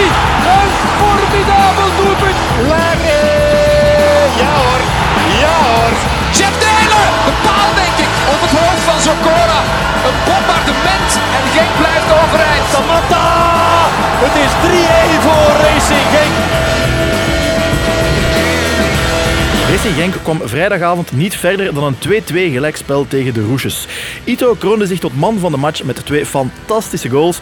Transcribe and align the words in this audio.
niet. 0.00 0.16
Een 0.56 0.70
formidabel 1.00 1.90
doelpunt. 1.98 2.38
Larry! 2.70 3.22
Ja 4.40 4.50
hoor, 4.60 4.82
ja 5.42 5.56
hoor. 5.66 5.94
Jeff 6.36 6.54
Taylor, 6.64 7.06
de 7.26 7.34
paal 7.46 7.70
denk 7.82 7.96
ik, 8.06 8.12
op 8.34 8.40
het 8.44 8.52
hoofd 8.58 8.82
van 8.88 8.98
Zokora. 9.06 9.60
Een 10.06 10.18
bombardement 10.26 11.10
en 11.36 11.44
Genk 11.54 11.72
blijft 11.82 12.10
overeind. 12.20 12.66
Samatta! 12.72 13.26
Het 14.24 14.34
is 14.44 14.52
3-1 14.64 15.22
voor 15.24 15.50
Racing 15.66 16.06
Genk. 16.14 16.34
Racing 19.70 19.94
Genk 19.94 20.14
kwam 20.22 20.40
vrijdagavond 20.44 21.12
niet 21.12 21.36
verder 21.36 21.74
dan 21.74 21.84
een 21.84 22.22
2-2 22.22 22.34
gelijkspel 22.34 23.06
tegen 23.08 23.34
de 23.34 23.42
Roesjes. 23.42 23.86
Ito 24.24 24.54
kroonde 24.54 24.86
zich 24.86 24.98
tot 24.98 25.16
man 25.16 25.38
van 25.38 25.52
de 25.52 25.58
match 25.58 25.82
met 25.82 26.04
twee 26.04 26.26
fantastische 26.26 27.08
goals. 27.08 27.38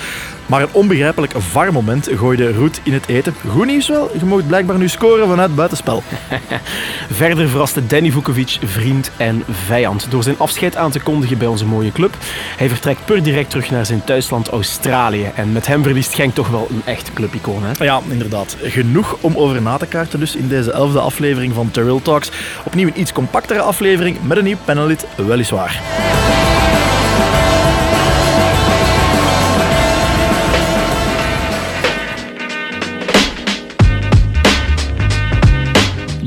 Maar 0.47 0.63
een 0.63 0.73
onbegrijpelijk 0.73 1.33
VAR-moment 1.37 2.09
gooide 2.15 2.53
Roet 2.53 2.81
in 2.83 2.93
het 2.93 3.09
eten. 3.09 3.35
Goed 3.49 3.67
nieuws 3.67 3.89
wel, 3.89 4.11
je 4.19 4.25
mag 4.25 4.47
blijkbaar 4.47 4.79
nu 4.79 4.89
scoren 4.89 5.29
vanuit 5.29 5.55
buitenspel. 5.55 6.03
Verder 7.11 7.49
verraste 7.49 7.87
Danny 7.87 8.11
Vukovic 8.11 8.59
vriend 8.63 9.11
en 9.17 9.45
vijand 9.51 10.07
door 10.11 10.23
zijn 10.23 10.39
afscheid 10.39 10.77
aan 10.77 10.91
te 10.91 11.01
kondigen 11.01 11.39
bij 11.39 11.47
onze 11.47 11.65
mooie 11.65 11.93
club. 11.93 12.17
Hij 12.57 12.69
vertrekt 12.69 13.05
per 13.05 13.23
direct 13.23 13.51
terug 13.51 13.71
naar 13.71 13.87
zijn 13.87 14.05
thuisland 14.05 14.49
Australië. 14.49 15.31
En 15.35 15.53
met 15.53 15.67
hem 15.67 15.83
verliest 15.83 16.15
Genk 16.15 16.35
toch 16.35 16.49
wel 16.49 16.67
een 16.71 16.83
echt 16.85 17.13
clubicoon. 17.13 17.63
Hè? 17.63 17.85
Ja, 17.85 18.01
inderdaad. 18.09 18.57
Genoeg 18.63 19.17
om 19.21 19.37
over 19.37 19.63
na 19.63 19.77
te 19.77 19.87
kaarten 19.87 20.21
dus 20.21 20.37
in 20.37 20.49
deze 20.49 20.73
elfde 20.73 21.01
aflevering 21.01 21.55
van 21.55 21.71
Terrell 21.71 22.01
Talks. 22.03 22.31
Opnieuw 22.65 22.87
een 22.87 23.01
iets 23.01 23.13
compactere 23.13 23.61
aflevering 23.61 24.17
met 24.23 24.37
een 24.37 24.45
nieuw 24.45 24.57
panelid, 24.65 25.07
weliswaar. 25.17 25.81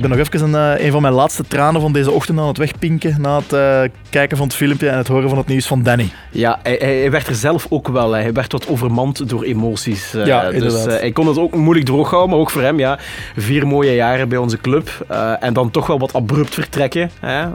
Ben 0.09 0.17
nog 0.17 0.27
even 0.27 0.53
een, 0.53 0.77
eh, 0.77 0.85
een 0.85 0.91
van 0.91 1.01
mijn 1.01 1.13
laatste 1.13 1.43
tranen 1.47 1.81
van 1.81 1.91
deze 1.93 2.11
ochtend 2.11 2.39
aan 2.39 2.47
het 2.47 2.57
wegpinken 2.57 3.15
na 3.21 3.35
het 3.39 3.53
eh, 3.53 3.81
kijken 4.09 4.37
van 4.37 4.47
het 4.47 4.55
filmpje 4.55 4.89
en 4.89 4.97
het 4.97 5.07
horen 5.07 5.29
van 5.29 5.37
het 5.37 5.47
nieuws 5.47 5.67
van 5.67 5.83
Danny. 5.83 6.09
Ja, 6.31 6.59
hij, 6.63 6.75
hij 6.79 7.11
werd 7.11 7.27
er 7.27 7.35
zelf 7.35 7.65
ook 7.69 7.87
wel. 7.87 8.11
Hij 8.11 8.33
werd 8.33 8.51
wat 8.51 8.67
overmand 8.67 9.29
door 9.29 9.43
emoties. 9.43 10.13
eh, 10.13 10.25
Ja, 10.25 10.51
dus 10.51 10.83
hij 10.85 11.11
kon 11.11 11.27
het 11.27 11.37
ook 11.37 11.55
moeilijk 11.55 11.85
droog 11.85 12.09
houden, 12.09 12.29
maar 12.29 12.39
ook 12.39 12.49
voor 12.49 12.61
hem, 12.61 12.79
ja. 12.79 12.99
Vier 13.35 13.67
mooie 13.67 13.95
jaren 13.95 14.29
bij 14.29 14.37
onze 14.37 14.57
club. 14.57 15.05
en 15.39 15.53
dan 15.53 15.71
toch 15.71 15.87
wel 15.87 15.99
wat 15.99 16.13
abrupt 16.13 16.53
vertrekken. 16.53 17.09
Hè. 17.19 17.45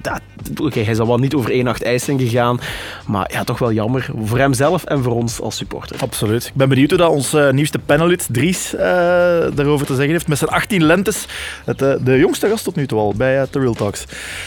Dat- 0.00 0.20
Oké, 0.62 0.80
hij 0.80 0.92
is 0.92 0.98
al 0.98 1.06
wel 1.06 1.18
niet 1.18 1.34
over 1.34 1.50
één 1.50 1.64
nacht 1.64 1.82
ijs 1.82 2.04
zijn 2.04 2.18
gegaan. 2.20 2.60
Maar 3.06 3.30
ja, 3.32 3.44
toch 3.44 3.58
wel 3.58 3.72
jammer. 3.72 4.08
Voor 4.24 4.38
hemzelf 4.38 4.84
en 4.84 5.02
voor 5.02 5.12
ons 5.14 5.40
als 5.40 5.56
supporter. 5.56 5.96
Absoluut. 6.00 6.44
Ik 6.46 6.54
ben 6.54 6.68
benieuwd 6.68 6.90
hoe 6.90 6.98
dat 6.98 7.10
ons 7.10 7.36
nieuwste 7.50 7.78
panelid, 7.78 8.28
Dries, 8.30 8.74
daarover 9.54 9.86
te 9.86 9.94
zeggen 9.94 10.12
heeft. 10.12 10.28
Met 10.28 10.38
zijn 10.38 10.50
18 10.50 10.84
lentes. 10.84 11.26
Het, 11.64 11.82
eh, 11.82 11.94
de 12.00 12.18
jongste 12.18 12.48
gast 12.48 12.64
tot 12.64 12.76
nu 12.76 12.86
toe 12.86 12.98
al 12.98 13.14
bij 13.16 13.36
uh, 13.36 13.42
The 13.42 13.58
Real 13.60 13.74
Talks. 13.74 14.04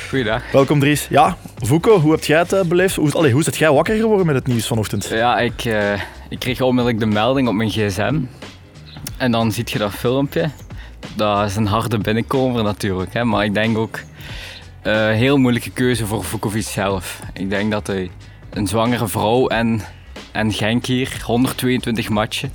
Goeiedag. 0.10 0.52
Welkom 0.52 0.80
Dries. 0.80 1.08
Ja, 1.10 1.38
Vuko, 1.58 2.00
hoe 2.00 2.12
heb 2.12 2.24
jij 2.24 2.40
het 2.40 2.54
eh, 2.54 2.62
beleefd? 2.62 2.96
Hoe, 2.96 3.12
allee, 3.12 3.32
hoe 3.32 3.40
is 3.40 3.46
het 3.46 3.58
jij 3.58 3.72
wakker 3.72 3.96
geworden 3.96 4.26
met 4.26 4.36
het 4.36 4.48
nieuws 4.48 4.68
vanochtend? 4.68 5.08
Ja, 5.08 5.40
ik, 5.40 5.66
eh, 5.66 5.94
ik 6.30 6.40
kreeg 6.40 6.62
onmiddellijk 6.62 7.00
de 7.00 7.06
melding 7.06 7.48
op 7.48 7.54
mijn 7.54 7.70
gsm. 7.70 8.20
En 9.18 9.32
dan 9.32 9.52
zie 9.52 9.64
je 9.68 9.78
dat 9.78 9.92
filmpje. 9.92 10.50
Dat 11.16 11.50
is 11.50 11.56
een 11.56 11.66
harde 11.66 11.98
binnenkomer 11.98 12.64
natuurlijk. 12.64 13.14
Hè? 13.14 13.24
Maar 13.24 13.46
ik 13.46 13.54
denk 13.54 13.78
ook 13.78 14.00
een 14.82 15.14
heel 15.14 15.38
moeilijke 15.38 15.72
keuze 15.72 16.06
voor 16.06 16.24
Vukovic 16.24 16.66
zelf. 16.66 17.20
Ik 17.34 17.50
denk 17.50 17.72
dat 17.72 17.88
hij 17.88 18.12
een 18.50 18.68
zwangere 18.68 19.08
vrouw 19.08 19.48
en, 19.48 19.82
en 20.32 20.54
Genk 20.54 20.86
hier, 20.86 21.22
122 21.26 22.10
matchen. 22.10 22.54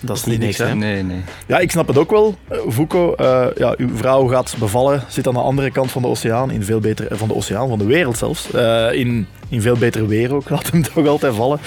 Dat 0.00 0.16
is 0.16 0.24
niet 0.24 0.38
niks, 0.38 0.58
hè? 0.58 0.74
Nee, 0.74 1.02
nee. 1.02 1.20
Ja, 1.46 1.58
ik 1.58 1.70
snap 1.70 1.86
het 1.86 1.98
ook 1.98 2.10
wel. 2.10 2.34
Eh, 2.48 2.58
Vuko, 2.66 3.14
eh, 3.14 3.46
ja, 3.56 3.74
uw 3.76 3.96
vrouw 3.96 4.26
gaat 4.26 4.54
bevallen, 4.58 5.02
zit 5.08 5.26
aan 5.26 5.34
de 5.34 5.40
andere 5.40 5.70
kant 5.70 5.90
van 5.90 6.02
de 6.02 6.08
oceaan, 6.08 6.50
in 6.50 6.62
veel 6.62 6.80
beter, 6.80 7.06
van 7.10 7.28
de 7.28 7.34
oceaan, 7.34 7.68
van 7.68 7.78
de 7.78 7.84
wereld 7.84 8.18
zelfs. 8.18 8.50
Eh, 8.50 8.92
in, 8.92 9.26
in 9.48 9.62
veel 9.62 9.76
beter 9.76 10.06
weer 10.06 10.34
ook, 10.34 10.50
laat 10.50 10.70
hem 10.70 10.82
toch 10.82 11.06
altijd 11.06 11.34
vallen. 11.34 11.60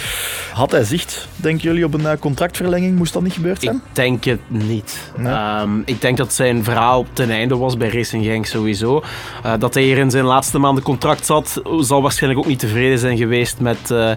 Had 0.54 0.72
hij 0.72 0.84
zicht, 0.84 1.28
denken 1.36 1.64
jullie, 1.64 1.86
op 1.86 1.94
een 1.94 2.06
eh, 2.06 2.18
contractverlenging? 2.20 2.98
Moest 2.98 3.14
dat 3.14 3.22
niet 3.22 3.34
gebeurd 3.34 3.58
Ik 3.58 3.64
zijn? 3.64 3.82
denk 3.92 4.24
het 4.24 4.40
niet. 4.48 5.12
Nee? 5.18 5.34
Ehm, 5.34 5.80
ik 5.86 6.02
denk 6.02 6.18
dat 6.18 6.34
zijn 6.34 6.64
verhaal 6.64 7.06
ten 7.14 7.30
einde 7.30 7.58
was 7.58 7.78
bij 7.78 7.90
Racing 7.90 8.26
Genk 8.26 8.46
sowieso. 8.46 9.04
Eh, 9.44 9.54
dat 9.60 9.74
hij 9.74 9.84
hier 9.84 9.98
in 9.98 10.12
zijn 10.12 10.26
laatste 10.26 10.58
maanden 10.58 10.84
contract 10.84 11.26
zat, 11.26 11.62
zal 11.80 12.02
waarschijnlijk 12.02 12.42
ook 12.42 12.50
niet 12.50 12.60
tevreden 12.60 13.00
zijn 13.00 13.18
geweest 13.18 13.60
met, 13.60 13.92
eh, 13.92 14.12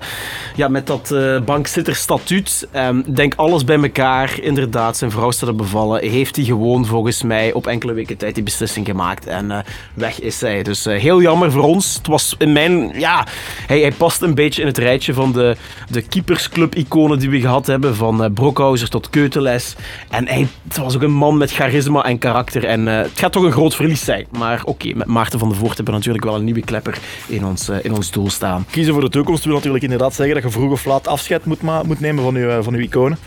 ja, 0.57 0.69
met 0.69 0.87
dat 0.87 1.15
bankzitterstatuut. 1.45 2.69
Ik 3.05 3.17
denk 3.17 3.35
alles 3.35 3.65
bij 3.65 3.77
elkaar. 3.83 4.41
Inderdaad, 4.41 4.97
zijn 4.97 5.11
vrouw 5.11 5.31
staat 5.31 5.49
er 5.49 5.57
bevallen. 5.57 6.11
Heeft 6.11 6.37
hij 6.37 6.45
gewoon 6.45 6.87
volgens 6.87 7.23
mij 7.23 7.53
op 7.53 7.67
enkele 7.67 7.93
weken 7.93 8.17
tijd 8.17 8.35
die 8.35 8.45
beslissing 8.45 8.87
gemaakt. 8.87 9.27
En 9.27 9.65
weg 9.95 10.21
is 10.21 10.41
hij. 10.41 10.63
Dus 10.63 10.85
heel 10.85 11.23
jammer 11.23 11.53
voor 11.53 11.63
ons. 11.63 11.95
Het 11.95 12.07
was 12.07 12.35
in 12.39 12.53
mijn... 12.53 12.93
Ja, 12.99 13.27
hij, 13.67 13.81
hij 13.81 13.93
past 13.93 14.23
een 14.23 14.35
beetje 14.35 14.61
in 14.61 14.67
het 14.67 14.79
rijtje 14.79 15.15
van 15.15 15.33
de, 15.33 15.57
de 15.91 16.03
keepersclub-iconen 16.03 17.19
die 17.19 17.31
we 17.31 17.41
gehad 17.41 17.67
hebben. 17.67 17.97
Van 17.97 18.25
eh 18.25 18.31
Brokhauser 18.35 18.89
tot 18.89 19.11
Keuteles. 19.11 19.75
En 20.11 20.29
hij 20.29 20.47
het 20.69 20.77
was 20.77 20.95
ook 20.95 21.03
een 21.03 21.13
man 21.13 21.37
met 21.37 21.53
charisma 21.53 22.05
en 22.05 22.19
karakter. 22.19 22.65
En 22.65 22.89
eh, 22.89 22.97
het 22.97 23.19
gaat 23.19 23.33
toch 23.33 23.43
een 23.43 23.53
groot 23.53 23.75
verlies 23.75 24.05
zijn. 24.05 24.27
Maar 24.31 24.63
oké, 24.65 24.95
met 24.95 25.07
Maarten 25.07 25.39
van 25.39 25.49
der 25.49 25.59
Voort 25.59 25.77
hebben 25.77 25.95
we 25.95 25.99
natuurlijk 25.99 26.25
wel 26.25 26.35
een 26.35 26.45
nieuwe 26.45 26.61
klepper 26.61 26.99
in 27.27 27.45
ons, 27.45 27.69
eh, 27.69 27.77
in 27.83 27.95
ons 27.95 28.11
doel 28.11 28.31
staan. 28.31 28.67
Kiezen 28.71 28.93
voor 28.93 29.03
de 29.03 29.09
toekomst 29.09 29.45
wil 29.45 29.55
natuurlijk 29.55 29.85
inderdaad 29.85 30.15
zeggen 30.15 30.35
dat 30.35 30.45
je 30.45 30.51
vroeg 30.51 30.71
of 30.71 30.85
laat 30.85 31.09
afscheid 31.09 31.45
moet, 31.45 31.63
moet 31.63 32.01
nemen 32.01 32.25
van 32.25 32.35
uw, 32.35 32.63
van 32.63 32.75
uw 32.75 32.81
iconen. 32.81 33.19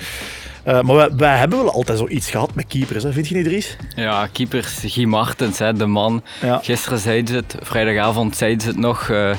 Eh, 0.67 0.81
maar 0.81 0.95
wij, 0.95 1.09
wij 1.17 1.37
hebben 1.37 1.57
wel 1.57 1.71
altijd 1.73 1.97
zoiets 1.97 2.29
gehad 2.29 2.55
met 2.55 2.67
keepers, 2.67 3.03
hè? 3.03 3.11
vind 3.11 3.27
je 3.27 3.35
niet, 3.35 3.45
Dries? 3.45 3.75
Ja, 3.95 4.27
keepers, 4.31 4.79
Guy 4.85 5.05
Martens, 5.05 5.59
hè, 5.59 5.73
de 5.73 5.85
man. 5.85 6.23
Ja. 6.41 6.59
Gisteren 6.63 6.99
zeiden 6.99 7.27
ze 7.27 7.35
het, 7.35 7.55
vrijdagavond 7.61 8.35
zeiden 8.35 8.61
ze 8.61 8.67
het 8.67 8.77
nog 8.77 9.09
eh, 9.09 9.31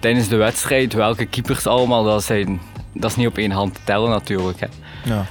tijdens 0.00 0.28
de 0.28 0.36
wedstrijd. 0.36 0.92
Welke 0.92 1.26
keepers 1.26 1.66
allemaal, 1.66 2.04
dat, 2.04 2.24
zijn, 2.24 2.60
dat 2.92 3.10
is 3.10 3.16
niet 3.16 3.26
op 3.26 3.38
één 3.38 3.50
hand 3.50 3.74
te 3.74 3.80
tellen 3.84 4.10
natuurlijk. 4.10 4.60
Hè. 4.60 4.66
Ja. 5.04 5.26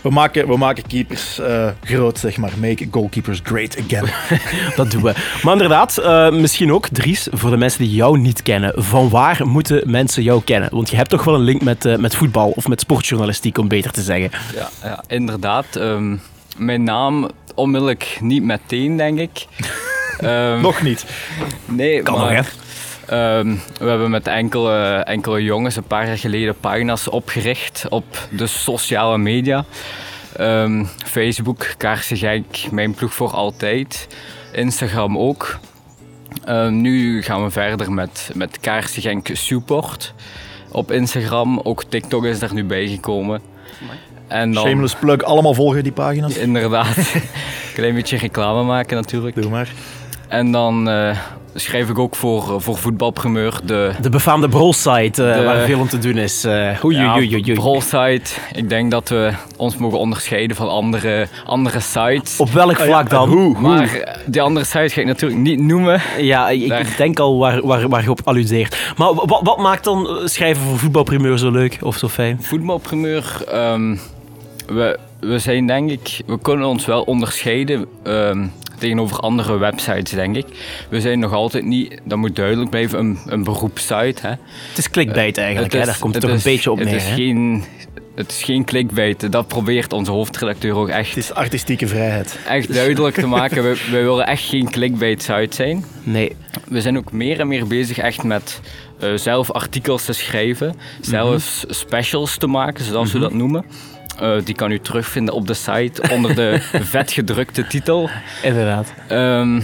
We, 0.00 0.10
maken, 0.10 0.48
we 0.48 0.56
maken 0.56 0.86
keepers 0.86 1.38
eh, 1.38 1.68
groot, 1.84 2.18
zeg 2.18 2.36
maar. 2.36 2.50
Make 2.60 2.88
goalkeepers 2.90 3.40
great 3.42 3.76
again. 3.84 4.04
Dat 4.76 4.90
doen 4.90 5.02
we. 5.02 5.14
Maar 5.42 5.52
inderdaad, 5.52 5.98
eh, 5.98 6.30
misschien 6.30 6.72
ook, 6.72 6.88
Dries, 6.88 7.28
voor 7.30 7.50
de 7.50 7.56
mensen 7.56 7.80
die 7.80 7.90
jou 7.94 8.18
niet 8.18 8.42
kennen. 8.42 8.72
Van 8.76 9.08
waar 9.08 9.40
moeten 9.46 9.82
mensen 9.90 10.22
jou 10.22 10.42
kennen? 10.44 10.68
Want 10.72 10.90
je 10.90 10.96
hebt 10.96 11.10
toch 11.10 11.24
wel 11.24 11.34
een 11.34 11.40
link 11.40 11.62
met, 11.62 11.84
eh, 11.84 11.96
met 11.96 12.16
voetbal 12.16 12.50
of 12.50 12.68
met 12.68 12.80
sportjournalistiek, 12.80 13.58
om 13.58 13.68
beter 13.68 13.90
te 13.90 14.02
zeggen. 14.02 14.30
Ja, 14.54 14.68
ja 14.82 15.02
inderdaad. 15.06 15.76
ehm, 15.76 16.16
mijn 16.56 16.82
naam 16.82 17.28
onmiddellijk 17.54 18.18
niet 18.20 18.42
meteen, 18.42 18.96
denk 18.96 19.18
ik. 19.18 19.46
Ehm, 20.18 20.60
Nog 20.60 20.82
niet. 20.82 21.04
Nee, 21.64 22.02
Kan 22.02 22.18
maar, 22.18 22.34
nog, 22.34 22.46
ehm, 23.08 23.56
we 23.78 23.88
hebben 23.88 24.10
met 24.10 24.26
enkele, 24.26 24.96
enkele 25.04 25.42
jongens 25.42 25.76
een 25.76 25.82
paar 25.82 26.06
jaar 26.06 26.18
geleden 26.18 26.56
pagina's 26.60 27.10
opgericht 27.10 27.86
op 27.88 28.28
de 28.30 28.46
sociale 28.46 29.18
media. 29.18 29.64
Ehm, 30.36 30.84
Facebook, 30.84 31.74
Kaarsen 31.76 32.16
Genk, 32.16 32.70
Mijn 32.70 32.94
Ploeg 32.94 33.14
voor 33.14 33.30
Altijd. 33.30 34.08
Instagram 34.52 35.18
ook. 35.18 35.58
Ehm, 36.44 36.80
nu 36.80 37.22
gaan 37.22 37.44
we 37.44 37.50
verder 37.50 37.92
met, 37.92 38.30
met 38.34 38.60
Kaarsen 38.60 39.02
Genk 39.02 39.28
Support 39.32 40.14
op 40.70 40.90
Instagram. 40.90 41.60
Ook 41.62 41.84
TikTok 41.84 42.24
is 42.24 42.42
er 42.42 42.54
nu 42.54 42.64
bijgekomen. 42.64 43.40
En 44.28 44.52
dan, 44.52 44.66
Shameless 44.66 44.94
plug, 44.94 45.22
allemaal 45.22 45.54
volgen 45.54 45.82
die 45.82 45.92
pagina's. 45.92 46.36
Inderdaad. 46.36 47.14
Klein 47.74 47.94
beetje 47.94 48.16
reclame 48.16 48.62
maken 48.62 48.96
natuurlijk. 48.96 49.42
Doe 49.42 49.50
maar. 49.50 49.72
En 50.28 50.52
dan 50.52 50.88
eh, 50.88 51.18
schrijf 51.58 51.88
ik 51.88 51.98
ook 51.98 52.16
voor, 52.16 52.60
voor 52.62 52.76
voetbalprimeur 52.76 53.60
de... 53.64 53.92
De 54.00 54.08
befaamde 54.08 54.48
brol-site, 54.48 55.24
eh, 55.30 55.36
De- 55.38 55.44
waar 55.44 55.64
veel 55.66 55.78
om 55.78 55.88
te 55.88 55.98
doen 55.98 56.16
is. 56.16 56.44
eh 56.44 56.84
oei, 56.84 56.96
Ja, 56.96 57.14
oei, 57.16 57.26
oei, 57.34 57.42
oei. 57.44 57.52
Brolsite. 57.52 58.30
Ik 58.52 58.68
denk 58.68 58.90
dat 58.90 59.08
we 59.08 59.32
ons 59.56 59.76
mogen 59.76 59.98
onderscheiden 59.98 60.56
van 60.56 60.68
andere, 60.68 61.28
andere 61.46 61.80
sites. 61.80 62.40
Op 62.40 62.50
welk 62.50 62.76
vlak 62.76 63.10
dan? 63.10 63.28
Hoe? 63.28 63.58
Maar 63.58 63.94
eh, 63.94 64.14
die 64.26 64.42
andere 64.42 64.66
sites 64.66 64.92
ga 64.92 65.00
ik 65.00 65.06
natuurlijk 65.06 65.40
niet 65.40 65.60
noemen. 65.60 66.00
Ja, 66.18 66.48
ik, 66.48 66.68
Daar. 66.68 66.94
denk 66.96 67.18
al 67.18 67.38
waar, 67.38 67.66
waar, 67.66 67.88
waar 67.88 68.02
je 68.02 68.10
op 68.10 68.20
alludeert. 68.24 68.76
Maar 68.96 69.14
wat, 69.14 69.40
wat 69.42 69.58
maakt 69.58 69.84
dan 69.84 70.06
eh, 70.08 70.14
schrijven 70.26 70.62
voor 70.62 70.78
voetbalprimeur 70.78 71.38
zo 71.38 71.50
leuk 71.50 71.78
of 71.82 71.96
zo 71.96 72.08
fijn? 72.08 72.38
Voetbalprimeur, 72.42 73.42
ehm, 73.52 73.96
we, 74.68 74.98
we 75.20 75.38
zijn 75.38 75.66
denk 75.66 75.90
ik, 75.90 76.20
we 76.26 76.38
kunnen 76.40 76.66
ons 76.66 76.86
wel 76.86 77.02
onderscheiden 77.02 77.86
ehm, 78.02 78.46
tegenover 78.78 79.18
andere 79.18 79.58
websites 79.58 80.10
denk 80.10 80.36
ik. 80.36 80.46
We 80.90 81.00
zijn 81.00 81.18
nog 81.18 81.32
altijd 81.32 81.64
niet, 81.64 82.00
dat 82.04 82.18
moet 82.18 82.36
duidelijk 82.36 82.70
blijven, 82.70 82.98
een, 82.98 83.18
een 83.26 83.44
beroepssite. 83.44 84.20
Hè. 84.22 84.28
Het 84.68 84.78
is 84.78 84.90
clickbait 84.90 85.38
eigenlijk, 85.38 85.72
hè? 85.72 85.80
is- 85.80 85.86
daar 85.86 85.98
komt 85.98 86.14
het, 86.14 86.22
het 86.22 86.32
toch 86.32 86.42
een 86.42 86.46
is- 86.50 86.56
beetje 86.56 86.70
op 86.70 86.78
het 86.78 86.86
neer. 86.86 86.96
Is 86.96 87.04
hè? 87.08 87.14
geen, 87.14 87.64
het 88.14 88.30
is 88.30 88.42
geen 88.42 88.64
clickbait, 88.64 89.32
dat 89.32 89.48
probeert 89.48 89.92
onze 89.92 90.10
hoofdredacteur 90.10 90.74
ook 90.76 90.88
echt 90.88 91.08
Het 91.08 91.16
is 91.18 91.32
artistieke 91.34 91.86
vrijheid. 91.86 92.38
echt 92.48 92.72
duidelijk 92.74 93.14
te 93.14 93.26
maken. 93.26 93.62
We, 93.62 93.80
we 93.90 94.02
willen 94.02 94.26
echt 94.26 94.42
geen 94.42 94.70
clickbait 94.70 95.22
site 95.22 95.54
zijn. 95.54 95.84
Nee. 96.02 96.36
We 96.68 96.80
zijn 96.80 96.96
ook 96.96 97.12
meer 97.12 97.40
en 97.40 97.48
meer 97.48 97.66
bezig 97.66 97.98
echt 97.98 98.22
met 98.22 98.60
eh, 99.00 99.10
zelf 99.14 99.50
artikels 99.50 100.04
te 100.04 100.12
schrijven, 100.12 100.74
zelf 101.00 101.64
specials 101.68 102.36
te 102.36 102.46
maken, 102.46 102.84
zoals 102.84 103.12
we 103.12 103.18
dat 103.18 103.32
noemen. 103.32 103.64
Eh, 104.20 104.32
die 104.44 104.54
kan 104.54 104.70
u 104.70 104.78
terugvinden 104.78 105.34
op 105.34 105.46
de 105.46 105.54
site 105.54 106.02
onder 106.12 106.34
de 106.34 106.58
vetgedrukte 106.96 107.66
titel. 107.66 108.10
Inderdaad. 108.42 108.92
Ehm, 109.08 109.60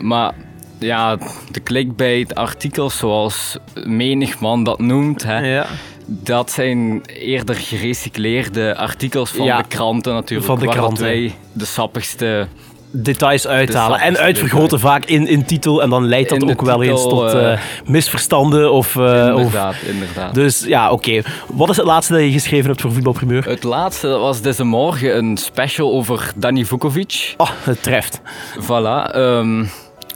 maar 0.00 0.32
ja, 0.78 1.18
de 1.50 1.62
clickbait 1.62 2.34
artikels 2.34 2.96
zoals 2.96 3.56
menig 3.84 4.40
man 4.40 4.64
dat 4.64 4.78
noemt, 4.78 5.22
hè, 5.22 5.38
Ja. 5.38 5.66
dat 6.06 6.50
zijn 6.50 7.02
eerder 7.06 7.54
gerecycleerde 7.54 8.76
artikels 8.76 9.30
van 9.30 9.44
Ja, 9.46 9.56
de 9.62 9.68
kranten 9.68 10.12
natuurlijk. 10.14 10.48
van 10.48 10.58
de 10.58 10.66
kranten. 10.68 11.04
wij 11.04 11.34
de 11.52 11.64
sappigste... 11.64 12.46
Details 12.92 13.46
uithalen 13.46 13.98
De 13.98 14.04
en 14.04 14.16
uitvergroten 14.16 14.80
vaak 14.80 15.04
in, 15.04 15.26
in 15.26 15.44
titel. 15.44 15.82
En 15.82 15.90
dan 15.90 16.06
leidt 16.06 16.28
dat 16.28 16.42
In 16.42 16.50
ook 16.50 16.62
wel 16.62 16.82
eens 16.82 17.02
tot 17.02 17.32
eh, 17.32 17.52
eh, 17.52 17.58
misverstanden. 17.84 18.72
Of, 18.72 18.96
eh, 18.96 19.02
of, 19.02 19.38
inderdaad, 19.38 19.74
inderdaad. 19.86 20.34
dus 20.34 20.64
ja, 20.66 20.90
oké. 20.90 21.22
Wat 21.46 21.70
is 21.70 21.76
het 21.76 21.86
laatste 21.86 22.12
dat 22.12 22.22
je 22.22 22.32
geschreven 22.32 22.66
hebt 22.66 22.80
voor 22.80 22.92
Voetbalprimeur? 22.92 23.44
Het 23.48 23.62
laatste 23.62 24.06
dat 24.06 24.20
was 24.20 24.40
deze 24.40 24.64
morgen 24.64 25.16
een 25.16 25.36
special 25.36 25.92
over 25.92 26.32
Dani 26.36 26.64
Vukovic. 26.64 27.34
Oh, 27.36 27.48
het 27.62 27.82
treft. 27.82 28.20
Voilà. 28.60 29.12
ehm, 29.12 29.64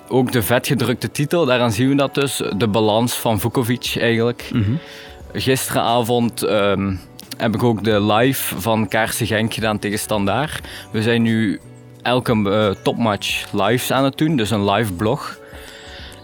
ook 0.08 0.32
de 0.32 0.43
vetgedrukte 0.43 1.11
titel, 1.11 1.44
daaraan 1.46 1.72
zien 1.72 1.88
we 1.88 1.94
dat 1.94 2.14
dus. 2.14 2.43
De 2.56 2.69
balans 2.69 3.14
van 3.14 3.40
Vukovic 3.40 3.96
eigenlijk. 4.00 4.50
Gisteravond 5.32 6.43
ehm, 6.43 6.94
heb 7.37 7.55
ik 7.55 7.62
ook 7.62 7.84
de 7.84 8.02
live 8.02 8.61
van 8.61 8.88
Kaarsen 8.88 9.26
Genk 9.26 9.55
gedaan 9.55 9.79
tegen 9.79 9.99
Standaard. 9.99 10.61
We 10.90 11.02
zijn 11.02 11.22
nu 11.22 11.61
elke 12.06 12.50
eh, 12.50 12.82
topmatch 12.82 13.53
live 13.53 13.94
aan 13.94 14.05
het 14.05 14.19
doen, 14.19 14.37
dus 14.37 14.50
een 14.50 14.70
live 14.70 14.93
blog. 14.93 15.38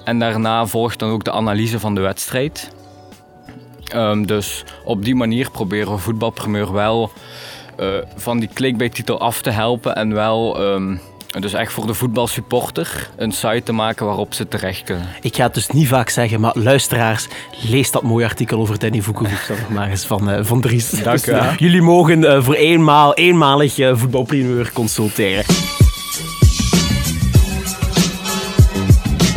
En 0.04 0.18
daarna 0.18 0.66
volgt 0.66 0.98
dan 0.98 1.10
ook 1.10 1.24
de 1.24 1.32
analyse 1.32 1.80
van 1.80 1.94
de 1.94 2.00
wedstrijd. 2.00 2.70
Ehm, 3.84 4.22
dus 4.24 4.64
op 4.84 5.04
die 5.04 5.14
manier 5.14 5.50
proberen 5.50 5.92
we 5.92 5.98
voetbalprimeur 5.98 6.72
wel 6.72 7.10
eh, 7.76 7.88
van 8.16 8.38
die 8.38 8.48
clickbait-titel 8.54 9.20
af 9.20 9.42
te 9.42 9.50
helpen 9.50 9.94
en 9.94 10.14
wel 10.14 10.58
ehm, 10.60 10.96
dus 11.40 11.52
echt 11.52 11.72
voor 11.72 11.86
de 11.86 11.94
voetbalsupporter 11.94 13.10
een 13.16 13.32
site 13.32 13.62
te 13.64 13.72
maken 13.72 14.06
waarop 14.06 14.34
ze 14.34 14.48
terecht 14.48 14.82
kunnen. 14.82 15.06
Ik 15.20 15.36
ga 15.36 15.42
het 15.42 15.54
dus 15.54 15.68
niet 15.68 15.88
vaak 15.88 16.08
zeggen, 16.08 16.40
maar 16.40 16.52
luisteraars, 16.54 17.26
lees 17.68 17.90
dat 17.90 18.02
mooie 18.02 18.24
artikel 18.24 18.58
over 18.58 18.78
Danny 18.78 19.00
Vukovic 19.00 19.44
dan 19.48 19.56
nog 19.60 19.68
maar 19.68 19.90
eens 19.90 20.04
van, 20.06 20.30
eh, 20.30 20.44
van 20.44 20.60
Dries. 20.60 20.90
Dank 20.90 21.06
u 21.06 21.10
Dus, 21.10 21.24
wel. 21.24 21.52
Jullie 21.56 21.82
mogen 21.82 22.24
eh, 22.24 22.42
voor 22.42 22.54
eenmaal, 22.54 23.14
eenmalig 23.14 23.78
eh, 23.78 23.90
voetbalprimeur 23.96 24.70
consulteren. 24.72 25.44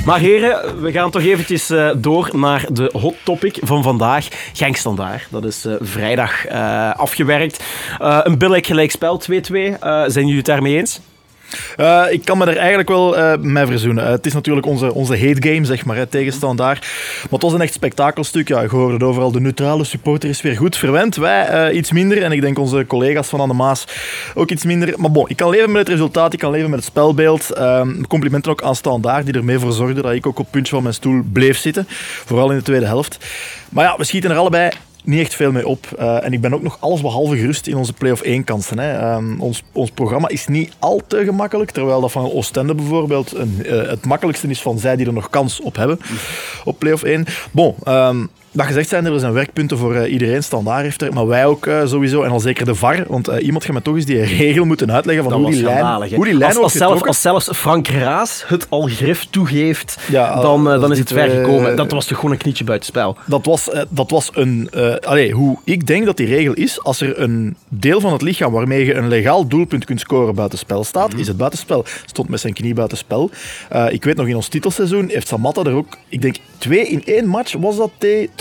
Maar 0.05 0.19
heren, 0.19 0.81
we 0.81 0.91
gaan 0.91 1.11
toch 1.11 1.21
eventjes 1.21 1.69
eh, 1.69 1.89
door 1.97 2.29
naar 2.33 2.65
de 2.71 2.89
hot 2.93 3.15
topic 3.23 3.57
van 3.61 3.83
vandaag. 3.83 4.27
Genk 4.53 4.75
Standaard. 4.75 5.27
Dat 5.29 5.45
is 5.45 5.65
eh, 5.65 5.73
vrijdag 5.79 6.45
eh, 6.45 6.91
afgewerkt. 6.95 7.63
Eh, 7.99 8.19
een 8.23 8.37
billig 8.37 8.65
gelijkspel, 8.65 9.21
2-2. 9.31 9.33
Eh, 9.79 10.03
zijn 10.07 10.25
jullie 10.25 10.35
het 10.37 10.45
daarmee 10.45 10.77
eens? 10.77 10.99
Eh, 11.75 12.03
ik 12.09 12.25
kan 12.25 12.37
me 12.37 12.45
er 12.45 12.57
eigenlijk 12.57 12.89
wel 12.89 13.17
eh 13.17 13.37
mee 13.37 13.65
verzoenen. 13.65 14.05
Eh, 14.05 14.11
het 14.11 14.25
is 14.25 14.33
natuurlijk 14.33 14.65
onze, 14.65 14.93
onze 14.93 15.19
hate 15.19 15.49
game, 15.49 15.65
zeg 15.65 15.85
maar, 15.85 15.95
hè, 15.95 16.05
tegen 16.05 16.33
Standaard. 16.33 16.79
Maar 16.79 17.29
het 17.29 17.41
was 17.41 17.53
een 17.53 17.61
echt 17.61 17.73
spektakelstuk. 17.73 18.47
Ja, 18.47 18.61
je 18.61 18.67
hoorde 18.67 18.93
het 18.93 19.03
overal. 19.03 19.31
De 19.31 19.39
neutrale 19.39 19.83
supporter 19.83 20.29
is 20.29 20.41
weer 20.41 20.55
goed 20.55 20.77
verwend. 20.77 21.15
Wij 21.15 21.71
iets 21.71 21.91
minder. 21.91 22.23
En 22.23 22.31
ik 22.31 22.41
denk 22.41 22.59
onze 22.59 22.85
collega's 22.87 23.27
van 23.27 23.39
Anne 23.39 23.53
Maas 23.53 23.87
ook 24.35 24.51
iets 24.51 24.63
minder. 24.63 24.93
Maar 24.97 25.11
bon, 25.11 25.29
ik 25.29 25.35
kan 25.35 25.49
leven 25.49 25.71
met 25.71 25.81
het 25.81 25.89
resultaat. 25.89 26.33
Ik 26.33 26.39
kan 26.39 26.51
leven 26.51 26.69
met 26.69 26.79
het 26.79 26.87
spelbeeld. 26.87 27.51
Ehm, 27.51 28.01
complimenten 28.07 28.51
ook 28.51 28.63
aan 28.63 28.75
Standaard, 28.75 29.25
die 29.25 29.35
ermee 29.35 29.59
voor 29.59 29.71
zorgde 29.71 30.01
dat 30.01 30.11
ik 30.11 30.25
ook 30.25 30.39
op 30.39 30.43
het 30.43 30.51
puntje 30.51 30.73
van 30.73 30.83
mijn 30.83 30.95
stoel 30.95 31.21
bleef 31.33 31.57
zitten. 31.57 31.85
Vooral 32.25 32.51
in 32.51 32.57
de 32.57 32.63
tweede 32.63 32.85
helft. 32.85 33.17
Maar 33.69 33.85
ja, 33.85 33.97
we 33.97 34.03
schieten 34.03 34.31
er 34.31 34.37
allebei 34.37 34.71
niet 35.05 35.19
echt 35.19 35.35
veel 35.35 35.51
mee 35.51 35.67
op. 35.67 35.87
Eh, 35.97 36.23
en 36.23 36.33
ik 36.33 36.41
ben 36.41 36.53
ook 36.53 36.61
nog 36.61 36.77
allesbehalve 36.79 37.37
gerust 37.37 37.67
in 37.67 37.75
onze 37.75 37.93
play-off 37.93 38.21
1 38.21 38.43
kansen. 38.43 38.79
Hè. 38.79 38.97
Ehm, 38.97 39.39
ons, 39.39 39.63
ons 39.71 39.91
programma 39.91 40.27
is 40.27 40.47
niet 40.47 40.73
al 40.79 41.01
te 41.07 41.23
gemakkelijk, 41.23 41.71
terwijl 41.71 42.01
dat 42.01 42.11
van 42.11 42.31
Oostende 42.31 42.75
bijvoorbeeld 42.75 43.35
een, 43.35 43.65
eh, 43.65 43.87
het 43.87 44.05
makkelijkste 44.05 44.47
is 44.47 44.61
van 44.61 44.79
zij 44.79 44.95
die 44.95 45.05
er 45.05 45.13
nog 45.13 45.29
kans 45.29 45.59
op 45.59 45.75
hebben 45.75 45.99
op 46.63 46.79
play-off 46.79 47.03
1. 47.03 47.25
Bon, 47.51 47.75
ehm, 47.83 48.25
dat 48.55 48.65
gezegd 48.65 48.89
zijn, 48.89 49.05
er 49.05 49.19
zijn 49.19 49.33
werkpunten 49.33 49.77
voor 49.77 49.95
eh, 49.95 50.11
iedereen. 50.11 50.43
Standaard 50.43 50.83
heeft 50.83 51.01
er, 51.01 51.13
maar 51.13 51.27
wij 51.27 51.45
ook 51.45 51.65
eh, 51.65 51.85
sowieso. 51.85 52.23
En 52.23 52.31
al 52.31 52.39
zeker 52.39 52.65
de 52.65 52.75
VAR, 52.75 53.03
want 53.07 53.27
eh, 53.27 53.45
iemand 53.45 53.65
gaat 53.65 53.73
me 53.73 53.81
toch 53.81 53.95
eens 53.95 54.05
die 54.05 54.21
regel 54.45 54.65
moeten 54.65 54.91
uitleggen 54.91 55.23
van 55.23 55.33
hoe 55.33 55.51
die, 55.51 55.63
lijn, 55.63 56.13
hoe 56.15 56.25
die 56.25 56.33
lijn 56.33 56.57
als, 56.57 56.73
zelf, 56.73 57.07
als 57.07 57.21
zelfs 57.21 57.49
Frank 57.53 57.87
Raas 57.87 58.43
het 58.47 58.67
al 58.69 58.81
grif 58.81 59.25
toegeeft, 59.29 59.97
Ja, 60.07 60.41
dan, 60.41 60.63
dan 60.63 60.91
is 60.91 60.99
het 60.99 61.11
ver 61.11 61.29
gekomen. 61.29 61.75
Dat 61.75 61.91
was 61.91 62.05
toch 62.05 62.17
gewoon 62.17 62.31
een 62.31 62.37
knietje 62.37 62.63
buitenspel. 62.63 63.17
Dat 63.25 63.45
was, 63.45 63.69
dat 63.89 64.09
was 64.09 64.29
een. 64.33 64.69
allee, 65.01 65.31
hoe 65.31 65.57
ik 65.63 65.87
denk 65.87 66.05
dat 66.05 66.17
die 66.17 66.27
regel 66.27 66.53
is, 66.53 66.83
als 66.83 67.01
er 67.01 67.19
een 67.19 67.55
deel 67.69 67.99
van 67.99 68.11
het 68.11 68.21
lichaam 68.21 68.51
waarmee 68.51 68.85
je 68.85 68.93
een 68.93 69.07
legaal 69.07 69.47
doelpunt 69.47 69.85
kunt 69.85 69.99
scoren 69.99 70.35
buitenspel 70.35 70.83
staat, 70.83 71.13
is 71.13 71.27
het 71.27 71.37
buitenspel. 71.37 71.85
Stond 72.05 72.29
met 72.29 72.39
zijn 72.39 72.53
knie 72.53 72.73
buitenspel. 72.73 73.29
Eh 73.69 73.85
ik 73.89 74.03
weet 74.03 74.15
nog 74.15 74.27
in 74.27 74.35
ons 74.35 74.47
titelseizoen 74.47 75.09
heeft 75.09 75.27
Samatta 75.27 75.63
er 75.63 75.73
ook, 75.73 75.97
ik 76.09 76.21
denk 76.21 76.35
twee 76.57 76.87
in 76.87 77.03
één 77.05 77.27
match 77.27 77.53
was 77.53 77.77
dat. 77.77 77.91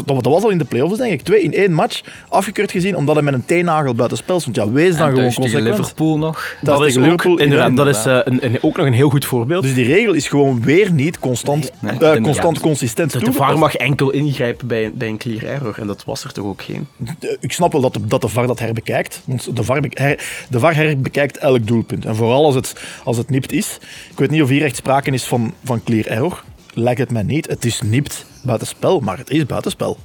Dat, 0.07 0.23
dat 0.25 0.33
was 0.33 0.43
al 0.43 0.51
in 0.51 0.59
de 0.59 0.65
play-offs, 0.65 0.99
denk 0.99 1.13
ik. 1.13 1.23
Twee 1.23 1.43
in 1.43 1.53
één 1.55 1.73
match 1.73 2.01
afgekeurd 2.29 2.71
gezien 2.71 2.97
omdat 2.97 3.15
hij 3.15 3.25
met 3.25 3.35
een 3.35 3.45
teennagel 3.45 3.95
buitenspel 3.95 4.41
stond. 4.41 4.57
Ja, 4.57 4.71
wees 4.71 4.97
dan 4.97 5.09
En 5.09 5.15
gewoon 5.15 5.33
consequent. 5.35 5.77
Liverpool 5.79 6.19
nog. 6.19 6.55
Dat, 6.63 6.81
is 6.81 6.87
tegen 6.95 7.01
ook, 7.03 7.09
Liverpool. 7.11 7.39
inderdaad, 7.39 7.77
dat 7.77 7.87
is 7.87 8.05
eh, 8.07 8.19
een, 8.25 8.45
een- 8.45 8.59
ook 8.63 8.77
nog 8.77 8.87
een 8.87 8.93
heel 8.93 9.11
goed 9.11 9.25
voorbeeld. 9.25 9.63
Dus 9.63 9.75
die 9.75 9.85
regel 9.87 10.13
is 10.13 10.29
gewoon 10.29 10.63
weer 10.63 10.93
niet 10.93 11.19
constant, 11.19 11.71
Nee, 11.81 11.99
eh, 11.99 12.23
constant 12.23 12.61
consistent. 12.61 13.13
de. 13.25 13.33
VAR 13.33 13.59
mag 13.59 13.75
enkel 13.77 14.11
ingrijpen 14.11 14.67
bij, 14.67 14.91
bij 14.95 15.09
een 15.09 15.19
clear 15.19 15.43
error. 15.45 15.75
En 15.81 15.87
dat 15.87 16.05
was 16.05 16.25
er 16.25 16.33
toch 16.33 16.45
ook 16.47 16.63
geen. 16.63 16.87
De- 16.97 17.37
ik 17.41 17.53
snap 17.53 17.73
wel 17.73 17.81
dat 17.81 17.95
de, 17.95 18.07
dat 18.07 18.21
de 18.21 18.29
VAR 18.29 18.47
dat 18.47 18.59
herbekijkt. 18.59 19.21
Want 19.25 19.57
de 19.57 19.63
VAR, 19.63 19.81
be- 19.81 19.89
her, 19.93 20.45
de 20.49 20.59
VAR 20.59 20.75
herbekijkt 20.75 21.37
elk 21.39 21.67
doelpunt. 21.67 22.05
En 22.05 22.17
vooral 22.17 22.45
als 22.45 22.55
het, 22.55 22.73
als 23.05 23.17
het 23.17 23.31
nipt 23.31 23.53
is. 23.53 23.79
Ik 24.11 24.19
weet 24.19 24.31
niet 24.31 24.43
of 24.43 24.49
hier 24.49 24.65
echt 24.65 24.77
sprake 24.77 25.11
is 25.11 25.25
van, 25.25 25.55
van 25.65 25.83
clear 25.85 26.07
error. 26.07 26.43
Lijkt 26.75 27.01
het 27.01 27.11
mij 27.11 27.23
niet. 27.23 27.47
Het 27.47 27.65
is 27.65 27.81
nipt 27.85 28.27
buitenspel, 28.43 29.01
maar 29.01 29.19
het 29.19 29.31
is 29.31 29.47
buitenspel. 29.47 29.99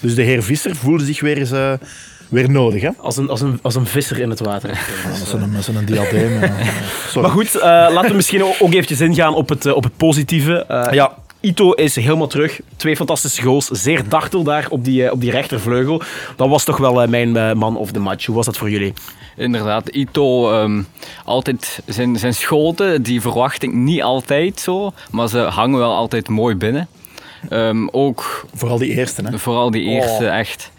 Dus 0.00 0.14
de 0.14 0.22
heer 0.22 0.42
Visser 0.42 0.76
voelde 0.76 1.04
zich 1.04 1.20
weer 1.20 1.38
eens 1.38 1.50
eh, 1.50 1.72
weer 2.28 2.50
nodig. 2.50 2.82
Hè? 2.82 2.90
Als 2.96 3.16
een, 3.16 3.28
als, 3.28 3.40
een, 3.40 3.58
als 3.62 3.74
een 3.74 3.86
visser 3.86 4.18
in 4.18 4.30
het 4.30 4.40
water. 4.40 4.80
Zo'n 5.26 5.52
met 5.52 5.64
zo'n 5.64 5.84
diadeem. 5.84 6.38
Maar 7.14 7.30
goed, 7.30 7.54
eh, 7.54 7.60
laten 7.62 8.10
we 8.10 8.16
misschien 8.16 8.44
ook 8.44 8.72
eventjes 8.72 9.00
ingaan 9.00 9.34
op 9.34 9.48
het, 9.48 9.66
eh, 9.66 9.74
op 9.74 9.84
het 9.84 9.96
positieve. 9.96 10.64
Ja, 10.90 11.14
Ito 11.40 11.72
is 11.72 11.96
helemaal 11.96 12.26
terug. 12.26 12.60
Twee 12.76 12.96
fantastische 12.96 13.42
goals. 13.42 13.66
Zeer 13.66 14.08
dartel 14.08 14.42
daar 14.42 14.66
op 14.68 14.84
die, 14.84 15.04
eh, 15.04 15.12
op 15.12 15.20
die 15.20 15.30
rechtervleugel. 15.30 16.02
Dat 16.36 16.48
was 16.48 16.64
toch 16.64 16.76
wel 16.76 17.02
eh, 17.02 17.08
mijn 17.08 17.36
eh, 17.36 17.52
man 17.52 17.76
of 17.76 17.92
the 17.92 18.00
match. 18.00 18.26
Hoe 18.26 18.36
was 18.36 18.46
dat 18.46 18.56
voor 18.56 18.70
jullie? 18.70 18.92
Inderdaad, 19.36 19.88
Ito, 19.88 20.52
ehm, 20.52 20.82
altijd 21.24 21.80
zijn, 21.86 22.16
zijn 22.16 22.34
schoten, 22.34 23.02
die 23.02 23.20
verwacht 23.20 23.62
ik 23.62 23.72
niet 23.72 24.02
altijd 24.02 24.60
zo, 24.60 24.92
maar 25.10 25.28
ze 25.28 25.38
hangen 25.38 25.78
wel 25.78 25.94
altijd 25.94 26.28
mooi 26.28 26.54
binnen. 26.54 26.88
Ehm, 27.48 27.88
ook 27.90 28.46
vooral 28.54 28.78
die 28.78 28.90
eerste. 28.90 29.22
Hè? 29.22 29.38
vooral 29.38 29.70
die 29.70 29.82
eerste, 29.82 30.24
Oh. 30.24 30.38
echt. 30.38 30.70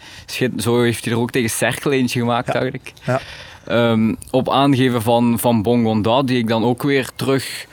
Zo 0.57 0.81
heeft 0.81 1.03
hij 1.05 1.13
er 1.13 1.19
ook 1.19 1.31
tegen 1.31 1.49
Cerkel 1.49 1.91
eentje 1.91 2.19
gemaakt, 2.19 2.55
ik. 2.55 2.93
Ja. 3.05 3.19
Ehm, 3.67 4.13
op 4.31 4.49
aangeven 4.49 5.01
van, 5.01 5.39
van 5.39 5.61
Bongonda, 5.61 6.23
die 6.23 6.37
ik 6.37 6.47
dan 6.47 6.63
ook 6.63 6.83
weer 6.83 7.09
terug, 7.15 7.67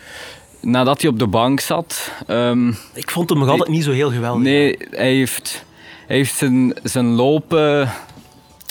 nadat 0.66 1.00
hij 1.00 1.10
op 1.10 1.18
de 1.18 1.26
bank 1.26 1.60
zat. 1.60 2.12
ehm, 2.26 2.68
Ik 2.94 3.10
vond 3.10 3.28
hem 3.30 3.38
nog 3.38 3.48
altijd 3.48 3.68
niet 3.68 3.84
zo 3.84 3.90
heel 3.90 4.10
geweldig. 4.10 4.42
nee, 4.42 4.76
hij 4.90 5.14
heeft, 5.14 5.64
hij 6.06 6.16
heeft 6.16 6.34
zijn, 6.34 6.74
zijn 6.82 7.06
lopen... 7.06 7.90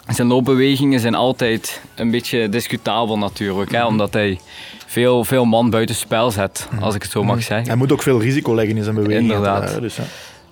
Zijn 0.07 0.27
loopbewegingen 0.27 0.99
zijn 0.99 1.15
altijd 1.15 1.81
een 1.95 2.11
beetje 2.11 2.49
discutabel 2.49 3.17
natuurlijk, 3.17 3.71
Mhm. 3.71 3.79
hè, 3.79 3.85
omdat 3.85 4.13
hij 4.13 4.39
veel, 4.85 5.23
veel 5.23 5.45
man 5.45 5.69
buiten 5.69 5.95
spel 5.95 6.31
zet, 6.31 6.67
als 6.81 6.95
ik 6.95 7.01
het 7.01 7.11
zo 7.11 7.23
mag 7.23 7.43
zeggen. 7.43 7.67
Hij 7.67 7.75
moet 7.75 7.91
ook 7.91 8.01
veel 8.01 8.21
risico 8.21 8.55
leggen 8.55 8.77
in 8.77 8.83
zijn 8.83 8.95
bewegingen. 8.95 9.21
Inderdaad. 9.35 9.73
hè, 9.73 9.81
Dus. 9.81 9.97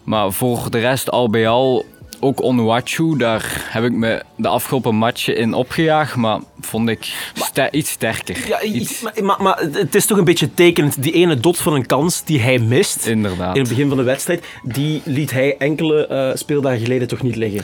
Maar 0.04 0.32
voor 0.32 0.70
de 0.70 0.80
rest, 0.80 1.12
al 1.12 1.30
bij 1.30 1.48
al, 1.48 1.86
ook 2.24 2.42
Onwachu, 2.42 3.18
daar 3.18 3.68
heb 3.70 3.84
ik 3.84 3.92
me 3.92 4.24
de 4.36 4.48
afgelopen 4.48 4.96
matchen 4.96 5.38
in 5.38 5.54
opgejaagd, 5.54 6.16
maar 6.16 6.40
vond 6.62 6.90
ik 6.90 7.32
ster- 7.34 7.74
iets 7.74 7.90
sterker. 7.92 8.48
Ja, 8.48 8.62
Iets, 8.62 9.02
maar, 9.02 9.14
maar, 9.24 9.42
maar 9.42 9.60
het 9.72 9.96
is 9.96 10.06
toch 10.06 10.18
een 10.18 10.24
beetje 10.24 10.54
tekenend. 10.54 11.04
Die 11.04 11.12
ene 11.14 11.36
dot 11.40 11.58
van 11.58 11.74
een 11.74 11.86
kans 11.86 12.24
die 12.24 12.40
hij 12.42 12.60
mist 12.60 13.06
inderdaad. 13.06 13.56
in 13.56 13.62
het 13.62 13.70
begin 13.70 13.88
van 13.88 13.98
de 13.98 14.04
wedstrijd, 14.04 14.46
die 14.64 15.02
liet 15.06 15.32
hij 15.32 15.58
enkele 15.58 16.08
eh, 16.08 16.30
speeldagen 16.34 16.80
geleden 16.80 17.08
toch 17.08 17.22
niet 17.22 17.36
liggen. 17.36 17.64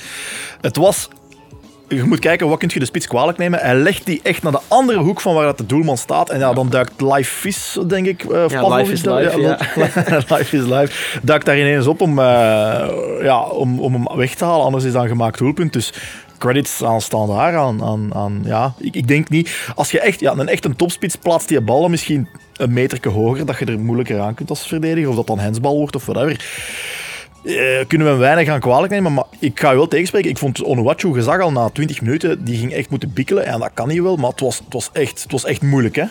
Het 0.62 0.76
was... 0.76 1.08
Je 1.90 2.04
moet 2.04 2.20
kijken, 2.20 2.48
wat 2.48 2.60
kun 2.60 2.70
je 2.74 2.80
de 2.80 2.86
spits 2.86 3.08
kwalijk 3.08 3.38
nemen? 3.38 3.60
Hij 3.60 3.76
legt 3.76 4.06
die 4.06 4.20
echt 4.24 4.44
naar 4.44 4.52
de 4.52 4.60
andere 4.68 5.00
hoek 5.00 5.22
van 5.22 5.34
waar 5.34 5.46
dat 5.46 5.58
de 5.58 5.66
doelman 5.66 5.98
staat. 5.98 6.30
En 6.30 6.40
ja, 6.40 6.54
dan 6.54 6.70
duikt 6.70 7.02
Live 7.02 7.36
Vis, 7.36 7.78
denk 7.88 8.06
ik. 8.06 8.26
of 8.28 8.52
Ja, 8.52 8.62
Pavlov 8.62 8.78
Live 8.78 8.92
is 8.92 9.06
live, 9.06 9.40
ja. 9.40 9.58
live 10.38 10.58
is 10.58 10.64
live. 10.64 11.20
Duikt 11.24 11.46
daar 11.46 11.60
ineens 11.60 11.88
op 11.88 12.02
om, 12.02 12.20
eh, 12.20 12.26
ja, 13.22 13.42
om, 13.42 13.80
om 13.80 13.94
hem 13.94 14.18
weg 14.18 14.36
te 14.36 14.46
halen. 14.46 14.66
Anders 14.66 14.84
is 14.84 14.92
dat 14.92 15.02
een 15.02 15.10
gemaakt 15.10 15.38
doelpunt. 15.38 15.74
Dus 15.74 15.94
credits 16.38 16.84
aan 16.84 17.02
Standaard. 17.02 17.56
Aan, 17.56 17.84
aan, 17.84 18.14
aan, 18.14 18.42
ja. 18.46 18.74
ik, 18.78 18.96
ik 18.96 19.08
denk 19.08 19.30
niet... 19.30 19.72
Als 19.76 19.92
je 19.92 20.00
echt, 20.00 20.20
ja, 20.20 20.34
een 20.38 20.48
echt 20.50 20.66
een 20.66 20.76
topspits 20.76 21.16
plaatst 21.16 21.48
die 21.48 21.62
bal 21.62 21.82
dan 21.82 21.92
misschien 21.92 22.28
een 22.54 22.74
meterke 22.74 23.10
hoger, 23.10 23.46
dat 23.46 23.60
je 23.60 23.66
er 23.66 23.80
moeilijker 23.80 24.20
aan 24.20 24.34
kunt 24.34 24.50
als 24.50 24.68
verdediger. 24.68 25.10
Of 25.10 25.16
dat 25.16 25.28
dan 25.28 25.40
hensbal 25.40 25.78
wordt 25.78 25.96
of 25.96 26.06
whatever. 26.06 26.46
Eh, 27.44 27.88
kunnen 27.88 28.08
we 28.08 28.14
hem 28.14 28.22
weinig 28.22 28.48
aan 28.48 28.60
kwalijk 28.60 28.92
nemen, 28.92 29.14
maar 29.14 29.26
ik 29.40 29.60
ga 29.60 29.70
je 29.70 29.76
wel 29.76 29.88
tegenspreken. 29.88 30.30
Ik 30.30 30.38
vond 30.38 30.64
Onuachu, 30.64 31.16
je 31.16 31.22
zag 31.22 31.40
al 31.42 31.52
na 31.52 31.70
20 31.70 32.02
minuten, 32.02 32.44
die 32.44 32.58
ging 32.58 32.74
echt 32.74 32.90
moeten 32.90 33.14
bikkelen. 33.14 33.46
En 33.46 33.60
dat 33.60 33.72
kan 33.74 33.88
niet 33.88 34.02
wel, 34.02 34.16
maar 34.16 34.30
het 34.30 34.40
was, 34.40 34.58
het 34.58 34.74
was, 34.74 34.90
echt, 34.94 35.24
het 35.24 35.32
was 35.32 35.46
echt 35.46 35.62
moeilijk. 35.62 35.96
Hè? 35.96 36.06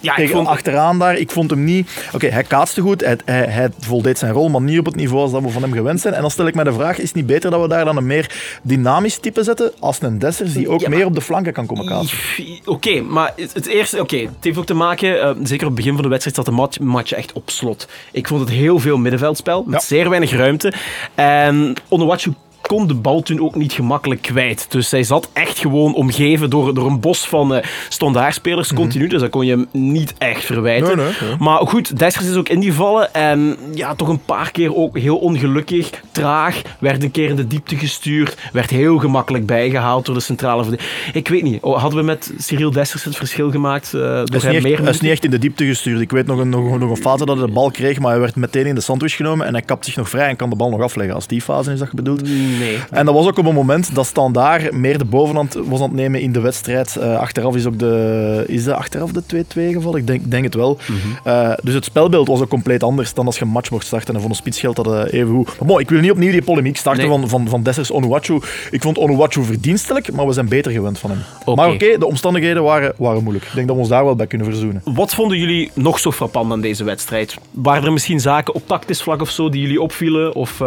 Ja, 0.00 0.16
ik 0.16 0.30
vond, 0.30 0.46
achteraan 0.46 0.98
daar, 0.98 1.16
ik 1.16 1.30
vond 1.30 1.50
hem 1.50 1.64
niet... 1.64 1.90
Oké, 2.12 2.26
hij 2.26 2.42
kaatste 2.42 2.80
goed, 2.80 3.04
hij, 3.04 3.16
hij, 3.24 3.44
hij 3.44 3.68
voldeed 3.80 4.18
zijn 4.18 4.32
rol, 4.32 4.48
maar 4.48 4.60
niet 4.60 4.78
op 4.78 4.84
het 4.84 4.96
niveau 4.96 5.22
als 5.22 5.32
dat 5.32 5.42
we 5.42 5.48
van 5.48 5.62
hem 5.62 5.72
gewend 5.72 6.00
zijn. 6.00 6.14
En 6.14 6.20
dan 6.20 6.30
stel 6.30 6.46
ik 6.46 6.54
mij 6.54 6.64
de 6.64 6.72
vraag, 6.72 6.98
is 6.98 7.04
het 7.04 7.14
niet 7.14 7.26
beter 7.26 7.50
dat 7.50 7.60
we 7.60 7.68
daar 7.68 7.84
dan 7.84 7.96
een 7.96 8.06
meer 8.06 8.58
dynamisch 8.62 9.18
type 9.18 9.42
zetten, 9.42 9.72
als 9.80 10.02
een 10.02 10.18
Dessers 10.18 10.52
die 10.52 10.68
ook 10.68 10.80
Ja, 10.80 10.88
meer 10.88 11.04
op 11.06 11.14
de 11.14 11.20
flanken 11.20 11.52
kan 11.52 11.66
komen 11.66 11.86
kaatsen? 11.86 12.18
Oké, 12.64 13.00
maar 13.00 13.32
het, 13.36 13.54
het 13.54 13.66
eerste, 13.66 14.00
oké, 14.00 14.16
het 14.16 14.30
heeft 14.40 14.58
ook 14.58 14.66
te 14.66 14.74
maken, 14.74 15.20
eh, 15.20 15.30
zeker 15.42 15.66
op 15.66 15.72
het 15.72 15.74
begin 15.74 15.92
van 15.94 16.02
de 16.02 16.08
wedstrijd 16.08 16.36
zat 16.36 16.44
de 16.46 16.50
match, 16.50 16.78
match 16.78 17.12
echt 17.12 17.32
op 17.32 17.50
slot. 17.50 17.88
Ik 18.12 18.28
vond 18.28 18.40
het 18.40 18.50
heel 18.50 18.78
veel 18.78 18.96
middenveldspel, 18.98 19.62
met 19.66 19.80
Ja. 19.80 19.86
zeer 19.86 20.08
weinig 20.08 20.30
ruimte. 20.32 20.72
En 21.14 21.74
Onuachu 21.88 22.32
kon 22.68 22.86
de 22.86 22.94
bal 22.94 23.22
toen 23.22 23.40
ook 23.40 23.54
niet 23.54 23.72
gemakkelijk 23.72 24.22
kwijt. 24.22 24.66
Dus 24.68 24.88
zij 24.88 25.02
zat 25.02 25.28
echt 25.32 25.58
gewoon 25.58 25.94
omgeven 25.94 26.50
door, 26.50 26.74
door 26.74 26.86
een 26.86 27.00
bos 27.00 27.26
van 27.28 27.54
eh 27.54 27.64
standaardspelers 27.88 28.72
continu. 28.72 29.06
Dus 29.06 29.20
dat 29.20 29.30
kon 29.30 29.46
je 29.46 29.50
hem 29.50 29.66
niet 29.72 30.14
echt 30.18 30.44
verwijten. 30.44 30.96
Nee, 30.96 31.06
nee, 31.06 31.14
nee. 31.20 31.36
Maar 31.38 31.58
goed, 31.58 31.98
Dessers 31.98 32.26
is 32.26 32.34
ook 32.36 32.48
ingevallen. 32.48 33.14
En 33.14 33.56
ja, 33.74 33.94
toch 33.94 34.08
een 34.08 34.24
paar 34.24 34.50
keer 34.50 34.74
ook 34.76 34.98
heel 34.98 35.16
ongelukkig, 35.16 35.90
traag. 36.12 36.62
Werd 36.80 37.02
een 37.02 37.10
keer 37.10 37.28
in 37.28 37.36
de 37.36 37.46
diepte 37.46 37.76
gestuurd. 37.76 38.36
Werd 38.52 38.70
heel 38.70 38.98
gemakkelijk 38.98 39.46
bijgehaald 39.46 40.06
door 40.06 40.14
de 40.14 40.20
centrale 40.20 40.62
verdediger. 40.64 41.12
Ik 41.12 41.28
weet 41.28 41.42
niet, 41.42 41.62
oh, 41.62 41.80
hadden 41.80 41.98
we 41.98 42.04
met 42.04 42.32
Cyril 42.38 42.70
Dessers 42.70 43.04
het 43.04 43.16
verschil 43.16 43.50
gemaakt? 43.50 43.94
eh, 43.94 44.00
door 44.00 44.24
Hij 44.24 44.36
is, 44.36 44.42
hem 44.42 44.52
niet 44.52 44.64
echt, 44.64 44.64
meer 44.64 44.82
hij 44.82 44.90
is 44.90 45.00
niet 45.00 45.10
echt 45.10 45.24
in 45.24 45.30
de 45.30 45.38
diepte 45.38 45.64
gestuurd. 45.64 46.00
Ik 46.00 46.10
weet 46.10 46.26
nog 46.26 46.38
een, 46.38 46.48
nog, 46.48 46.78
nog 46.78 46.90
een 46.90 46.96
fase 46.96 47.24
dat 47.24 47.36
hij 47.36 47.46
de 47.46 47.52
bal 47.52 47.70
kreeg, 47.70 47.98
maar 47.98 48.10
hij 48.10 48.20
werd 48.20 48.36
meteen 48.36 48.66
in 48.66 48.74
de 48.74 48.80
sandwich 48.80 49.16
genomen 49.16 49.46
en 49.46 49.52
hij 49.52 49.62
kapt 49.62 49.84
zich 49.84 49.96
nog 49.96 50.08
vrij 50.08 50.28
en 50.28 50.36
kan 50.36 50.50
de 50.50 50.56
bal 50.56 50.70
nog 50.70 50.80
afleggen. 50.80 51.14
Als 51.14 51.26
die 51.26 51.40
fase 51.40 51.72
is 51.72 51.78
dat 51.78 51.88
je 51.90 51.96
bedoelt. 51.96 52.22
Nee. 52.58 52.78
En 52.90 53.06
dat 53.06 53.14
was 53.14 53.26
ook 53.26 53.38
op 53.38 53.46
een 53.46 53.54
moment 53.54 53.94
dat 53.94 54.06
Standaard 54.06 54.72
meer 54.72 54.98
de 54.98 55.04
bovenhand 55.04 55.54
was 55.54 55.80
aan 55.80 55.86
het 55.88 55.94
nemen 55.94 56.20
in 56.20 56.32
de 56.32 56.40
wedstrijd. 56.40 56.96
Eh, 56.96 57.18
achteraf 57.18 57.54
is 57.56 57.66
ook 57.66 57.78
de, 57.78 58.44
is 58.46 58.64
de, 58.64 58.74
achteraf 58.74 59.10
de 59.12 59.22
2-2 59.22 59.72
gevallen? 59.72 59.98
Ik 60.00 60.06
denk, 60.06 60.30
denk 60.30 60.44
het 60.44 60.54
wel. 60.54 60.78
Eh, 61.24 61.52
dus 61.62 61.74
het 61.74 61.84
spelbeeld 61.84 62.28
was 62.28 62.40
ook 62.40 62.48
compleet 62.48 62.82
anders 62.82 63.14
dan 63.14 63.26
als 63.26 63.38
je 63.38 63.44
een 63.44 63.50
match 63.50 63.70
mocht 63.70 63.86
starten. 63.86 64.14
En 64.14 64.20
voor 64.20 64.30
een 64.30 64.36
spits 64.36 64.60
geldt 64.60 64.76
dat 64.76 64.86
eh, 64.92 65.20
even 65.20 65.34
goed. 65.34 65.46
Maar 65.46 65.68
bon, 65.68 65.80
ik 65.80 65.90
wil 65.90 66.00
niet 66.00 66.10
opnieuw 66.10 66.30
die 66.30 66.42
polemiek 66.42 66.76
starten 66.76 67.08
Nee. 67.08 67.18
van, 67.18 67.28
van, 67.28 67.48
van 67.48 67.62
Dessers 67.62 67.90
Onuachu. 67.92 68.40
Ik 68.70 68.82
vond 68.82 68.98
Onuachu 68.98 69.44
verdienstelijk, 69.44 70.12
maar 70.12 70.26
we 70.26 70.32
zijn 70.32 70.48
beter 70.48 70.72
gewend 70.72 70.98
van 70.98 71.10
hem. 71.10 71.54
Maar 71.56 71.70
oké, 71.70 71.98
de 71.98 72.06
omstandigheden 72.06 72.62
waren, 72.62 72.92
waren 72.96 73.22
moeilijk. 73.22 73.46
Ik 73.46 73.54
denk 73.54 73.66
dat 73.66 73.76
we 73.76 73.82
ons 73.82 73.90
daar 73.90 74.04
wel 74.04 74.16
bij 74.16 74.26
kunnen 74.26 74.46
verzoenen. 74.46 74.82
Wat 74.84 75.14
vonden 75.14 75.38
jullie 75.38 75.70
nog 75.74 75.98
zo 75.98 76.12
frappant 76.12 76.52
aan 76.52 76.60
deze 76.60 76.84
wedstrijd? 76.84 77.36
Waren 77.50 77.84
er 77.84 77.92
misschien 77.92 78.20
zaken 78.20 78.54
op 78.54 78.62
tactisch 78.66 79.02
vlak 79.02 79.20
of 79.20 79.30
zo 79.30 79.48
die 79.48 79.60
jullie 79.60 79.80
opvielen? 79.80 80.34
Of, 80.34 80.60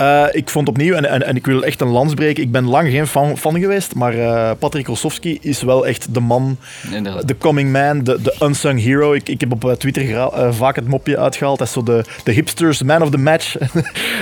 Eh, 0.00 0.24
ik 0.32 0.48
vond 0.50 0.68
opnieuw, 0.68 0.94
en, 0.94 1.04
en, 1.10 1.26
en 1.26 1.36
ik 1.36 1.46
wil 1.46 1.62
echt 1.62 1.80
een 1.80 1.88
lans 1.88 2.14
breken, 2.14 2.42
ik 2.42 2.50
ben 2.52 2.64
lang 2.68 2.90
geen 2.90 3.06
fan, 3.06 3.38
fan 3.38 3.60
geweest, 3.60 3.94
maar 3.94 4.14
eh 4.14 4.50
Patrick 4.58 4.86
Rosowski 4.86 5.38
is 5.40 5.62
wel 5.62 5.86
echt 5.86 6.14
de 6.14 6.20
man, 6.20 6.56
Inderdaad. 6.92 7.28
de 7.28 7.38
coming 7.38 7.72
man, 7.72 8.04
de, 8.04 8.22
de 8.22 8.36
unsung 8.42 8.80
hero. 8.82 9.12
Ik, 9.12 9.28
ik 9.28 9.40
heb 9.40 9.52
op 9.52 9.64
eh, 9.64 9.72
Twitter 9.72 10.30
vaak 10.54 10.76
het 10.76 10.88
mopje 10.88 11.18
uitgehaald, 11.18 11.58
hij 11.58 11.66
is 11.66 11.72
zo 11.72 11.82
de, 11.82 12.04
de 12.24 12.32
hipsters 12.32 12.82
man 12.82 13.02
of 13.02 13.10
the 13.10 13.18
match. 13.18 13.56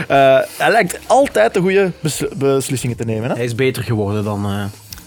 Eh, 0.09 0.39
hij 0.59 0.71
lijkt 0.71 0.99
altijd 1.07 1.55
de 1.55 1.61
goede 1.61 1.91
bes- 2.01 2.23
beslissingen 2.37 2.97
te 2.97 3.05
nemen. 3.05 3.29
Hè? 3.31 3.35
hij 3.37 3.45
is 3.45 3.55
beter 3.55 3.83
geworden 3.83 4.25
dan... 4.25 4.45
eh, 4.47 4.65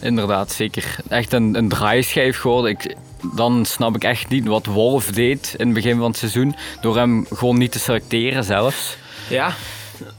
Inderdaad, 0.08 0.52
zeker. 0.52 0.96
Echt 1.10 1.34
een, 1.34 1.56
een 1.56 1.70
draaischijf 1.70 2.38
geworden. 2.38 2.72
Ik, 2.72 2.96
dan 3.36 3.66
snap 3.66 3.96
ik 3.96 4.04
echt 4.04 4.30
niet 4.30 4.48
wat 4.48 4.66
Wolf 4.66 5.06
deed 5.06 5.54
in 5.58 5.66
het 5.66 5.74
begin 5.76 5.98
van 5.98 6.08
het 6.08 6.18
seizoen. 6.18 6.56
Door 6.82 6.98
hem 6.98 7.26
gewoon 7.34 7.58
niet 7.58 7.72
te 7.72 7.80
selecteren 7.80 8.44
zelfs. 8.44 8.98
Ja. 9.30 9.54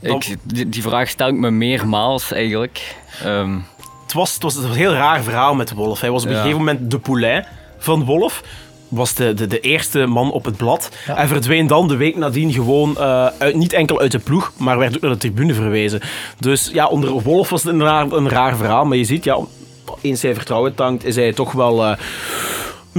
Ik, 0.00 0.36
die, 0.42 0.68
die 0.68 0.82
vraag 0.82 1.08
stel 1.08 1.28
ik 1.28 1.34
me 1.34 1.50
meermaals 1.50 2.32
eigenlijk. 2.32 2.96
Ehm, 3.24 3.58
Het 4.02 4.12
was, 4.12 4.34
het 4.34 4.42
was 4.42 4.56
een 4.56 4.72
heel 4.72 4.92
raar 4.92 5.22
verhaal 5.22 5.54
met 5.54 5.72
Wolf. 5.72 6.00
Hij 6.00 6.10
was 6.10 6.22
op 6.22 6.28
een 6.28 6.34
Ja. 6.34 6.40
gegeven 6.40 6.60
moment 6.64 6.90
de 6.90 6.98
poulain 6.98 7.46
van 7.78 8.04
Wolf. 8.04 8.42
Was 8.88 9.14
de, 9.14 9.34
de, 9.34 9.46
de 9.46 9.60
eerste 9.60 10.06
man 10.06 10.32
op 10.32 10.44
het 10.44 10.56
blad. 10.56 10.90
En 11.06 11.28
verdween 11.28 11.66
dan 11.66 11.88
de 11.88 11.96
week 11.96 12.16
nadien 12.16 12.52
gewoon 12.52 12.96
eh, 12.98 13.26
uit, 13.38 13.54
niet 13.54 13.72
enkel 13.72 14.00
uit 14.00 14.12
de 14.12 14.18
ploeg, 14.18 14.52
maar 14.56 14.78
werd 14.78 14.94
ook 14.96 15.00
naar 15.00 15.10
de 15.10 15.16
tribune 15.16 15.54
verwezen. 15.54 16.00
Dus 16.38 16.70
ja, 16.72 16.86
onder 16.86 17.10
Wolf 17.22 17.48
was 17.50 17.62
het 17.62 17.72
een 17.74 17.82
raar, 17.82 18.12
een 18.12 18.28
raar 18.28 18.56
verhaal. 18.56 18.84
Maar 18.84 18.96
je 18.96 19.04
ziet, 19.04 19.24
ja, 19.24 19.38
eens 20.00 20.22
hij 20.22 20.34
vertrouwen 20.34 20.74
tankt, 20.74 21.04
is 21.04 21.16
hij 21.16 21.32
toch 21.32 21.52
wel 21.52 21.84
eh, 21.84 21.96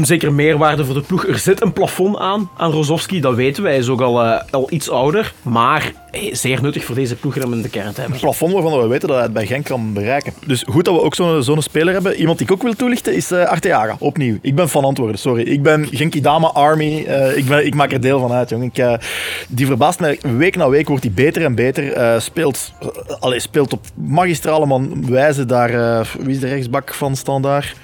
zeker 0.02 0.34
meerwaarde 0.34 0.86
voor 0.86 0.94
de 0.94 1.02
ploeg. 1.02 1.28
Er 1.28 1.38
zit 1.38 1.62
een 1.62 1.74
plafond 1.74 2.18
aan, 2.18 2.50
aan 2.58 2.72
Rozovski, 2.72 3.20
dat 3.22 3.36
weten 3.36 3.64
we. 3.64 3.70
Hij 3.70 3.78
is 3.78 3.90
ook 3.90 4.02
al, 4.02 4.24
eh, 4.24 4.42
al 4.52 4.68
iets 4.70 4.90
ouder. 4.90 5.34
Maar 5.42 5.92
zeer 6.32 6.62
nuttig 6.62 6.84
voor 6.84 6.96
deze 6.96 7.16
ploeg 7.16 7.44
om 7.44 7.54
in 7.54 7.62
de 7.62 7.70
kern 7.70 7.94
te 7.94 8.02
hebben. 8.02 8.20
Plafond 8.20 8.54
waarvan 8.54 8.80
we 8.80 8.88
weten 8.88 9.08
dat 9.08 9.18
hij 9.18 9.26
het 9.26 9.34
bij 9.34 9.46
Genk 9.46 9.66
kan 9.66 9.94
bereiken. 9.94 10.34
Dus 10.46 10.64
goed 10.70 10.86
dat 10.86 10.96
we 10.96 11.02
ook 11.02 11.16
zo'n 11.44 11.62
speler 11.62 11.94
hebben. 11.94 12.16
Iemand 12.16 12.38
die 12.38 12.48
ik 12.48 12.54
ook 12.54 12.62
wil 12.62 12.74
toelichten 12.74 13.16
is 13.16 13.32
eh 13.32 13.46
Arteaga, 13.46 13.96
opnieuw. 14.00 14.38
Ik 14.42 14.56
ben 14.56 14.70
van 14.70 14.84
antwoorden, 14.84 15.18
sorry. 15.18 15.44
Ik 15.44 15.64
ben 15.64 15.88
Genkidama 15.92 16.48
Army. 16.48 17.04
Eh, 17.06 17.38
ik, 17.38 17.50
ik 17.50 17.76
maak 17.76 17.92
er 17.92 18.02
deel 18.02 18.20
van 18.20 18.32
uit, 18.32 18.50
jong. 18.50 18.64
Ik, 18.74 19.00
die 19.48 19.66
verbaast 19.66 20.00
mij. 20.00 20.20
Week 20.38 20.56
na 20.56 20.70
week 20.70 20.88
wordt 20.88 21.04
hij 21.04 21.14
beter 21.14 21.44
en 21.44 21.56
beter. 21.56 22.22
Speelt, 22.22 22.74
allee, 23.20 23.40
speelt 23.40 23.74
op 23.74 23.86
magistrale 23.94 24.66
man 24.66 25.06
wijze 25.10 25.46
daar... 25.46 26.08
wie 26.20 26.34
is 26.34 26.40
de 26.40 26.48
rechtsbak 26.48 26.94
van 26.94 27.16
Standaard? 27.16 27.76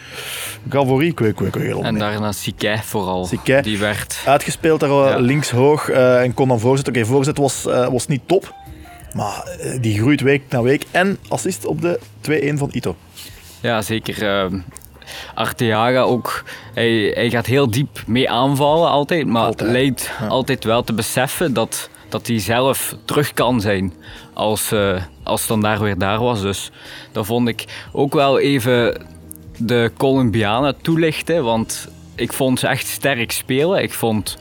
Helemaal 1.61 1.83
en 1.83 1.97
daarna 1.97 2.31
Sique 2.31 2.79
vooral. 2.83 3.29
Die 3.61 3.77
werd... 3.79 4.21
Uitgespeeld 4.25 4.79
daar 4.79 4.89
eh, 4.89 5.09
Ja. 5.09 5.17
links 5.17 5.49
hoog 5.51 5.89
eh, 5.89 6.21
en 6.21 6.33
kon 6.33 6.47
dan 6.47 6.59
voorzetten. 6.59 6.93
Oké, 6.95 7.05
voorzet 7.05 7.37
was, 7.37 7.65
eh, 7.65 7.87
was 7.87 8.07
niet 8.07 8.21
top. 8.25 8.53
Maar 9.13 9.57
die 9.81 9.99
groeit 9.99 10.21
week 10.21 10.41
na 10.49 10.61
week. 10.61 10.83
En 10.91 11.17
assist 11.27 11.65
op 11.65 11.81
de 11.81 11.99
2-1 12.21 12.57
van 12.57 12.69
Ito. 12.71 12.95
Ja, 13.61 13.81
zeker. 13.81 14.27
ehm 14.27 14.59
Arteaga 15.35 15.99
ook. 16.01 16.43
Hij, 16.73 17.11
hij 17.13 17.29
gaat 17.29 17.45
heel 17.45 17.71
diep 17.71 18.03
mee 18.07 18.29
aanvallen 18.29 18.89
altijd. 18.89 19.27
Maar 19.27 19.43
Altijd, 19.43 19.71
lijkt 19.71 20.11
altijd 20.29 20.63
wel 20.63 20.83
te 20.83 20.93
beseffen 20.93 21.53
dat, 21.53 21.89
dat 22.09 22.27
hij 22.27 22.39
zelf 22.39 22.95
terug 23.05 23.33
kan 23.33 23.61
zijn. 23.61 23.93
Als, 24.33 24.71
eh 24.71 25.01
als 25.23 25.47
dan 25.47 25.61
daar 25.61 25.79
weer 25.81 25.97
daar 25.97 26.19
was. 26.19 26.41
Dus 26.41 26.71
dat 27.11 27.25
vond 27.25 27.47
ik 27.47 27.65
ook 27.91 28.13
wel 28.13 28.39
even 28.39 29.01
de 29.59 29.91
Colombianen 29.97 30.81
toelichten. 30.81 31.43
Want 31.43 31.87
ik 32.15 32.33
vond 32.33 32.59
ze 32.59 32.67
echt 32.67 32.87
sterk 32.87 33.31
spelen. 33.31 33.81
Ik 33.81 33.93
vond, 33.93 34.37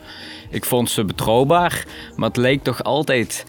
ik 0.51 0.65
vond 0.65 0.91
ze 0.91 1.05
betrouwbaar. 1.05 1.85
Maar 2.17 2.29
het 2.29 2.37
lijkt 2.37 2.65
toch 2.65 2.83
altijd 2.83 3.45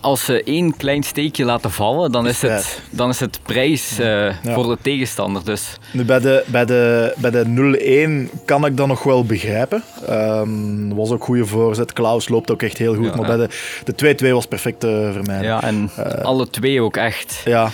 als 0.00 0.24
ze 0.24 0.42
één 0.42 0.76
klein 0.76 1.02
steekje 1.02 1.44
laten 1.44 1.70
vallen, 1.70 2.12
dan 2.12 2.26
is 2.26 2.42
het, 2.42 2.82
dan 2.90 3.08
is 3.08 3.20
het 3.20 3.40
prijs 3.42 3.98
eh, 3.98 4.34
voor 4.44 4.64
de 4.64 4.76
tegenstander. 4.82 5.44
Dus 5.44 5.76
Nu, 5.92 6.04
bij 6.04 6.20
de, 6.20 6.44
bij 6.46 6.64
de, 6.64 7.14
bij 7.16 7.30
de 7.30 8.28
0-1 8.30 8.44
kan 8.44 8.66
ik 8.66 8.76
dat 8.76 8.86
nog 8.86 9.02
wel 9.02 9.24
begrijpen. 9.24 9.82
Ehm 10.06 10.94
was 10.94 11.10
ook 11.10 11.24
goede 11.24 11.46
voorzet. 11.46 11.92
Klaus 11.92 12.28
loopt 12.28 12.50
ook 12.50 12.62
echt 12.62 12.78
heel 12.78 12.94
goed. 12.94 13.04
Ja, 13.04 13.16
maar 13.16 13.30
ja. 13.30 13.36
bij 13.36 13.48
de, 13.84 14.14
de 14.16 14.28
2-2 14.28 14.30
was 14.30 14.46
perfect 14.46 14.80
te 14.80 15.10
vermijden. 15.12 15.46
ja, 15.46 15.62
en 15.62 15.90
alle 16.22 16.50
twee 16.50 16.82
ook 16.82 16.96
echt. 16.96 17.40
Ja. 17.44 17.70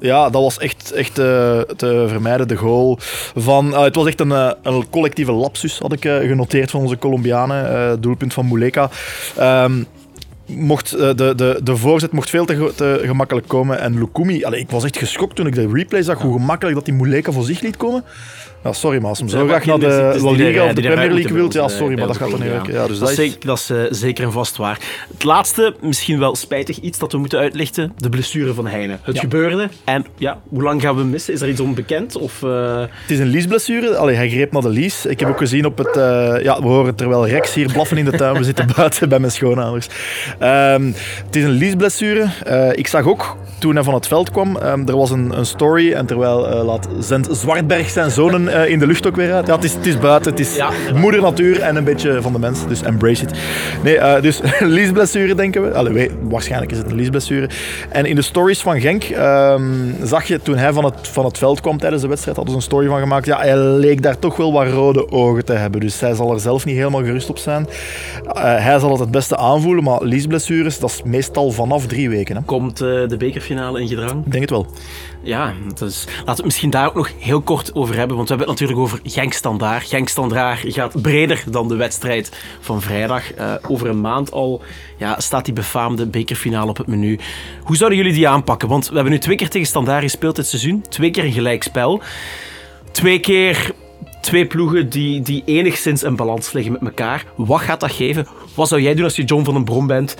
Ja, 0.00 0.30
dat 0.30 0.42
was 0.42 0.58
echt, 0.58 0.92
echt 0.92 1.18
eh, 1.18 1.60
te 1.60 2.04
vermijden. 2.08 2.48
De 2.48 2.56
goal 2.56 2.98
van... 3.34 3.74
eh, 3.74 3.82
het 3.82 3.94
was 3.94 4.06
echt 4.06 4.20
een, 4.20 4.32
eh, 4.32 4.50
een 4.62 4.90
collectieve 4.90 5.32
lapsus, 5.32 5.78
had 5.78 5.92
ik 5.92 6.02
genoteerd 6.02 6.70
van 6.70 6.80
onze 6.80 6.98
Colombianen. 6.98 8.00
Doelpunt 8.00 8.32
van 8.32 8.48
Muleka. 8.48 8.90
Ehm, 9.36 9.82
mocht, 10.46 10.90
de, 10.90 11.32
de, 11.36 11.60
de 11.62 11.76
voorzet 11.76 12.12
mocht 12.12 12.30
veel 12.30 12.44
te 12.44 13.00
gemakkelijk 13.04 13.48
komen. 13.48 13.80
En 13.80 13.98
Lukumi... 13.98 14.44
Allee, 14.44 14.60
ik 14.60 14.70
was 14.70 14.84
echt 14.84 14.98
geschokt 14.98 15.36
toen 15.36 15.46
ik 15.46 15.54
de 15.54 15.68
replay 15.72 16.02
zag, 16.02 16.18
hoe 16.18 16.38
gemakkelijk 16.38 16.76
dat 16.76 16.84
die 16.84 16.94
Muleka 16.94 17.32
voor 17.32 17.44
zich 17.44 17.60
liet 17.60 17.76
komen. 17.76 18.04
Ja, 18.64 18.72
sorry, 18.72 18.98
maar 19.00 19.08
als 19.08 19.18
hem 19.18 19.28
zo 19.28 19.46
graag 19.46 19.64
naar 19.64 19.78
de 19.78 19.86
La 20.20 20.30
die 20.32 20.36
Liga 20.44 20.64
of 20.64 20.72
de 20.72 20.80
Premier 20.80 21.10
League 21.12 21.32
wilt, 21.32 21.52
ja, 21.52 21.62
ons, 21.62 21.76
sorry, 21.76 21.92
eh, 21.92 21.98
maar 21.98 22.06
dat 22.06 22.16
gaat 22.16 22.30
dan 22.30 22.40
niet 22.40 22.48
werken. 22.50 22.72
Ja, 22.74 22.86
dus 22.86 22.98
dat, 22.98 23.18
is, 23.18 23.38
dat 23.38 23.58
is 23.58 23.70
eh, 23.70 23.76
zeker 23.90 24.24
en 24.24 24.32
vast 24.32 24.56
waar. 24.56 24.78
Het 25.12 25.24
laatste, 25.24 25.74
misschien 25.80 26.18
wel 26.18 26.36
spijtig 26.36 26.78
iets 26.78 26.98
dat 26.98 27.12
we 27.12 27.18
moeten 27.18 27.38
uitlichten. 27.38 27.92
De 27.96 28.08
blessure 28.08 28.54
van 28.54 28.66
Heine. 28.66 28.98
Het 29.02 29.14
Ja. 29.14 29.20
gebeurde. 29.20 29.68
En 29.84 30.06
ja, 30.16 30.40
hoe 30.48 30.62
lang 30.62 30.80
gaan 30.82 30.96
we 30.96 31.04
missen? 31.04 31.32
Is 31.34 31.40
er 31.40 31.48
iets 31.48 31.60
onbekend? 31.60 32.16
Of, 32.16 32.42
eh, 32.42 32.78
Het 32.80 33.10
is 33.10 33.18
een 33.18 33.26
liesblessure. 33.26 33.96
Allee, 33.96 34.16
hij 34.16 34.30
greep 34.30 34.52
naar 34.52 34.62
de 34.62 34.68
lies. 34.68 35.06
Ik 35.06 35.20
heb 35.20 35.28
ook 35.28 35.38
gezien 35.38 35.64
op 35.64 35.78
het... 35.78 35.90
ja, 36.42 36.60
we 36.62 36.66
horen 36.68 36.94
terwijl 36.94 37.26
Rex 37.28 37.54
hier 37.54 37.72
blaffen 37.72 37.96
in 37.96 38.04
de 38.04 38.10
tuin. 38.12 38.36
We 38.36 38.44
zitten 38.44 38.66
buiten 38.76 39.08
bij 39.08 39.18
mijn 39.18 39.32
schoonouders. 39.32 39.88
Ehm, 40.38 40.86
het 41.26 41.36
is 41.36 41.44
een 41.44 41.50
liesblessure. 41.50 42.28
Ik 42.74 42.86
zag 42.86 43.06
ook, 43.06 43.36
toen 43.58 43.74
hij 43.74 43.84
van 43.84 43.94
het 43.94 44.06
veld 44.06 44.30
kwam, 44.30 44.56
ehm, 44.56 44.88
er 44.88 44.96
was 44.96 45.10
een, 45.10 45.38
een 45.38 45.46
story. 45.46 45.92
En 45.92 46.06
terwijl 46.06 46.64
laat 46.64 46.88
zendt 46.98 47.28
Zwartberg 47.36 47.90
zijn 47.90 48.10
zonen 48.10 48.48
eh, 48.52 48.68
in 48.70 48.78
de 48.78 48.86
lucht 48.86 49.06
ook 49.06 49.16
weer 49.16 49.32
uit. 49.32 49.46
Ja, 49.46 49.54
het 49.54 49.64
is, 49.64 49.72
het 49.74 49.86
is 49.86 49.98
buiten. 49.98 50.30
Het 50.30 50.40
is 50.40 50.56
Ja. 50.56 50.70
moeder 50.94 51.20
natuur 51.22 51.60
en 51.60 51.76
een 51.76 51.84
beetje 51.84 52.22
van 52.22 52.32
de 52.32 52.38
mens. 52.38 52.66
Dus 52.66 52.82
embrace 52.82 53.22
it. 53.22 53.38
Nee, 53.82 53.98
eh, 53.98 54.22
dus 54.22 54.40
liesblessure 54.60 55.34
denken 55.34 55.62
we. 55.62 55.74
Allee, 55.74 56.10
waarschijnlijk 56.22 56.72
is 56.72 56.78
het 56.78 56.90
een 56.90 56.96
liesblessure. 56.96 57.48
En 57.88 58.04
in 58.06 58.14
de 58.14 58.22
stories 58.22 58.60
van 58.60 58.80
Genk 58.80 59.04
ehm, 59.04 59.62
zag 60.02 60.24
je 60.24 60.40
toen 60.42 60.56
hij 60.56 60.72
van 60.72 60.84
het, 60.84 60.94
van 61.08 61.24
het 61.24 61.38
veld 61.38 61.60
kwam 61.60 61.78
tijdens 61.78 62.02
de 62.02 62.08
wedstrijd, 62.08 62.36
hadden 62.36 62.54
ze 62.54 62.60
een 62.60 62.66
story 62.70 62.86
van 62.86 63.00
gemaakt. 63.00 63.26
Ja, 63.26 63.38
hij 63.38 63.56
leek 63.58 64.02
daar 64.02 64.18
toch 64.18 64.36
wel 64.36 64.52
wat 64.52 64.66
rode 64.66 65.10
ogen 65.10 65.44
te 65.44 65.52
hebben. 65.52 65.80
Dus 65.80 66.00
hij 66.00 66.14
zal 66.14 66.32
er 66.32 66.40
zelf 66.40 66.64
niet 66.64 66.76
helemaal 66.76 67.04
gerust 67.04 67.30
op 67.30 67.38
zijn. 67.38 67.66
Eh, 68.32 68.42
hij 68.42 68.78
zal 68.78 68.90
het 68.90 69.00
het 69.00 69.10
beste 69.10 69.36
aanvoelen, 69.36 69.84
maar 69.84 70.02
lies- 70.02 70.18
kruisblessures, 70.30 70.78
dat 70.78 70.90
is 70.90 71.02
meestal 71.04 71.50
vanaf 71.50 71.86
drie 71.86 72.08
weken. 72.10 72.36
Hè. 72.36 72.42
Komt 72.42 72.76
de 72.78 73.14
bekerfinale 73.18 73.80
in 73.80 73.88
gedrang? 73.88 74.24
Ik 74.24 74.30
denk 74.30 74.42
het 74.42 74.50
wel. 74.50 74.66
Ja, 75.22 75.52
dus 75.78 76.04
laten 76.06 76.24
we 76.24 76.30
het 76.32 76.44
misschien 76.44 76.70
daar 76.70 76.86
ook 76.86 76.94
nog 76.94 77.10
heel 77.18 77.40
kort 77.40 77.74
over 77.74 77.96
hebben. 77.96 78.16
Want 78.16 78.28
we 78.28 78.34
hebben 78.34 78.39
het 78.40 78.48
natuurlijk 78.48 78.78
over 78.78 79.00
Genk 79.02 79.32
Standaard. 79.32 79.88
Genk 79.88 80.08
Standaard 80.08 80.60
gaat 80.62 81.02
breder 81.02 81.44
dan 81.50 81.68
de 81.68 81.76
wedstrijd 81.76 82.36
van 82.60 82.82
vrijdag. 82.82 83.32
Eh, 83.32 83.54
over 83.68 83.88
een 83.88 84.00
maand 84.00 84.32
al 84.32 84.62
ja, 84.98 85.20
staat 85.20 85.44
die 85.44 85.54
befaamde 85.54 86.06
bekerfinale 86.06 86.70
op 86.70 86.76
het 86.76 86.86
menu. 86.86 87.18
Hoe 87.62 87.76
zouden 87.76 87.98
jullie 87.98 88.12
die 88.12 88.28
aanpakken? 88.28 88.68
Want 88.68 88.88
we 88.88 88.94
hebben 88.94 89.12
nu 89.12 89.18
twee 89.18 89.36
keer 89.36 89.48
tegen 89.48 89.66
Standaard 89.66 90.02
gespeeld 90.02 90.36
dit 90.36 90.46
seizoen. 90.46 90.84
Twee 90.88 91.10
keer 91.10 91.24
een 91.24 91.32
gelijkspel. 91.32 92.02
Twee 92.92 93.20
keer 93.20 93.72
twee 94.20 94.46
ploegen 94.46 94.88
die, 94.88 95.22
die 95.22 95.42
enigszins 95.44 96.02
in 96.02 96.16
balans 96.16 96.52
liggen 96.52 96.72
met 96.72 96.82
elkaar. 96.82 97.24
Wat 97.36 97.60
gaat 97.60 97.80
dat 97.80 97.92
geven? 97.92 98.26
Wat 98.54 98.68
zou 98.68 98.80
jij 98.80 98.94
doen 98.94 99.04
als 99.04 99.16
je 99.16 99.24
John 99.24 99.44
van 99.44 99.54
den 99.54 99.64
Brom 99.64 99.86
bent? 99.86 100.16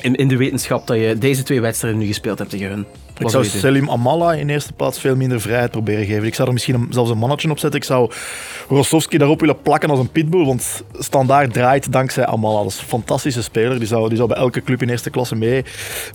In, 0.00 0.14
in 0.14 0.28
de 0.28 0.36
wetenschap 0.36 0.86
dat 0.86 0.96
je 0.96 1.18
deze 1.18 1.42
twee 1.42 1.60
wedstrijden 1.60 2.00
nu 2.00 2.06
gespeeld 2.06 2.38
hebt 2.38 2.50
tegen 2.50 2.68
hun. 2.68 2.86
Ik 3.24 3.30
zou 3.30 3.44
Selim 3.44 3.90
Amala 3.90 4.32
in 4.32 4.48
eerste 4.48 4.72
plaats 4.72 4.98
veel 4.98 5.16
minder 5.16 5.40
vrijheid 5.40 5.70
proberen 5.70 6.04
geven. 6.04 6.24
Ik 6.24 6.34
zou 6.34 6.48
er 6.48 6.54
misschien 6.54 6.74
een, 6.74 6.86
zelfs 6.90 7.10
een 7.10 7.18
mannetje 7.18 7.50
op 7.50 7.58
zetten. 7.58 7.80
Ik 7.80 7.86
zou 7.86 8.10
Rostovski 8.68 9.18
daarop 9.18 9.40
willen 9.40 9.62
plakken 9.62 9.90
als 9.90 9.98
een 9.98 10.10
pitbull, 10.10 10.44
want 10.44 10.82
standaard 10.98 11.52
draait 11.52 11.92
dankzij 11.92 12.26
Amala. 12.26 12.62
Dat 12.62 12.72
is 12.72 12.78
een 12.78 12.86
fantastische 12.86 13.42
speler. 13.42 13.78
Die 13.78 13.88
zou, 13.88 14.08
die 14.08 14.16
zou 14.16 14.28
bij 14.28 14.36
elke 14.36 14.62
club 14.62 14.82
in 14.82 14.88
eerste 14.88 15.10
klasse 15.10 15.36
mee, 15.36 15.64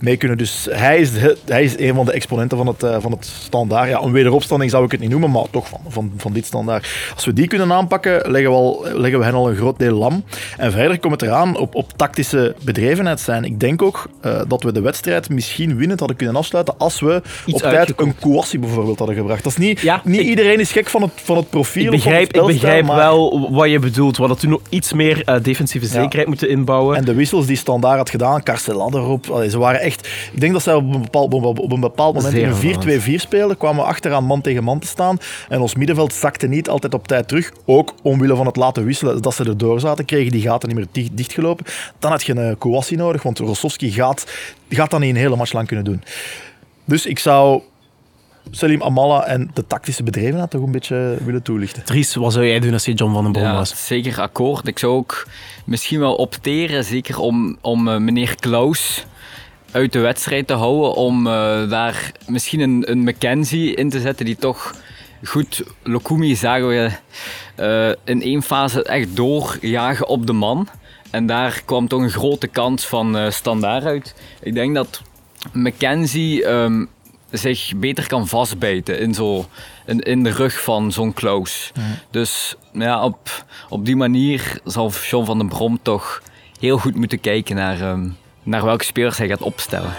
mee 0.00 0.16
kunnen. 0.16 0.38
Dus 0.38 0.68
hij 0.70 0.98
is, 0.98 1.12
de, 1.12 1.36
hij 1.44 1.64
is 1.64 1.78
een 1.78 1.94
van 1.94 2.04
de 2.04 2.12
exponenten 2.12 2.56
van 2.56 2.66
het, 2.66 2.82
uh, 2.82 2.96
van 3.00 3.12
het 3.12 3.26
standaard. 3.26 3.88
Ja, 3.88 4.02
een 4.02 4.12
wederopstanding 4.12 4.70
zou 4.70 4.84
ik 4.84 4.90
het 4.90 5.00
niet 5.00 5.10
noemen, 5.10 5.30
maar 5.30 5.44
toch 5.50 5.68
van, 5.68 5.80
van, 5.88 6.12
van 6.16 6.32
dit 6.32 6.46
standaard. 6.46 6.88
Als 7.14 7.24
we 7.24 7.32
die 7.32 7.46
kunnen 7.46 7.72
aanpakken, 7.72 8.30
leggen 8.30 8.50
we, 8.50 8.56
al, 8.56 8.86
leggen 8.92 9.18
we 9.18 9.24
hen 9.24 9.34
al 9.34 9.50
een 9.50 9.56
groot 9.56 9.78
deel 9.78 9.94
lam. 9.94 10.24
En 10.56 10.72
verder 10.72 10.98
komt 10.98 11.12
het 11.12 11.22
eraan 11.22 11.56
op, 11.56 11.74
op 11.74 11.92
tactische 11.96 12.54
bedrevenheid 12.62 13.20
zijn. 13.20 13.44
Ik 13.44 13.60
denk 13.60 13.82
ook 13.82 14.08
uh, 14.26 14.40
dat 14.48 14.62
we 14.62 14.72
de 14.72 14.80
wedstrijd 14.80 15.28
misschien 15.28 15.76
winnend 15.76 15.98
hadden 15.98 16.16
kunnen 16.16 16.36
afsluiten 16.36 16.74
als 16.78 16.97
we 17.00 17.22
Iets 17.46 17.62
op 17.62 17.70
tijd 17.70 17.92
een 17.96 18.14
Kouassi 18.20 18.58
bijvoorbeeld 18.58 18.98
hadden 18.98 19.16
gebracht. 19.16 19.42
Dat 19.42 19.52
is 19.52 19.58
niet, 19.58 19.80
Ja, 19.80 20.00
niet 20.04 20.20
ik- 20.20 20.26
iedereen 20.26 20.60
is 20.60 20.72
gek 20.72 20.88
van 20.88 21.02
het, 21.02 21.10
van 21.14 21.36
het 21.36 21.50
profiel. 21.50 21.84
Ik 21.84 21.90
begrijp, 21.90 22.32
ik 22.36 22.46
begrijp 22.46 22.84
maar- 22.84 22.96
wel 22.96 23.48
wat 23.52 23.70
je 23.70 23.78
bedoelt. 23.78 24.14
We 24.16 24.22
hadden 24.22 24.40
toen 24.40 24.50
nog 24.50 24.60
iets 24.68 24.92
meer 24.92 25.22
eh, 25.24 25.36
defensieve 25.42 25.86
zekerheid 25.86 26.26
moeten 26.28 26.48
inbouwen. 26.48 26.96
En 26.96 27.04
de 27.04 27.14
wissels 27.14 27.46
die 27.46 27.56
Standaard 27.56 27.96
had 27.98 28.10
gedaan, 28.10 28.42
Carcelan 28.42 28.94
erop, 28.94 29.26
allee, 29.30 29.50
ze 29.50 29.58
waren 29.58 29.80
echt... 29.80 30.08
Ik 30.32 30.40
denk 30.40 30.52
dat 30.52 30.62
zij 30.62 30.74
op 30.74 30.94
een 30.94 31.02
bepaald, 31.02 31.34
op 31.34 31.72
een 31.72 31.80
bepaald 31.80 32.14
moment 32.14 32.34
Zeer 32.34 32.42
in 32.42 32.48
een 32.48 33.00
4-2-4 33.00 33.20
speelden, 33.20 33.56
kwamen 33.56 33.82
we 33.82 33.88
achteraan 33.88 34.24
man 34.24 34.40
tegen 34.40 34.64
man 34.64 34.78
te 34.78 34.86
staan. 34.86 35.18
En 35.48 35.60
ons 35.60 35.74
middenveld 35.74 36.14
zakte 36.14 36.46
niet 36.46 36.68
altijd 36.68 36.94
op 36.94 37.06
tijd 37.08 37.28
terug. 37.28 37.52
Ook 37.64 37.94
omwille 38.02 38.36
van 38.36 38.46
het 38.46 38.56
laten 38.56 38.84
wisselen, 38.84 39.22
dat 39.22 39.34
ze 39.34 39.44
erdoor 39.44 39.80
zaten, 39.80 40.04
kregen 40.04 40.32
die 40.32 40.42
gaten 40.42 40.68
niet 40.68 40.76
meer 40.78 40.86
dicht, 40.92 41.16
dichtgelopen. 41.16 41.64
Dan 41.98 42.10
had 42.10 42.22
je 42.22 42.36
een 42.36 42.58
Kouassi 42.58 42.96
nodig, 42.96 43.22
want 43.22 43.38
Rossovski 43.38 43.90
gaat, 43.90 44.26
gaat 44.68 44.90
dat 44.90 45.00
niet 45.00 45.10
een 45.10 45.16
hele 45.16 45.36
match 45.36 45.52
lang 45.52 45.66
kunnen 45.66 45.84
doen. 45.84 46.02
Dus 46.88 47.06
ik 47.06 47.18
zou 47.18 47.62
Selim 48.50 48.82
Amala 48.82 49.24
en 49.24 49.50
de 49.54 49.66
tactische 49.66 50.02
bedrevenheid 50.02 50.50
toch 50.50 50.62
een 50.62 50.70
beetje 50.72 51.16
willen 51.24 51.42
toelichten. 51.42 51.84
Dries, 51.84 52.14
wat 52.14 52.32
zou 52.32 52.46
jij 52.46 52.60
doen 52.60 52.72
als 52.72 52.84
je 52.84 52.92
John 52.92 53.12
van 53.12 53.22
den 53.22 53.32
Brom 53.32 53.44
Ja, 53.44 53.54
was? 53.54 53.86
zeker 53.86 54.20
akkoord. 54.20 54.66
Ik 54.66 54.78
zou 54.78 54.92
ook 54.92 55.26
misschien 55.64 56.00
wel 56.00 56.14
opteren, 56.14 56.84
zeker 56.84 57.18
om, 57.18 57.58
om 57.60 57.88
eh, 57.88 57.96
meneer 57.96 58.34
Klaus 58.40 59.06
uit 59.70 59.92
de 59.92 59.98
wedstrijd 59.98 60.46
te 60.46 60.52
houden. 60.54 60.94
Om 60.94 61.26
eh, 61.26 61.70
daar 61.70 62.12
misschien 62.26 62.60
een, 62.60 62.90
een 62.90 63.02
McKenzie 63.02 63.74
in 63.74 63.90
te 63.90 64.00
zetten 64.00 64.24
die 64.24 64.36
toch 64.36 64.74
goed... 65.24 65.62
Lokumi 65.82 66.36
zagen 66.36 66.68
we 66.68 66.90
eh, 67.54 67.88
in 68.04 68.22
één 68.22 68.42
fase 68.42 68.82
echt 68.82 69.16
doorjagen 69.16 70.08
op 70.08 70.26
de 70.26 70.32
man. 70.32 70.68
En 71.10 71.26
daar 71.26 71.62
kwam 71.64 71.88
toch 71.88 72.00
een 72.00 72.10
grote 72.10 72.46
kans 72.46 72.86
van 72.86 73.16
eh 73.16 73.30
standaard 73.30 73.84
uit. 73.84 74.14
Ik 74.42 74.54
denk 74.54 74.74
dat 74.74 75.02
McKenzie 75.52 76.44
ehm, 76.44 76.84
zich 77.30 77.72
beter 77.76 78.06
kan 78.06 78.28
vastbijten 78.28 78.98
in, 78.98 79.14
zo, 79.14 79.46
in, 79.86 80.00
in 80.00 80.22
de 80.22 80.30
rug 80.30 80.62
van 80.62 80.92
zo'n 80.92 81.12
Klaus. 81.14 81.72
Dus 82.10 82.56
ja, 82.72 83.04
op, 83.04 83.44
op 83.68 83.84
die 83.84 83.96
manier 83.96 84.60
zal 84.64 84.92
John 85.10 85.26
van 85.26 85.38
den 85.38 85.48
Brom 85.48 85.78
toch 85.82 86.22
heel 86.60 86.78
goed 86.78 86.94
moeten 86.94 87.20
kijken 87.20 87.56
naar, 87.56 87.80
ehm, 87.80 88.08
naar 88.42 88.64
welke 88.64 88.84
spelers 88.84 89.18
hij 89.18 89.28
gaat 89.28 89.42
opstellen. 89.42 89.94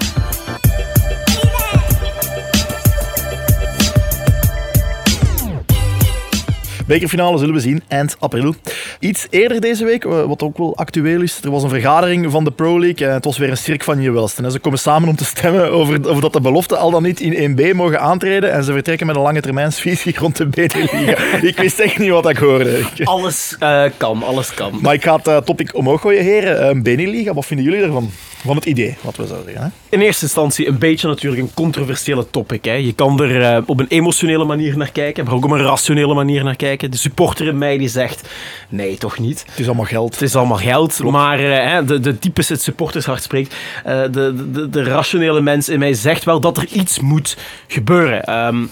Bekerfinale 6.89 7.38
zullen 7.38 7.54
we 7.54 7.60
zien 7.60 7.84
eind 7.88 8.15
april. 8.19 8.56
Iets 8.99 9.27
eerder 9.29 9.62
deze 9.62 9.85
week, 9.85 10.05
eh, 10.05 10.23
wat 10.23 10.43
ook 10.43 10.57
wel 10.57 10.75
actueel 10.75 11.21
is, 11.21 11.39
er 11.43 11.51
was 11.51 11.63
een 11.63 11.69
vergadering 11.69 12.31
van 12.31 12.43
de 12.43 12.51
Pro 12.51 12.79
League 12.79 13.07
en 13.07 13.13
het 13.13 13.25
was 13.25 13.38
weer 13.38 13.49
een 13.49 13.57
cirk 13.57 13.83
van 13.83 14.01
je 14.01 14.12
welste. 14.12 14.43
En 14.43 14.51
ze 14.51 14.59
komen 14.59 14.79
samen 14.79 15.09
om 15.09 15.15
te 15.15 15.25
stemmen 15.25 15.71
over, 15.71 16.09
over 16.09 16.21
dat 16.21 16.33
de 16.33 16.41
beloften 16.41 16.77
al 16.77 16.91
dan 16.91 17.03
niet 17.03 17.19
in 17.19 17.57
1B 17.57 17.73
mogen 17.73 17.99
aantreden 17.99 18.51
en 18.51 18.63
ze 18.63 18.73
vertrekken 18.73 19.07
met 19.07 19.15
een 19.15 19.21
lange 19.21 19.41
termijnsvisie 19.41 20.17
rond 20.17 20.38
de 20.38 20.45
BT-liga. 20.45 21.17
ik 21.41 21.57
wist 21.57 21.79
echt 21.79 21.97
niet 21.97 22.09
wat 22.09 22.29
ik 22.29 22.38
hoorde. 22.38 22.81
Alles 23.03 23.55
eh, 23.59 23.83
kan, 23.97 24.23
alles 24.23 24.53
kan. 24.53 24.79
Maar 24.81 24.93
ik 24.93 25.03
ga 25.03 25.15
het 25.15 25.27
eh, 25.27 25.38
topic 25.38 25.75
omhoog 25.75 26.01
gooien, 26.01 26.23
heren. 26.23 26.75
Uh, 26.75 26.81
Beneliga, 26.81 27.33
wat 27.33 27.45
vinden 27.45 27.65
jullie 27.65 27.81
ervan? 27.81 28.09
Van 28.45 28.55
het 28.55 28.65
idee, 28.65 28.97
wat 29.01 29.15
we 29.15 29.27
zouden 29.27 29.51
zeggen. 29.51 29.73
Hè? 29.89 29.95
In 29.97 30.03
eerste 30.03 30.23
instantie 30.23 30.67
een 30.67 30.77
beetje 30.77 31.07
natuurlijk 31.07 31.41
een 31.41 31.53
controversiële 31.53 32.29
topic. 32.29 32.65
Hè. 32.65 32.73
Je 32.73 32.93
kan 32.93 33.21
er 33.21 33.63
op 33.65 33.79
een 33.79 33.88
emotionele 33.89 34.45
manier 34.45 34.77
naar 34.77 34.91
kijken, 34.91 35.25
maar 35.25 35.33
ook 35.33 35.45
op 35.45 35.51
een 35.51 35.62
rationele 35.62 36.13
manier 36.13 36.43
naar 36.43 36.55
kijken. 36.55 36.91
De 36.91 36.97
supporter 36.97 37.47
in 37.47 37.57
mij 37.57 37.77
die 37.77 37.88
zegt, 37.88 38.29
nee, 38.69 38.88
toch 38.97 39.19
niet. 39.19 39.45
Het 39.49 39.60
is 39.60 39.65
allemaal 39.65 39.86
geld. 39.86 40.13
Het 40.13 40.21
is 40.21 40.36
allemaal 40.36 40.58
geld, 40.58 41.04
maar 41.04 41.39
eh, 41.39 41.71
hè, 41.71 41.86
de, 41.86 41.99
de 41.99 42.19
typische 42.19 42.56
supportershart 42.56 43.23
spreekt. 43.23 43.56
Eh, 43.84 44.02
de, 44.02 44.52
de, 44.52 44.69
de 44.69 44.84
rationele 44.84 45.41
mens 45.41 45.69
in 45.69 45.80
mij 45.80 45.93
zegt 45.93 46.23
wel 46.23 46.39
dat 46.39 46.58
er 46.58 46.65
iets 46.65 46.99
moet 46.99 47.38
gebeuren. 47.67 48.23
Ehm, 48.23 48.65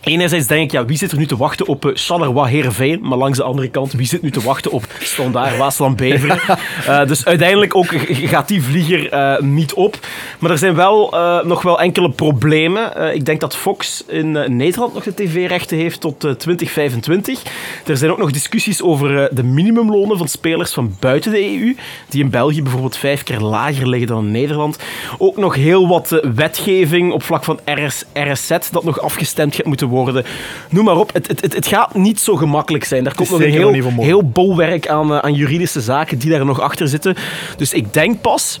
Enerzijds 0.00 0.46
denk 0.46 0.62
ik, 0.62 0.72
ja, 0.72 0.84
wie 0.84 0.96
zit 0.96 1.12
er 1.12 1.18
nu 1.18 1.26
te 1.26 1.36
wachten 1.36 1.66
op 1.66 1.84
uh, 1.84 1.92
Charleroi 1.94 2.50
Heerenveen? 2.50 3.00
Maar 3.02 3.18
langs 3.18 3.38
de 3.38 3.44
andere 3.44 3.68
kant, 3.68 3.92
wie 3.92 4.06
zit 4.06 4.22
nu 4.22 4.30
te 4.30 4.40
wachten 4.40 4.70
op 4.70 4.86
Standaard 4.98 5.56
Waasland 5.56 5.96
Beveren? 5.96 6.38
Uh, 6.86 7.04
dus 7.10 7.24
uiteindelijk 7.24 7.76
ook 7.76 7.86
gaat 8.08 8.48
die 8.48 8.62
vlieger 8.62 9.12
uh, 9.12 9.40
niet 9.40 9.72
op. 9.72 9.98
Maar 10.38 10.50
er 10.50 10.58
zijn 10.58 10.74
wel 10.74 11.16
nog 11.44 11.62
wel 11.62 11.80
enkele 11.80 12.10
problemen. 12.10 13.14
Ik 13.14 13.24
denk 13.24 13.40
dat 13.40 13.56
Fox 13.56 14.04
in 14.06 14.56
Nederland 14.56 14.94
nog 14.94 15.04
de 15.04 15.14
tv-rechten 15.14 15.76
heeft 15.76 16.00
tot 16.00 16.24
uh, 16.24 16.32
2025. 16.32 17.42
Er 17.86 17.96
zijn 17.96 18.10
ook 18.10 18.18
nog 18.18 18.30
discussies 18.30 18.82
over 18.82 19.28
de 19.34 19.42
minimumlonen 19.42 20.18
van 20.18 20.28
spelers 20.28 20.72
van 20.72 20.96
buiten 21.00 21.30
de 21.30 21.58
EU, 21.60 21.76
die 22.08 22.22
in 22.22 22.30
België 22.30 22.62
bijvoorbeeld 22.62 22.96
vijf 22.96 23.22
keer 23.22 23.40
lager 23.40 23.88
liggen 23.88 24.08
dan 24.08 24.24
in 24.24 24.30
Nederland. 24.30 24.78
Ook 25.18 25.36
nog 25.36 25.54
heel 25.54 25.88
wat 25.88 26.20
wetgeving 26.34 27.12
op 27.12 27.22
vlak 27.22 27.44
van 27.44 27.60
RS, 27.64 28.04
RSZ 28.12 28.56
dat 28.70 28.84
nog 28.84 29.00
afgestemd 29.00 29.54
gaat 29.54 29.66
moeten 29.66 29.87
worden. 29.88 30.24
Noem 30.70 30.84
maar 30.84 30.96
op, 30.96 31.12
het, 31.12 31.28
het, 31.28 31.54
het 31.54 31.66
gaat 31.66 31.94
niet 31.94 32.20
zo 32.20 32.36
gemakkelijk 32.36 32.84
zijn. 32.84 33.06
Er 33.06 33.14
komt 33.14 33.30
nog 33.30 33.40
een 33.40 33.50
heel, 33.50 33.92
heel 33.96 34.28
bolwerk 34.28 34.88
aan, 34.88 35.12
uh, 35.12 35.18
aan 35.18 35.34
juridische 35.34 35.80
zaken 35.80 36.18
die 36.18 36.30
daar 36.30 36.44
nog 36.44 36.60
achter 36.60 36.88
zitten. 36.88 37.16
Dus 37.56 37.72
ik 37.72 37.92
denk 37.92 38.20
pas 38.20 38.60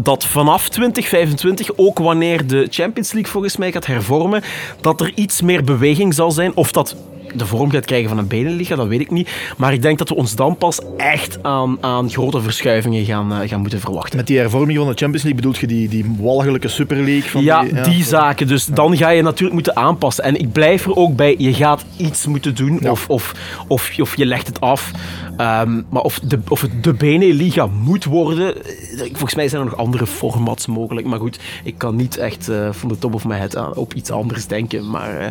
dat 0.00 0.24
vanaf 0.24 0.68
2025, 0.68 1.70
ook 1.76 1.98
wanneer 1.98 2.46
de 2.46 2.66
Champions 2.70 3.12
League 3.12 3.30
volgens 3.30 3.56
mij 3.56 3.72
gaat 3.72 3.86
hervormen, 3.86 4.42
dat 4.80 5.00
er 5.00 5.12
iets 5.14 5.42
meer 5.42 5.64
beweging 5.64 6.14
zal 6.14 6.30
zijn. 6.30 6.56
Of 6.56 6.72
dat 6.72 6.96
de 7.34 7.46
vorm 7.46 7.70
gaat 7.70 7.84
krijgen 7.84 8.08
van 8.08 8.18
een 8.18 8.26
benenliga, 8.26 8.76
dat 8.76 8.86
weet 8.86 9.00
ik 9.00 9.10
niet. 9.10 9.30
Maar 9.56 9.72
ik 9.72 9.82
denk 9.82 9.98
dat 9.98 10.08
we 10.08 10.14
ons 10.14 10.36
dan 10.36 10.56
pas 10.56 10.80
echt 10.96 11.42
aan, 11.42 11.76
aan 11.80 12.10
grote 12.10 12.40
verschuivingen 12.40 13.04
gaan, 13.04 13.32
uh, 13.32 13.48
gaan 13.48 13.60
moeten 13.60 13.80
verwachten. 13.80 14.16
Met 14.16 14.26
die 14.26 14.38
hervorming 14.38 14.78
van 14.78 14.88
de 14.88 14.94
Champions 14.94 15.22
League 15.22 15.40
bedoelt 15.40 15.58
je 15.58 15.66
die, 15.66 15.88
die 15.88 16.14
walgelijke 16.18 16.68
Super 16.68 16.96
League? 16.96 17.30
Van 17.30 17.42
ja, 17.42 17.62
die, 17.62 17.74
ja, 17.74 17.82
die 17.82 18.04
zaken. 18.04 18.46
Dus 18.46 18.66
ja. 18.66 18.74
dan 18.74 18.96
ga 18.96 19.08
je 19.08 19.22
natuurlijk 19.22 19.54
moeten 19.54 19.76
aanpassen. 19.76 20.24
En 20.24 20.40
ik 20.40 20.52
blijf 20.52 20.84
er 20.84 20.96
ook 20.96 21.16
bij, 21.16 21.34
je 21.38 21.54
gaat 21.54 21.84
iets 21.96 22.26
moeten 22.26 22.54
doen 22.54 22.78
ja. 22.80 22.90
of, 22.90 23.08
of, 23.08 23.34
of, 23.68 23.98
of 23.98 24.16
je 24.16 24.26
legt 24.26 24.46
het 24.46 24.60
af. 24.60 24.90
Um, 25.38 25.86
maar 25.90 26.02
of, 26.02 26.20
de, 26.20 26.38
of 26.48 26.60
het 26.60 26.84
de 26.84 26.92
Beneliga 26.92 27.66
moet 27.66 28.04
worden, 28.04 28.54
volgens 28.96 29.34
mij 29.34 29.48
zijn 29.48 29.62
er 29.62 29.68
nog 29.68 29.78
andere 29.78 30.06
formats 30.06 30.66
mogelijk. 30.66 31.06
Maar 31.06 31.18
goed, 31.18 31.38
ik 31.64 31.78
kan 31.78 31.96
niet 31.96 32.16
echt 32.16 32.48
uh, 32.48 32.68
van 32.72 32.88
de 32.88 32.98
top 32.98 33.14
of 33.14 33.24
my 33.24 33.36
head 33.36 33.56
aan, 33.56 33.74
op 33.74 33.94
iets 33.94 34.10
anders 34.10 34.46
denken. 34.46 34.90
Maar, 34.90 35.20
uh, 35.20 35.26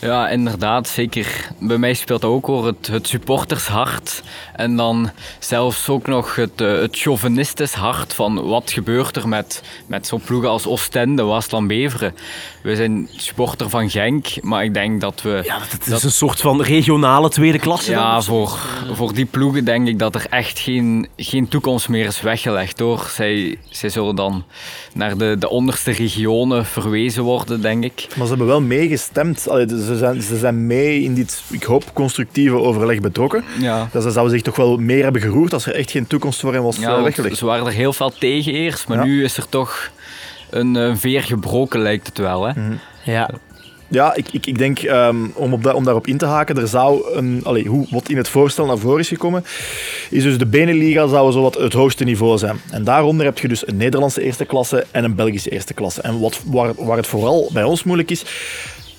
ja, 0.00 0.28
inderdaad, 0.28 0.88
zeker. 0.88 1.33
Bij 1.58 1.78
mij 1.78 1.94
speelt 1.94 2.24
ook 2.24 2.46
hoor, 2.46 2.66
het, 2.66 2.86
het 2.86 3.08
supportershart. 3.08 4.22
En 4.54 4.76
dan 4.76 5.10
zelfs 5.38 5.88
ook 5.88 6.06
nog 6.06 6.34
het, 6.34 6.60
uh, 6.60 6.80
het 6.80 6.96
chauvinistisch 6.96 7.72
hart 7.72 8.14
van 8.14 8.46
wat 8.46 8.70
gebeurt 8.70 9.16
er 9.16 9.28
met, 9.28 9.62
met 9.86 10.06
zo'n 10.06 10.20
ploegen 10.20 10.50
als 10.50 10.66
Oostende, 10.66 11.22
Waasland 11.22 11.68
Beveren. 11.68 12.14
We 12.62 12.76
zijn 12.76 13.08
supporter 13.16 13.70
van 13.70 13.90
Genk, 13.90 14.26
maar 14.40 14.64
ik 14.64 14.74
denk 14.74 15.00
dat 15.00 15.22
we... 15.22 15.40
Ja, 15.44 15.58
dat 15.58 15.80
is 15.80 15.86
dat, 15.86 16.02
een 16.02 16.10
soort 16.10 16.40
van 16.40 16.62
regionale 16.62 17.28
tweede 17.28 17.58
klasse. 17.58 17.90
Ja, 17.90 18.22
voor, 18.22 18.58
voor 18.92 19.14
die 19.14 19.24
ploegen 19.24 19.64
denk 19.64 19.88
ik 19.88 19.98
dat 19.98 20.14
er 20.14 20.26
echt 20.30 20.58
geen, 20.58 21.08
geen 21.16 21.48
toekomst 21.48 21.88
meer 21.88 22.06
is 22.06 22.20
weggelegd 22.20 22.78
door. 22.78 23.06
Zij, 23.10 23.58
zij 23.70 23.88
zullen 23.88 24.16
dan 24.16 24.44
naar 24.94 25.16
de, 25.16 25.36
de 25.38 25.48
onderste 25.48 25.90
regionen 25.90 26.66
verwezen 26.66 27.22
worden, 27.22 27.60
denk 27.60 27.84
ik. 27.84 28.06
Maar 28.08 28.24
ze 28.24 28.28
hebben 28.28 28.46
wel 28.46 28.60
meegestemd. 28.60 29.48
Allee, 29.48 29.68
Ze 29.68 29.96
zijn, 29.96 30.22
ze 30.22 30.36
zijn 30.36 30.66
mee 30.66 31.02
in 31.02 31.14
ik 31.50 31.62
hoop, 31.62 31.84
constructieve 31.94 32.54
overleg 32.56 33.00
betrokken. 33.00 33.44
Ja. 33.60 33.88
Dat 33.92 34.02
ze 34.02 34.10
zouden 34.10 34.34
zich 34.34 34.42
toch 34.42 34.56
wel 34.56 34.76
meer 34.76 35.02
hebben 35.02 35.20
geroerd 35.22 35.52
als 35.52 35.66
er 35.66 35.74
echt 35.74 35.90
geen 35.90 36.06
toekomst 36.06 36.40
voor 36.40 36.52
hen 36.52 36.62
was 36.62 36.76
Ja, 36.76 36.96
eh, 36.96 37.02
weggelegd. 37.02 37.36
ze 37.36 37.44
waren 37.44 37.66
er 37.66 37.72
heel 37.72 37.92
veel 37.92 38.12
tegen 38.18 38.52
eerst, 38.52 38.88
maar 38.88 38.98
Ja. 38.98 39.04
nu 39.04 39.24
is 39.24 39.36
er 39.36 39.48
toch 39.48 39.90
een, 40.50 40.76
eh, 40.76 40.92
veer 40.96 41.22
gebroken, 41.22 41.80
lijkt 41.80 42.06
het 42.06 42.18
wel. 42.18 42.42
Hè? 42.46 42.52
Ja. 43.04 43.30
Ja, 43.88 44.14
ik, 44.14 44.26
ik, 44.32 44.46
ik 44.46 44.58
denk, 44.58 44.78
ehm, 44.78 45.16
om, 45.34 45.52
op 45.52 45.62
da- 45.62 45.72
om 45.72 45.84
daarop 45.84 46.06
in 46.06 46.18
te 46.18 46.24
haken, 46.26 46.56
er 46.58 46.68
zou 46.68 47.14
een, 47.14 47.40
allee, 47.44 47.66
hoe, 47.66 47.86
wat 47.90 48.08
in 48.08 48.16
het 48.16 48.28
voorstel 48.28 48.66
naar 48.66 48.78
voren 48.78 48.98
is 49.00 49.08
gekomen, 49.08 49.44
is 50.10 50.22
dus 50.22 50.38
de 50.38 50.46
Beneliga 50.46 51.06
zou 51.06 51.32
zo 51.32 51.42
wat 51.42 51.54
het 51.54 51.72
hoogste 51.72 52.04
niveau 52.04 52.38
zijn. 52.38 52.60
En 52.70 52.84
daaronder 52.84 53.26
heb 53.26 53.38
je 53.38 53.48
dus 53.48 53.66
een 53.68 53.76
Nederlandse 53.76 54.22
eerste 54.22 54.44
klasse 54.44 54.86
en 54.90 55.04
een 55.04 55.14
Belgische 55.14 55.50
eerste 55.50 55.74
klasse. 55.74 56.00
En 56.00 56.20
wat, 56.20 56.40
waar, 56.44 56.72
waar 56.76 56.96
het 56.96 57.06
vooral 57.06 57.50
bij 57.52 57.64
ons 57.64 57.82
moeilijk 57.84 58.10
is, 58.10 58.24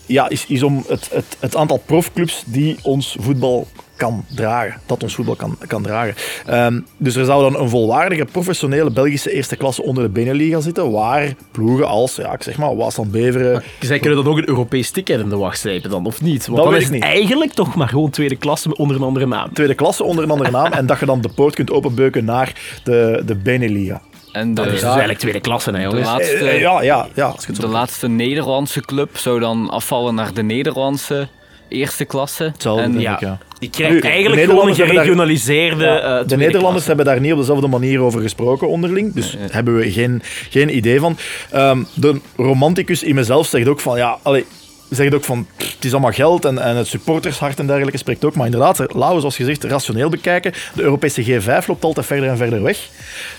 ja, 0.06 0.30
is, 0.30 0.46
is 0.48 0.64
om 0.64 0.84
het, 0.88 1.10
het, 1.12 1.38
het 1.40 1.56
aantal 1.56 1.82
profclubs 1.86 2.44
die 2.46 2.78
ons 2.82 3.16
voetbal 3.20 3.68
kan 3.96 4.26
dragen. 4.36 4.82
Dat 4.86 5.04
ons 5.04 5.16
voetbal 5.16 5.36
kan, 5.36 5.58
kan 5.68 5.84
dragen. 5.84 6.16
Ehm, 6.46 6.80
dus 6.98 7.16
er 7.16 7.26
zou 7.26 7.52
dan 7.52 7.62
een 7.62 7.70
volwaardige 7.70 8.26
professionele 8.26 8.92
Belgische 8.92 9.32
eerste 9.32 9.56
klasse 9.56 9.84
onder 9.84 10.04
de 10.04 10.10
Beneliga 10.10 10.60
zitten, 10.60 10.92
waar 10.92 11.36
ploegen 11.52 11.88
als, 11.88 12.16
ja, 12.16 12.34
ik 12.34 12.44
zeg 12.44 12.58
maar, 12.58 12.76
Waasland 12.76 13.12
Beveren, 13.12 13.64
Zij 13.80 14.00
kunnen 14.00 14.24
dan 14.24 14.32
ook 14.34 14.38
een 14.38 14.48
Europees 14.50 14.92
ticket 14.92 15.20
in 15.20 15.30
de 15.30 15.38
wacht 15.38 15.60
slepen 15.60 15.90
dan, 15.90 16.06
of 16.06 16.22
niet? 16.22 16.46
Want 16.46 16.58
Dat 16.58 16.66
dan 16.66 16.76
is 16.76 16.80
ik 16.80 16.86
het 16.86 16.94
niet. 16.96 17.04
eigenlijk 17.04 17.54
toch 17.54 17.76
maar 17.76 17.88
gewoon 17.88 18.10
tweede 18.10 18.36
klasse 18.36 18.76
onder 18.78 18.96
een 18.96 19.04
andere 19.04 19.28
naam. 19.28 19.54
tweede 19.54 19.74
klasse 19.76 20.04
onder 20.04 20.24
een 20.24 20.32
andere 20.32 20.52
naam 20.52 20.72
en 20.72 20.86
dat 20.86 21.00
je 21.00 21.06
dan 21.06 21.22
de 21.22 21.30
poort 21.30 21.56
kunt 21.56 21.72
openbeuken 21.72 22.26
naar 22.26 22.80
de, 22.84 23.24
de 23.26 23.36
Beneliga. 23.36 24.02
En 24.36 24.48
de, 24.54 24.54
Dat 24.54 24.66
is 24.66 24.72
dus 24.72 24.84
eigenlijk 24.84 25.20
tweede 25.20 25.40
klasse, 25.40 25.70
hè, 25.72 25.78
de, 25.78 25.84
jongens. 25.84 26.08
laatste, 26.08 26.36
Eh, 26.36 26.60
ja, 26.60 26.82
ja, 26.82 27.08
ja. 27.14 27.26
Als 27.26 27.42
je 27.42 27.48
het 27.48 27.56
zo 27.56 27.62
de 27.62 27.68
laatste 27.68 28.08
Nederlandse 28.08 28.82
club 28.82 29.18
zou 29.18 29.40
dan 29.40 29.70
afvallen 29.70 30.16
naar 30.16 30.34
de 30.34 30.44
Nederlandse 30.44 31.28
eerste 31.70 32.06
klasse. 32.06 32.44
Hetzelfde, 32.44 32.84
En 32.84 32.92
denk 32.92 33.04
ja, 33.04 33.14
ik, 33.14 33.20
ja. 33.20 33.38
Die 33.60 33.70
krijgt 33.70 34.02
de 34.02 34.08
eigenlijk 34.08 34.42
gewoon 34.44 34.68
een 34.70 34.76
daar- 34.76 34.88
geregionaliseerde 34.88 35.84
Ja, 35.84 36.00
eh, 36.20 36.28
de 36.28 36.36
Nederlanders 36.38 36.62
klasse. 36.72 36.88
hebben 36.88 37.06
daar 37.06 37.20
niet 37.20 37.32
op 37.32 37.38
dezelfde 37.38 37.68
manier 37.68 38.00
over 38.00 38.22
gesproken 38.22 38.68
onderling, 38.70 39.14
dus 39.14 39.32
daar 39.32 39.48
hebben 39.52 39.76
we 39.76 39.92
geen, 39.92 40.22
geen 40.50 40.76
idee 40.76 41.00
van. 41.00 41.18
Ehm, 41.52 41.84
de 41.94 42.20
romanticus 42.36 43.04
in 43.04 43.16
mezelf 43.16 43.48
zegt 43.48 43.68
ook 43.68 43.80
van, 43.80 43.98
ja, 43.98 44.18
allee, 44.22 44.46
zegt 44.90 45.14
ook 45.14 45.24
van, 45.24 45.48
het 45.58 45.86
is 45.86 45.92
allemaal 45.92 46.12
geld 46.12 46.46
en, 46.46 46.58
en 46.58 46.76
het 46.76 46.88
supportershart 46.88 47.60
en 47.60 47.68
dergelijke 47.68 47.98
spreekt 47.98 48.26
ook. 48.26 48.36
Maar 48.36 48.46
inderdaad, 48.46 48.78
we 48.78 48.88
zoals 48.94 49.36
gezegd 49.36 49.64
rationeel 49.64 50.10
bekijken. 50.10 50.54
De 50.74 50.82
Europese 50.82 51.24
G5 51.24 51.66
loopt 51.68 51.84
altijd 51.84 52.06
verder 52.06 52.30
en 52.30 52.38
verder 52.38 52.62
weg. 52.62 52.90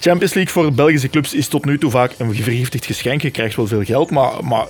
Champions 0.00 0.34
League 0.34 0.52
voor 0.52 0.72
Belgische 0.72 1.08
clubs 1.08 1.34
is 1.34 1.48
tot 1.48 1.64
nu 1.64 1.78
toe 1.78 1.90
vaak 1.90 2.14
een 2.18 2.34
vergiftigd 2.34 2.86
geschenk. 2.86 3.22
Je 3.22 3.30
krijgt 3.30 3.56
wel 3.56 3.66
veel 3.66 3.84
geld, 3.84 4.10
maar... 4.10 4.32
maar 4.44 4.66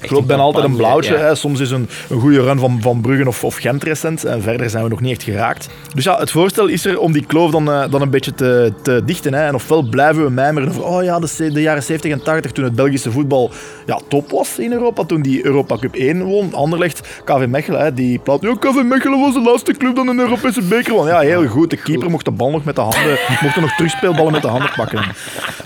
ik 0.00 0.08
geloof 0.08 0.24
bijna 0.24 0.42
altijd 0.42 0.64
een 0.64 0.76
blauwtje. 0.76 1.18
ja. 1.18 1.34
Soms 1.34 1.60
is 1.60 1.70
een, 1.70 1.88
een 2.08 2.20
goede 2.20 2.42
run 2.42 2.58
van, 2.58 2.78
van 2.80 3.00
Bruggen 3.00 3.26
of, 3.26 3.44
of 3.44 3.56
Gent 3.56 3.82
recent. 3.82 4.24
En 4.24 4.42
verder 4.42 4.70
zijn 4.70 4.82
we 4.82 4.88
nog 4.88 5.00
niet 5.00 5.10
echt 5.10 5.22
geraakt. 5.22 5.68
Dus 5.94 6.04
ja, 6.04 6.18
het 6.18 6.30
voorstel 6.30 6.66
is 6.66 6.84
er 6.84 6.98
om 6.98 7.12
die 7.12 7.26
kloof 7.26 7.50
dan, 7.50 7.70
eh, 7.70 7.90
dan 7.90 8.02
een 8.02 8.10
beetje 8.10 8.34
te, 8.34 8.72
te 8.82 9.02
dichten. 9.04 9.34
Hè. 9.34 9.46
En 9.46 9.54
ofwel 9.54 9.82
blijven 9.82 10.24
we 10.24 10.30
mijmeren 10.30 10.68
over 10.68 10.84
oh 10.84 11.02
ja, 11.02 11.18
de, 11.18 11.52
de 11.52 11.60
jaren 11.60 11.82
70 11.82 12.10
en 12.10 12.22
80 12.22 12.52
toen 12.52 12.64
het 12.64 12.74
Belgische 12.74 13.10
voetbal 13.10 13.50
ja, 13.86 14.00
top 14.08 14.30
was 14.30 14.58
in 14.58 14.72
Europa. 14.72 15.04
Toen 15.04 15.22
die 15.22 15.44
Europa 15.44 15.76
Cup 15.76 15.94
1 15.94 16.22
won. 16.22 16.54
Anderlecht, 16.54 17.20
KV 17.24 17.46
Mechelen. 17.46 17.80
Hè, 17.80 17.94
die 17.94 18.18
plaat, 18.18 18.42
ja, 18.42 18.54
KV 18.58 18.82
Mechelen 18.82 19.20
was 19.20 19.34
de 19.34 19.40
laatste 19.40 19.72
club 19.72 19.96
dan 19.96 20.08
een 20.08 20.18
Europese 20.18 20.62
beker 20.62 20.92
won. 20.92 21.06
Ja, 21.06 21.18
heel 21.18 21.46
goed. 21.46 21.70
De 21.70 21.76
keeper 21.76 22.10
mocht 22.10 22.24
de 22.24 22.30
bal 22.30 22.50
nog 22.50 22.64
met 22.64 22.74
de 22.74 22.80
handen, 22.80 23.18
mocht 23.42 23.56
er 23.56 23.60
nog 23.60 23.74
terugspeelballen 23.74 24.32
met 24.32 24.42
de 24.42 24.48
handen 24.48 24.70
pakken. 24.76 24.98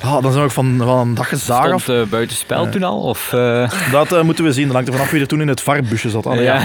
Ah, 0.02 0.22
dan 0.22 0.22
zijn 0.22 0.34
we 0.34 0.40
ook 0.40 0.50
van, 0.50 0.74
van 0.78 0.98
een 0.98 1.14
dag 1.14 1.28
gezaagd 1.28 1.72
af. 1.72 1.82
Stond 1.82 1.98
uh, 1.98 2.06
buitenspel 2.06 2.68
toen 2.68 2.82
al? 2.82 3.00
Of, 3.00 3.32
uh... 3.32 3.70
Dat 3.92 4.23
moeten 4.24 4.44
we 4.44 4.52
zien. 4.52 4.66
Dan 4.66 4.74
hangt 4.74 4.88
er 4.88 4.94
vanaf 4.94 5.10
wie 5.10 5.20
er 5.20 5.26
toen 5.26 5.40
in 5.40 5.48
het 5.48 5.60
varbusje 5.60 6.10
zat. 6.10 6.24
Ja, 6.24 6.62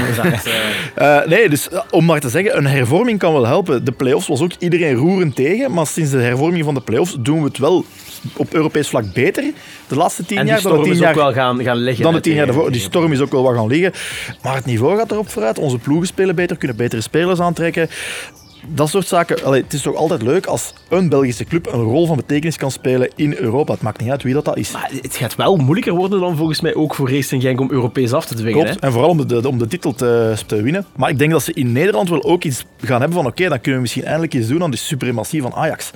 uh, 0.98 1.26
nee, 1.34 1.50
dus 1.50 1.68
om 1.90 2.06
maar 2.06 2.20
te 2.20 2.30
zeggen, 2.30 2.58
een 2.58 2.68
hervorming 2.68 3.20
kan 3.20 3.34
wel 3.34 3.46
helpen. 3.46 3.86
De 3.86 3.92
play-offs 3.92 4.28
was 4.28 4.42
ook 4.42 4.52
iedereen 4.60 4.96
roerend 4.96 5.36
tegen, 5.36 5.74
maar 5.74 5.88
sinds 5.88 6.12
de 6.12 6.18
hervorming 6.18 6.64
van 6.64 6.74
de 6.74 6.82
play-offs 6.82 7.16
doen 7.20 7.40
we 7.40 7.48
het 7.48 7.58
wel 7.58 7.86
op 8.36 8.54
Europees 8.54 8.88
vlak 8.88 9.14
beter. 9.14 9.44
De 9.88 9.96
laatste 9.96 10.26
tien 10.26 10.38
en 10.38 10.46
jaar. 10.46 10.62
dan 10.62 10.78
de 10.78 10.84
tien 10.84 10.92
is 10.92 11.00
jaar, 11.00 11.10
ook 11.10 11.16
wel 11.16 11.34
gaan, 11.34 11.64
gaan 11.64 11.78
liggen. 11.78 12.04
Dan 12.04 12.14
de 12.14 12.20
tien 12.20 12.34
jaar 12.34 12.46
daarvoor. 12.46 12.72
Die 12.72 12.82
storm 12.82 13.12
is 13.12 13.20
ook 13.20 13.32
wel 13.32 13.44
wat 13.44 13.56
gaan 13.56 13.68
liggen. 13.68 13.92
Maar 14.42 14.56
het 14.56 14.66
niveau 14.66 14.98
gaat 14.98 15.12
erop 15.12 15.30
vooruit. 15.30 15.60
Onze 15.60 15.78
ploegen 15.78 16.08
spelen 16.08 16.36
beter, 16.36 16.58
kunnen 16.58 16.78
betere 16.78 17.02
spelers 17.02 17.40
aantrekken 17.40 17.90
dat 18.68 18.90
soort 18.90 19.08
zaken. 19.08 19.44
Allee, 19.44 19.62
het 19.62 19.74
is 19.74 19.82
toch 19.82 19.96
altijd 19.96 20.22
leuk 20.22 20.46
als 20.46 20.74
een 20.90 21.10
Belgische 21.10 21.44
club 21.44 21.68
een 21.74 21.82
rol 21.82 22.06
van 22.08 22.16
betekenis 22.16 22.58
kan 22.58 22.72
spelen 22.72 23.10
in 23.16 23.36
Europa. 23.38 23.74
Het 23.74 23.82
maakt 23.82 24.02
niet 24.02 24.10
uit 24.10 24.24
wie 24.24 24.34
dat, 24.34 24.46
dat 24.46 24.58
is. 24.58 24.72
Maar 24.72 24.90
het 25.02 25.16
gaat 25.16 25.36
wel 25.36 25.56
moeilijker 25.56 25.94
worden 25.94 26.20
dan 26.20 26.36
volgens 26.36 26.62
mij 26.62 26.76
ook 26.76 26.96
voor 26.96 27.12
Racing 27.12 27.42
Genk 27.42 27.60
om 27.60 27.72
Europees 27.72 28.14
af 28.14 28.26
te 28.26 28.36
dwingen. 28.36 28.64
Klopt, 28.64 28.80
hè? 28.80 28.88
en 28.88 28.92
vooral 28.92 29.10
om 29.10 29.28
de, 29.28 29.48
om 29.48 29.58
de 29.58 29.68
titel 29.68 29.94
te, 29.94 30.36
te, 30.46 30.62
winnen. 30.62 30.86
Maar 30.96 31.10
ik 31.10 31.18
denk 31.18 31.32
dat 31.32 31.44
ze 31.44 31.54
in 31.54 31.72
Nederland 31.72 32.10
wel 32.10 32.24
ook 32.24 32.44
iets 32.44 32.66
gaan 32.78 33.00
hebben 33.00 33.18
van 33.18 33.26
oké, 33.26 33.38
okay, 33.38 33.50
dan 33.50 33.58
kunnen 33.58 33.76
we 33.76 33.82
misschien 33.82 34.04
eindelijk 34.04 34.34
iets 34.34 34.48
doen 34.48 34.64
aan 34.64 34.72
de 34.72 34.78
suprematie 34.78 35.42
van 35.42 35.54
Ajax. 35.54 35.92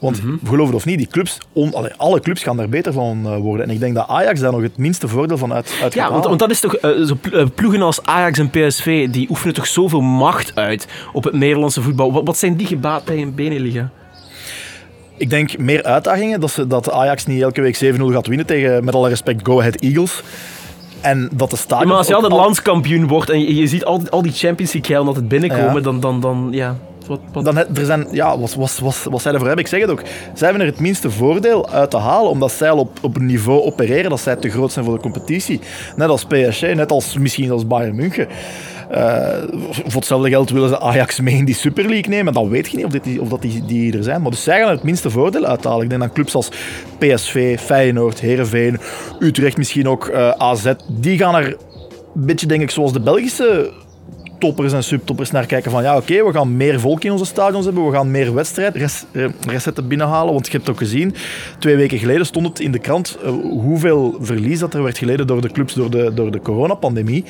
Want 0.00 0.22
mm 0.22 0.28
-hmm. 0.28 0.40
geloof 0.48 0.66
het 0.66 0.76
of 0.76 0.84
niet, 0.84 0.98
die 0.98 1.06
clubs, 1.06 1.38
on, 1.52 1.74
allee, 1.74 1.90
alle 1.96 2.20
clubs 2.20 2.42
gaan 2.42 2.56
daar 2.56 2.68
beter 2.68 2.92
van 2.92 3.22
uh, 3.26 3.36
worden. 3.36 3.66
En 3.66 3.72
ik 3.72 3.80
denk 3.80 3.94
dat 3.94 4.08
Ajax 4.08 4.40
daar 4.40 4.52
nog 4.52 4.62
het 4.62 4.76
minste 4.76 5.08
voordeel 5.08 5.38
van 5.38 5.52
uit, 5.52 5.78
uit 5.82 5.94
Ja, 5.94 6.10
want, 6.10 6.24
want, 6.24 6.38
dat 6.38 6.50
is 6.50 6.60
toch 6.60 6.82
uh, 6.82 7.06
zo 7.06 7.18
ploegen 7.54 7.82
als 7.82 8.02
Ajax 8.02 8.38
en 8.38 8.50
PSV, 8.50 9.08
die 9.08 9.30
oefenen 9.30 9.54
toch 9.54 9.66
zoveel 9.66 10.00
macht 10.00 10.54
uit 10.54 10.86
op 11.12 11.24
het 11.24 11.34
Nederlandse 11.34 11.82
voetbal. 11.82 12.12
Wat, 12.12 12.26
wat 12.26 12.38
zijn 12.38 12.56
die 12.56 12.66
gebaat 12.66 13.04
bij 13.04 13.22
een 13.22 13.34
Beneliga? 13.34 13.90
Ik 15.16 15.30
denk 15.30 15.58
meer 15.58 15.82
uitdagingen. 15.82 16.40
Dat, 16.40 16.50
ze, 16.50 16.66
dat 16.66 16.90
Ajax 16.90 17.26
niet 17.26 17.42
elke 17.42 17.60
week 17.60 17.76
7-0 17.84 18.02
gaat 18.02 18.26
winnen 18.26 18.46
tegen, 18.46 18.84
met 18.84 18.94
alle 18.94 19.08
respect, 19.08 19.46
Go 19.46 19.58
Ahead 19.58 19.76
Eagles. 19.76 20.22
En 21.00 21.30
dat 21.32 21.50
de 21.50 21.56
stadion. 21.56 21.80
Ja, 21.80 21.88
maar 21.88 21.96
als 21.96 22.06
je 22.06 22.14
altijd 22.14 22.32
al... 22.32 22.38
landskampioen 22.38 23.06
wordt 23.06 23.30
en 23.30 23.40
je, 23.40 23.54
je 23.54 23.66
ziet 23.66 23.84
al 23.84 23.98
die, 23.98 24.10
al 24.10 24.22
die 24.22 24.32
Champions 24.32 24.72
League 24.72 24.90
gelden 24.90 25.08
altijd 25.08 25.28
binnenkomen, 25.28 25.74
ja. 25.74 25.80
dan, 25.80 26.00
dan, 26.00 26.20
dan 26.20 26.48
ja. 26.50 26.76
Wat. 27.06 27.44
Dan, 27.44 27.56
er 27.56 27.84
zijn, 27.84 28.06
ja, 28.10 28.38
wat, 28.38 28.54
wat, 28.54 28.78
wat, 28.78 29.06
wat 29.10 29.22
zij 29.22 29.32
ervoor 29.32 29.46
hebben, 29.46 29.64
ik 29.64 29.70
zeg 29.70 29.80
het 29.80 29.90
ook. 29.90 30.02
Zij 30.34 30.48
hebben 30.48 30.66
er 30.66 30.72
het 30.72 30.80
minste 30.80 31.10
voordeel 31.10 31.70
uit 31.70 31.90
te 31.90 31.96
halen, 31.96 32.30
omdat 32.30 32.52
zij 32.52 32.70
al 32.70 32.78
op, 32.78 32.98
op 33.02 33.16
een 33.16 33.26
niveau 33.26 33.62
opereren 33.62 34.10
dat 34.10 34.20
zij 34.20 34.36
te 34.36 34.50
groot 34.50 34.72
zijn 34.72 34.84
voor 34.84 34.94
de 34.94 35.00
competitie. 35.00 35.60
Net 35.96 36.08
als 36.08 36.24
PSG, 36.24 36.60
net 36.60 36.92
als 36.92 37.18
misschien 37.18 37.50
als 37.50 37.66
Bayern 37.66 37.94
München. 37.94 38.28
Uh, 38.92 39.28
voor 39.70 39.94
hetzelfde 39.94 40.28
geld 40.28 40.50
willen 40.50 40.68
ze 40.68 40.80
Ajax 40.80 41.20
mee 41.20 41.34
in 41.34 41.44
die 41.44 41.54
Super 41.54 41.88
League 41.88 42.08
nemen. 42.08 42.32
Dan 42.32 42.48
weet 42.48 42.68
je 42.68 42.76
niet 42.76 42.86
of, 42.86 42.90
dit, 42.90 43.18
of 43.18 43.28
dat 43.28 43.42
die, 43.42 43.64
die 43.64 43.96
er 43.96 44.02
zijn. 44.02 44.22
Maar 44.22 44.30
dus 44.30 44.42
zij 44.42 44.58
gaan 44.58 44.68
er 44.68 44.74
het 44.74 44.82
minste 44.82 45.10
voordeel 45.10 45.44
uithalen. 45.44 45.82
Ik 45.82 45.90
denk 45.90 46.02
aan 46.02 46.12
clubs 46.12 46.34
als 46.34 46.48
PSV, 46.98 47.58
Feyenoord, 47.60 48.20
Heerenveen, 48.20 48.78
Utrecht 49.18 49.56
misschien 49.56 49.88
ook, 49.88 50.08
uh, 50.08 50.30
AZ. 50.30 50.72
Die 50.88 51.18
gaan 51.18 51.34
er 51.34 51.56
een 52.14 52.26
beetje, 52.26 52.46
denk 52.46 52.62
ik, 52.62 52.70
zoals 52.70 52.92
de 52.92 53.00
Belgische 53.00 53.72
toppers 54.38 54.72
en 54.72 54.84
subtoppers 54.84 55.30
naar 55.30 55.46
kijken 55.46 55.70
van 55.70 55.82
ja, 55.82 55.96
oké, 55.96 56.24
we 56.24 56.32
gaan 56.32 56.56
meer 56.56 56.80
volk 56.80 57.04
in 57.04 57.12
onze 57.12 57.24
stadions 57.24 57.64
hebben, 57.64 57.86
we 57.86 57.92
gaan 57.92 58.10
meer 58.10 58.34
wedstrijdrecetten 58.34 59.88
binnenhalen, 59.88 60.32
want 60.32 60.46
je 60.46 60.52
hebt 60.52 60.68
ook 60.68 60.78
gezien, 60.78 61.14
twee 61.58 61.76
weken 61.76 61.98
geleden 61.98 62.26
stond 62.26 62.46
het 62.46 62.60
in 62.60 62.72
de 62.72 62.78
krant 62.78 63.18
uh, 63.24 63.30
hoeveel 63.40 64.16
verlies 64.20 64.58
dat 64.58 64.74
er 64.74 64.82
werd 64.82 64.98
geleden 64.98 65.26
door 65.26 65.40
de 65.40 65.50
clubs 65.50 65.74
door 65.74 65.90
de, 65.90 66.10
door 66.14 66.30
de 66.30 66.40
coronapandemie. 66.40 67.24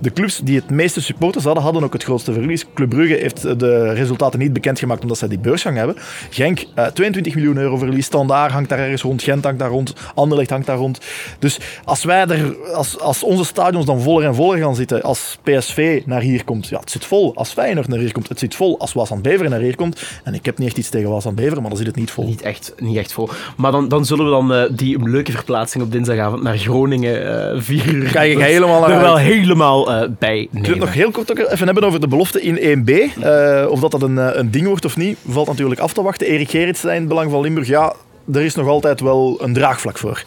De 0.00 0.12
clubs 0.12 0.40
die 0.44 0.56
het 0.56 0.70
meeste 0.70 1.02
supporters 1.02 1.44
hadden, 1.44 1.62
hadden 1.62 1.84
ook 1.84 1.92
het 1.92 2.04
grootste 2.04 2.32
verlies. 2.32 2.64
Club 2.74 2.88
Brugge 2.88 3.14
heeft 3.14 3.42
de 3.60 3.92
resultaten 3.92 4.38
niet 4.38 4.52
bekendgemaakt 4.52 5.02
omdat 5.02 5.18
zij 5.18 5.28
die 5.28 5.38
beursgang 5.38 5.76
hebben. 5.76 5.96
Genk, 6.30 6.64
uh, 6.78 6.86
22 6.86 7.34
miljoen 7.34 7.56
euro 7.56 7.76
verlies, 7.76 8.04
Standaard 8.06 8.52
hangt 8.52 8.68
daar 8.68 8.78
ergens 8.78 9.02
rond, 9.02 9.22
Gent 9.22 9.44
hangt 9.44 9.58
daar 9.58 9.70
rond, 9.70 9.94
Anderlecht 10.14 10.50
hangt 10.50 10.66
daar 10.66 10.76
rond. 10.76 11.00
Dus 11.38 11.60
als 11.84 12.04
wij 12.04 12.26
er, 12.26 12.56
als, 12.74 13.00
als 13.00 13.22
onze 13.22 13.44
stadions 13.44 13.86
dan 13.86 14.00
voller 14.00 14.26
en 14.26 14.34
voller 14.34 14.58
gaan 14.58 14.74
zitten, 14.74 15.02
als 15.02 15.38
PSV 15.42 16.02
naar 16.04 16.20
hier 16.20 16.44
komt, 16.46 16.68
ja, 16.68 16.80
het 16.80 16.90
zit 16.90 17.04
vol. 17.04 17.34
Als 17.34 17.52
Feyenoord 17.52 17.88
naar 17.88 17.98
hier 17.98 18.12
komt, 18.12 18.28
het 18.28 18.38
zit 18.38 18.54
vol. 18.54 18.78
Als 18.78 18.92
Waas 18.92 19.12
aan 19.12 19.22
Beveren 19.22 19.50
naar 19.50 19.60
hier 19.60 19.76
komt, 19.76 20.02
en 20.24 20.34
ik 20.34 20.44
heb 20.44 20.58
niet 20.58 20.68
echt 20.68 20.78
iets 20.78 20.88
tegen 20.88 21.10
Waas 21.10 21.26
aan 21.26 21.34
Beveren, 21.34 21.60
maar 21.60 21.68
dan 21.68 21.78
zit 21.78 21.86
het 21.86 21.96
niet 21.96 22.10
vol. 22.10 22.26
Niet 22.26 22.42
echt, 22.42 22.74
niet 22.78 22.96
echt 22.96 23.12
vol. 23.12 23.28
Maar 23.56 23.72
dan, 23.72 23.88
dan 23.88 24.04
zullen 24.04 24.24
we 24.24 24.30
dan 24.30 24.52
uh, 24.52 24.62
die 24.70 25.08
leuke 25.08 25.32
verplaatsing 25.32 25.84
op 25.84 25.92
dinsdagavond 25.92 26.42
naar 26.42 26.58
Groningen 26.58 27.54
uh, 27.54 27.60
vier 27.60 27.94
uur. 27.94 28.24
Ik 28.24 28.38
helemaal 28.38 28.80
naar 28.80 28.90
er 28.90 29.00
wel 29.00 29.16
helemaal 29.16 29.92
uh, 29.92 30.08
bij 30.18 30.40
Ik 30.40 30.48
wil 30.52 30.70
het 30.70 30.78
nog 30.78 30.92
heel 30.92 31.10
kort 31.10 31.30
ook 31.30 31.38
even 31.38 31.66
hebben 31.66 31.84
over 31.84 32.00
de 32.00 32.08
belofte 32.08 32.42
in 32.42 32.84
1B. 32.84 32.90
Uh, 32.90 33.66
of 33.68 33.80
dat 33.80 33.90
dat 33.90 34.02
een, 34.02 34.38
een 34.38 34.50
ding 34.50 34.66
wordt 34.66 34.84
of 34.84 34.96
niet, 34.96 35.18
valt 35.28 35.46
natuurlijk 35.46 35.80
af 35.80 35.92
te 35.92 36.02
wachten. 36.02 36.26
Erik 36.26 36.50
het 36.50 37.08
belang 37.08 37.30
van 37.30 37.40
Limburg, 37.40 37.66
ja, 37.66 37.94
er 38.32 38.42
is 38.42 38.54
nog 38.54 38.68
altijd 38.68 39.00
wel 39.00 39.38
een 39.42 39.52
draagvlak 39.52 39.98
voor. 39.98 40.24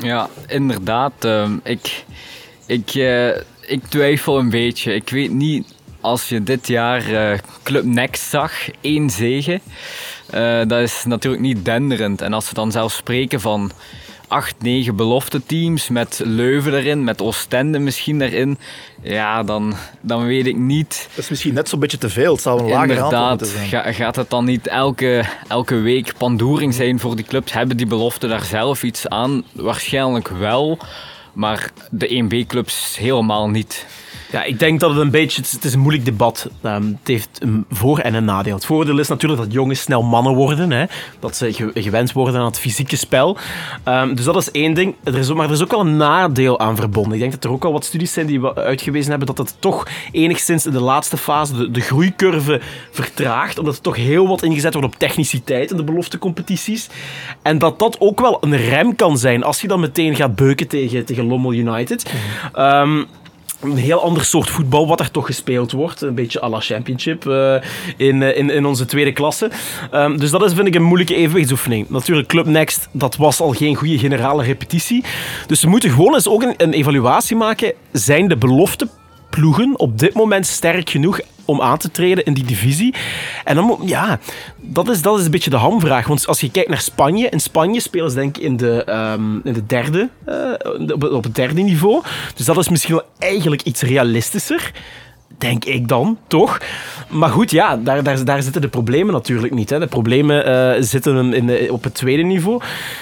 Ja, 0.00 0.28
inderdaad. 0.46 1.12
Uh, 1.24 1.50
ik, 1.62 2.04
ik, 2.66 2.94
uh, 2.94 3.30
ik 3.70 3.84
twijfel 3.88 4.38
een 4.38 4.50
beetje. 4.50 4.94
Ik 4.94 5.08
weet 5.08 5.30
niet, 5.32 5.66
als 6.00 6.28
je 6.28 6.42
dit 6.42 6.66
jaar 6.66 7.10
uh, 7.10 7.38
Club 7.62 7.84
Next 7.84 8.30
zag, 8.30 8.52
één 8.80 9.10
zege, 9.10 9.60
uh, 10.34 10.60
dat 10.66 10.80
is 10.80 11.04
natuurlijk 11.04 11.42
niet 11.42 11.64
denderend. 11.64 12.20
En 12.20 12.32
als 12.32 12.48
we 12.48 12.54
dan 12.54 12.72
zelfs 12.72 12.96
spreken 12.96 13.40
van 13.40 13.70
acht, 14.28 14.54
negen 14.62 14.96
belofte 14.96 15.42
teams 15.46 15.88
met 15.88 16.20
Leuven 16.24 16.74
erin, 16.74 17.04
met 17.04 17.20
Oostende 17.22 17.78
misschien 17.78 18.20
erin, 18.20 18.58
ja, 19.02 19.42
dan, 19.42 19.74
dan 20.00 20.26
weet 20.26 20.46
ik 20.46 20.56
niet. 20.56 21.08
Dat 21.14 21.24
is 21.24 21.30
misschien 21.30 21.54
net 21.54 21.68
zo'n 21.68 21.80
beetje 21.80 21.98
te 21.98 22.08
veel. 22.08 22.32
Het 22.32 22.42
zou 22.42 22.60
een 22.62 22.68
lager 22.68 23.00
aantal 23.00 23.46
zijn. 23.46 23.68
ga- 23.68 23.92
gaat 23.92 24.16
het 24.16 24.30
dan 24.30 24.44
niet 24.44 24.66
elke, 24.66 25.24
elke 25.48 25.74
week 25.74 26.12
pandoering 26.18 26.74
zijn 26.74 27.00
voor 27.00 27.16
die 27.16 27.24
clubs? 27.24 27.52
Hebben 27.52 27.76
die 27.76 27.86
beloften 27.86 28.28
daar 28.28 28.44
zelf 28.44 28.82
iets 28.82 29.08
aan? 29.08 29.42
Waarschijnlijk 29.52 30.28
wel, 30.28 30.78
maar 31.32 31.70
de 31.90 32.24
1B-clubs 32.24 32.96
helemaal 32.96 33.48
niet. 33.48 33.86
Ja, 34.32 34.42
ik 34.42 34.58
denk 34.58 34.80
dat 34.80 34.90
het 34.90 34.98
een 35.00 35.10
beetje... 35.10 35.42
Het 35.50 35.64
is, 35.64 35.74
een 35.74 35.80
moeilijk 35.80 36.04
debat. 36.04 36.48
Ehm, 36.62 36.82
het 36.86 36.98
heeft 37.04 37.28
een 37.38 37.64
voor- 37.70 37.98
en 37.98 38.14
een 38.14 38.24
nadeel. 38.24 38.54
Het 38.54 38.64
voordeel 38.66 38.98
is 38.98 39.08
natuurlijk 39.08 39.40
dat 39.42 39.52
jongens 39.52 39.80
snel 39.80 40.02
mannen 40.02 40.34
worden. 40.34 40.70
Hè? 40.70 40.84
Dat 41.20 41.36
ze 41.36 41.52
ge- 41.52 41.70
gewend 41.74 42.12
worden 42.12 42.40
aan 42.40 42.46
het 42.46 42.58
fysieke 42.58 42.96
spel. 42.96 43.36
Ehm, 43.84 44.14
dus 44.14 44.24
dat 44.24 44.36
is 44.36 44.50
één 44.50 44.74
ding. 44.74 44.94
Er 45.04 45.18
is, 45.18 45.32
maar 45.32 45.46
er 45.46 45.52
is 45.52 45.62
ook 45.62 45.70
wel 45.70 45.80
een 45.80 45.96
nadeel 45.96 46.60
aan 46.60 46.76
verbonden. 46.76 47.12
Ik 47.12 47.18
denk 47.20 47.32
dat 47.32 47.44
er 47.44 47.50
ook 47.50 47.64
al 47.64 47.72
wat 47.72 47.84
studies 47.84 48.12
zijn 48.12 48.26
die 48.26 48.46
uitgewezen 48.46 49.10
hebben 49.10 49.26
dat 49.28 49.38
het 49.38 49.54
toch 49.58 49.86
enigszins 50.12 50.66
in 50.66 50.72
de 50.72 50.80
laatste 50.80 51.16
fase 51.16 51.56
de, 51.56 51.70
de 51.70 51.80
groeicurve 51.80 52.60
vertraagt. 52.90 53.58
Omdat 53.58 53.74
er 53.74 53.80
toch 53.82 53.96
heel 53.96 54.28
wat 54.28 54.42
ingezet 54.42 54.72
wordt 54.74 54.88
op 54.88 54.98
techniciteit 54.98 55.70
in 55.70 55.76
de 55.76 55.84
beloftecompetities. 55.84 56.88
En 57.42 57.58
dat 57.58 57.78
dat 57.78 57.96
ook 58.00 58.20
wel 58.20 58.38
een 58.40 58.56
rem 58.56 58.96
kan 58.96 59.18
zijn 59.18 59.42
als 59.44 59.60
je 59.60 59.68
dan 59.68 59.80
meteen 59.80 60.14
gaat 60.16 60.34
beuken 60.34 60.66
tegen, 60.68 61.04
tegen 61.04 61.26
Lommel 61.26 61.52
United. 61.52 62.12
Ehm, 62.52 63.02
een 63.60 63.76
heel 63.76 64.02
ander 64.02 64.24
soort 64.24 64.50
voetbal 64.50 64.86
wat 64.86 65.00
er 65.00 65.10
toch 65.10 65.26
gespeeld 65.26 65.72
wordt. 65.72 66.00
Een 66.00 66.14
beetje 66.14 66.42
à 66.42 66.48
la 66.48 66.60
championship 66.60 67.26
eh, 67.26 67.54
in, 67.96 68.22
eh, 68.22 68.36
in, 68.36 68.50
in 68.50 68.66
onze 68.66 68.84
tweede 68.84 69.12
klasse. 69.12 69.50
Ehm, 69.90 70.16
dus 70.16 70.30
dat 70.30 70.44
is, 70.44 70.52
vind 70.52 70.66
ik, 70.66 70.74
een 70.74 70.82
moeilijke 70.82 71.14
evenwichtsoefening. 71.14 71.88
Natuurlijk, 71.88 72.28
Club 72.28 72.46
Next, 72.46 72.88
dat 72.92 73.16
was 73.16 73.40
al 73.40 73.52
geen 73.52 73.74
goede 73.74 73.98
generale 73.98 74.42
repetitie. 74.42 75.04
Dus 75.46 75.62
we 75.62 75.68
moeten 75.68 75.90
gewoon 75.90 76.14
eens 76.14 76.28
ook 76.28 76.42
een, 76.42 76.54
een 76.56 76.72
evaluatie 76.72 77.36
maken. 77.36 77.72
Zijn 77.92 78.28
de 78.28 78.36
belofte 78.36 78.88
ploegen 79.30 79.78
op 79.78 79.98
dit 79.98 80.14
moment 80.14 80.46
sterk 80.46 80.90
genoeg 80.90 81.20
om 81.50 81.60
aan 81.60 81.78
te 81.78 81.90
treden 81.90 82.24
in 82.24 82.34
die 82.34 82.44
divisie. 82.44 82.94
En 83.44 83.54
dan 83.54 83.78
ja, 83.84 84.18
dat 84.56 84.88
is, 84.88 85.02
dat 85.02 85.18
is 85.18 85.24
een 85.24 85.30
beetje 85.30 85.50
de 85.50 85.56
hamvraag. 85.56 86.06
Want 86.06 86.26
als 86.26 86.40
je 86.40 86.50
kijkt 86.50 86.68
naar 86.68 86.80
Spanje, 86.80 87.28
in 87.28 87.40
Spanje 87.40 87.80
spelen 87.80 88.10
ze 88.10 88.16
denk 88.16 88.36
ik 88.36 88.42
in 88.42 88.56
de, 88.56 88.84
ehm, 88.84 89.34
in 89.44 89.52
de 89.52 89.66
derde, 89.66 90.08
eh, 90.24 90.92
op, 90.92 91.04
op 91.04 91.24
het 91.24 91.34
derde 91.34 91.62
niveau. 91.62 92.02
Dus 92.34 92.46
dat 92.46 92.58
is 92.58 92.68
misschien 92.68 92.94
wel 92.94 93.04
eigenlijk 93.18 93.62
iets 93.62 93.82
realistischer. 93.82 94.72
Denk 95.38 95.64
ik 95.64 95.88
dan, 95.88 96.18
toch? 96.26 96.60
Maar 97.08 97.30
goed, 97.30 97.50
ja, 97.50 97.76
daar, 97.76 98.02
daar, 98.02 98.24
daar 98.24 98.42
zitten 98.42 98.60
de 98.60 98.68
problemen 98.68 99.14
natuurlijk 99.14 99.54
niet. 99.54 99.70
Hè. 99.70 99.78
De 99.78 99.86
problemen 99.86 100.44
eh, 100.44 100.82
zitten 100.82 101.34
in 101.34 101.70
op 101.70 101.84
het 101.84 101.94
tweede 101.94 102.22
niveau. 102.22 102.60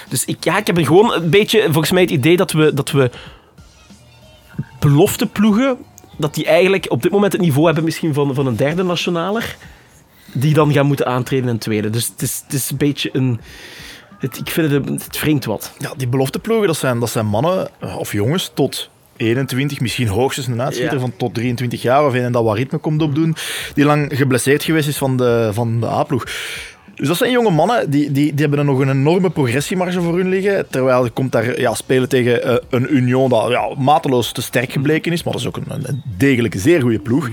Dus 0.08 0.24
ik, 0.24 0.44
ja, 0.44 0.58
ik 0.58 0.66
heb 0.66 0.78
gewoon 0.78 1.12
een 1.12 1.30
beetje, 1.30 1.62
volgens 1.62 1.90
mij, 1.90 2.02
het 2.02 2.10
idee 2.10 2.36
dat 2.36 2.52
we, 2.52 2.74
dat 2.74 2.90
we 2.90 3.10
belofteploegen, 4.78 5.78
dat 6.18 6.34
die 6.34 6.46
eigenlijk 6.46 6.86
op 6.88 7.02
dit 7.02 7.12
moment 7.12 7.32
het 7.32 7.40
niveau 7.40 7.66
hebben 7.66 7.84
misschien 7.84 8.14
van, 8.14 8.34
van 8.34 8.46
een 8.46 8.56
derde 8.56 8.82
nationaler, 8.82 9.56
die 10.32 10.54
dan 10.54 10.72
gaan 10.72 10.86
moeten 10.86 11.06
aantreden 11.06 11.44
in 11.44 11.50
een 11.50 11.58
tweede. 11.58 11.90
Dus 11.90 12.06
het 12.06 12.22
is, 12.22 12.42
het 12.44 12.52
is 12.52 12.70
een 12.70 12.76
beetje 12.76 13.10
een... 13.12 13.40
Het, 14.18 14.38
ik 14.38 14.48
vind 14.50 14.70
het, 14.70 15.04
het 15.04 15.20
wringt 15.20 15.44
wat. 15.44 15.72
Ja, 15.78 15.92
die 15.96 16.08
belofteploegen, 16.08 16.66
dat 16.66 16.76
zijn, 16.76 16.98
dat 17.00 17.10
zijn 17.10 17.26
mannen 17.26 17.68
eh, 17.80 17.96
of 17.96 18.12
jongens 18.12 18.50
tot 18.54 18.90
21, 19.16 19.80
misschien 19.80 20.08
hoogstens 20.08 20.46
een 20.46 20.62
uitschieter 20.62 20.94
Ja. 20.94 21.00
van 21.00 21.12
tot 21.16 21.34
23 21.34 21.82
jaar 21.82 22.06
of 22.06 22.14
een 22.14 22.32
dat 22.32 22.44
wat 22.44 22.56
ritme 22.56 22.78
komt 22.78 23.02
opdoen, 23.02 23.36
die 23.74 23.84
lang 23.84 24.10
geblesseerd 24.16 24.62
geweest 24.62 24.88
is 24.88 24.96
van 24.98 25.16
de, 25.16 25.50
van 25.52 25.80
de 25.80 25.86
A-ploeg. 25.86 26.24
Dus 26.98 27.08
dat 27.08 27.16
zijn 27.16 27.30
jonge 27.30 27.50
mannen, 27.50 27.90
die, 27.90 28.12
die, 28.12 28.30
die 28.30 28.40
hebben 28.40 28.58
er 28.58 28.64
nog 28.64 28.78
een 28.78 28.90
enorme 28.90 29.30
progressiemarge 29.30 30.00
voor 30.00 30.16
hun 30.16 30.28
liggen. 30.28 30.66
Terwijl 30.70 31.04
er 31.04 31.10
komt 31.10 31.32
daar 31.32 31.60
ja, 31.60 31.74
spelen 31.74 32.08
tegen 32.08 32.42
eh, 32.42 32.56
een 32.70 32.94
Union 32.96 33.28
dat 33.28 33.50
ja, 33.50 33.68
mateloos 33.76 34.32
te 34.32 34.42
sterk 34.42 34.72
gebleken 34.72 35.12
is. 35.12 35.22
Maar 35.22 35.32
dat 35.32 35.42
is 35.42 35.48
ook 35.48 35.56
een, 35.56 35.82
een 35.82 36.02
degelijke, 36.16 36.58
zeer 36.58 36.80
goede 36.80 36.98
ploeg. 36.98 37.28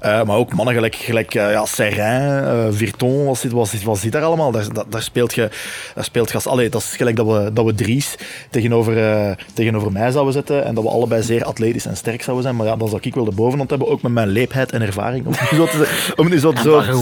Eh, 0.00 0.22
maar 0.22 0.36
ook 0.36 0.54
mannen 0.54 0.74
gelijk, 0.74 0.94
gelijk 0.94 1.34
eh, 1.34 1.50
ja, 1.50 1.66
Serrain, 1.66 2.72
Virton, 2.72 3.24
wat 3.24 3.38
zit, 3.38 3.52
wat, 3.52 3.68
zit, 3.68 3.82
wat 3.82 3.98
zit 3.98 4.12
daar 4.12 4.22
allemaal? 4.22 4.50
Daar, 4.50 4.72
daar, 4.72 4.84
daar 4.88 5.02
speelt 5.02 5.34
je... 5.34 5.50
Daar 5.94 6.04
speelt 6.04 6.28
je 6.28 6.34
als, 6.34 6.46
allee, 6.46 6.68
dat 6.68 6.82
is 6.82 6.96
gelijk 6.96 7.16
dat 7.16 7.26
we, 7.26 7.50
dat 7.52 7.64
we 7.64 7.74
Dries 7.74 8.14
tegenover, 8.50 9.36
tegenover 9.54 9.92
mij 9.92 10.10
zouden 10.10 10.32
zetten. 10.32 10.64
En 10.64 10.74
dat 10.74 10.84
we 10.84 10.90
allebei 10.90 11.22
zeer 11.22 11.44
atletisch 11.44 11.86
en 11.86 11.96
sterk 11.96 12.22
zouden 12.22 12.44
zijn. 12.44 12.56
Maar 12.56 12.66
ja, 12.66 12.76
dan 12.76 12.88
zou 12.88 13.00
ik 13.04 13.14
wel 13.14 13.24
de 13.24 13.30
bovenhand 13.30 13.70
hebben. 13.70 13.88
Ook 13.88 14.02
met 14.02 14.12
mijn 14.12 14.28
leepheid 14.28 14.72
en 14.72 14.82
ervaring. 14.82 15.26
Om 15.26 15.32
het 15.36 15.48
zo 15.56 15.66
te, 15.66 16.12
om 16.16 16.30
het 16.30 16.40
zo, 16.40 16.52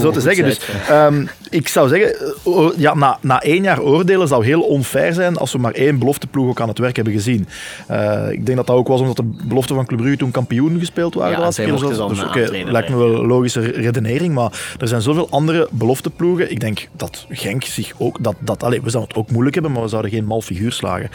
zo, 0.01 0.11
te 0.11 0.21
zeggen. 0.21 0.43
Dus, 0.43 0.59
Ehm, 0.89 1.25
ik 1.49 1.67
zou 1.67 1.87
zeggen, 1.87 2.04
eh, 2.45 2.69
ja, 2.77 2.95
na, 2.95 3.17
na 3.21 3.41
één 3.41 3.63
jaar 3.63 3.81
oordelen 3.81 4.27
zou 4.27 4.45
heel 4.45 4.61
onfair 4.61 5.13
zijn 5.13 5.37
als 5.37 5.51
we 5.51 5.57
maar 5.57 5.71
één 5.71 5.99
belofteploeg 5.99 6.47
ook 6.47 6.61
aan 6.61 6.67
het 6.67 6.77
werk 6.77 6.95
hebben 6.95 7.13
gezien. 7.13 7.47
Eh, 7.87 8.31
ik 8.31 8.45
denk 8.45 8.57
dat 8.57 8.67
dat 8.67 8.75
ook 8.75 8.87
was 8.87 8.99
omdat 8.99 9.15
de 9.15 9.31
belofte 9.47 9.73
van 9.73 9.85
Club 9.85 9.99
Brugge 9.99 10.17
toen 10.17 10.31
kampioen 10.31 10.79
gespeeld 10.79 11.13
waren. 11.13 11.31
Ja, 11.31 11.37
de 11.37 11.41
laatste 11.41 11.61
zij 11.61 11.71
keer. 11.71 11.81
mochten 11.81 12.07
Dus 12.07 12.23
oké, 12.23 12.71
lijkt 12.71 12.89
me 12.89 12.97
wel 12.97 13.15
een 13.15 13.27
logische 13.27 13.59
redenering, 13.59 14.33
maar 14.33 14.75
er 14.79 14.87
zijn 14.87 15.01
zoveel 15.01 15.29
andere 15.29 15.67
belofteploegen. 15.71 16.51
Ik 16.51 16.59
denk 16.59 16.87
dat 16.91 17.25
Genk 17.29 17.63
zich 17.63 17.93
ook... 17.97 18.23
Dat, 18.23 18.35
dat, 18.39 18.63
allez, 18.63 18.79
we 18.83 18.89
zouden 18.89 19.15
het 19.15 19.23
ook 19.23 19.31
moeilijk 19.31 19.53
hebben, 19.53 19.73
maar 19.73 19.81
we 19.81 19.87
zouden 19.87 20.11
geen 20.11 20.25
mal 20.25 20.41
figuur 20.41 20.71
slagen. 20.71 21.09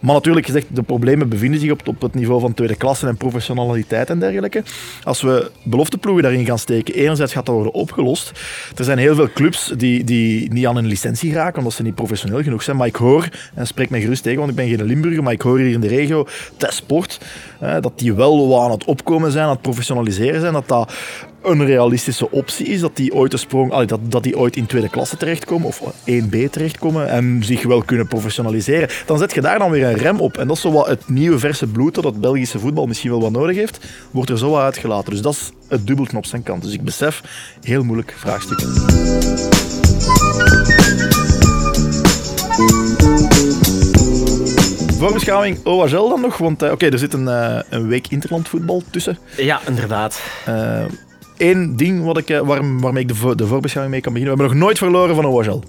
Maar 0.00 0.14
natuurlijk 0.14 0.46
gezegd, 0.46 0.66
de 0.70 0.82
problemen 0.82 1.28
bevinden 1.28 1.60
zich 1.60 1.70
op, 1.70 1.88
op 1.88 2.02
het 2.02 2.14
niveau 2.14 2.40
van 2.40 2.54
tweede 2.54 2.76
klasse 2.76 3.06
en 3.06 3.16
professionaliteit 3.16 4.10
en 4.10 4.18
dergelijke. 4.18 4.62
Als 5.04 5.22
we 5.22 5.50
belofteploegen 5.62 6.22
daarin 6.22 6.46
gaan 6.46 6.58
steken, 6.58 6.94
enerzijds 6.94 7.32
gaat 7.32 7.46
dat 7.46 7.54
worden 7.54 7.72
opgelost. 7.74 8.32
Er 8.76 8.84
zijn 8.84 8.98
heel 8.98 9.14
veel 9.14 9.32
clubs 9.32 9.72
die, 9.76 10.04
die 10.04 10.23
niet 10.50 10.66
aan 10.66 10.76
een 10.76 10.86
licentie 10.86 11.32
raken, 11.32 11.58
omdat 11.58 11.72
ze 11.72 11.82
niet 11.82 11.94
professioneel 11.94 12.42
genoeg 12.42 12.62
zijn. 12.62 12.76
Maar 12.76 12.86
ik 12.86 12.96
hoor, 12.96 13.28
en 13.54 13.66
spreek 13.66 13.90
mij 13.90 14.00
gerust 14.00 14.22
tegen, 14.22 14.38
want 14.38 14.50
ik 14.50 14.56
ben 14.56 14.68
geen 14.68 14.84
Limburger, 14.84 15.22
maar 15.22 15.32
ik 15.32 15.42
hoor 15.42 15.58
hier 15.58 15.72
in 15.72 15.80
de 15.80 15.88
regio, 15.88 16.26
Sport, 16.58 17.20
eh, 17.60 17.76
dat 17.80 17.98
die 17.98 18.14
wel 18.14 18.62
aan 18.62 18.70
het 18.70 18.84
opkomen 18.84 19.32
zijn, 19.32 19.44
aan 19.44 19.50
het 19.50 19.62
professionaliseren 19.62 20.40
zijn, 20.40 20.52
dat 20.52 20.68
dat 20.68 20.92
een 21.44 21.64
realistische 21.64 22.30
optie 22.30 22.66
is, 22.66 22.80
dat 22.80 22.96
die 22.96 23.14
ooit, 23.14 23.32
een 23.32 23.38
sprong, 23.38 23.84
dat, 23.84 24.00
dat 24.02 24.22
die 24.22 24.38
ooit 24.38 24.56
in 24.56 24.66
tweede 24.66 24.88
klasse 24.88 25.16
terechtkomen, 25.16 25.66
of 25.66 25.80
1B 26.10 26.50
terechtkomen, 26.50 27.08
en 27.08 27.40
zich 27.44 27.62
wel 27.62 27.82
kunnen 27.82 28.08
professionaliseren. 28.08 28.88
Dan 29.06 29.18
zet 29.18 29.34
je 29.34 29.40
daar 29.40 29.58
dan 29.58 29.70
weer 29.70 29.86
een 29.86 29.94
rem 29.94 30.20
op. 30.20 30.38
En 30.38 30.48
dat 30.48 30.56
is 30.56 30.62
wat 30.62 30.86
het 30.86 31.08
nieuwe 31.08 31.38
verse 31.38 31.66
bloed 31.66 31.94
dat 31.94 32.04
het 32.04 32.20
Belgische 32.20 32.58
voetbal 32.58 32.86
misschien 32.86 33.10
wel 33.10 33.20
wat 33.20 33.32
nodig 33.32 33.56
heeft, 33.56 33.78
wordt 34.10 34.30
er 34.30 34.38
zo 34.38 34.56
uitgelaten. 34.56 35.10
Dus 35.10 35.22
dat 35.22 35.32
is 35.32 35.52
het 35.68 35.86
dubbeltje 35.86 36.16
op 36.16 36.26
zijn 36.26 36.42
kant. 36.42 36.62
Dus 36.62 36.72
ik 36.72 36.82
besef, 36.82 37.22
heel 37.62 37.84
moeilijk 37.84 38.14
vraagstuk. 38.18 39.53
Voorbeschouwing 45.04 45.58
OHL 45.64 46.08
dan 46.08 46.20
nog, 46.20 46.36
want 46.38 46.62
eh, 46.62 46.70
oké, 46.72 46.86
er 46.88 46.98
zit 46.98 47.12
een, 47.12 47.28
eh, 47.28 47.58
een 47.70 47.88
week 47.88 48.06
interlandvoetbal 48.08 48.82
tussen. 48.90 49.18
Ja, 49.36 49.60
inderdaad. 49.66 50.20
Eén 51.36 51.76
ding 51.76 52.04
wat 52.04 52.18
ik, 52.18 52.30
eh, 52.30 52.40
waar, 52.40 52.78
waarmee 52.80 53.02
ik 53.02 53.08
de, 53.08 53.14
vo- 53.14 53.34
de 53.34 53.46
voorbeschouwing 53.46 53.94
mee 53.94 54.02
kan 54.04 54.12
beginnen. 54.12 54.36
We 54.36 54.42
hebben 54.42 54.58
nog 54.58 54.66
nooit 54.66 54.78
verloren 54.78 55.14
van 55.14 55.24
OHL. 55.24 55.62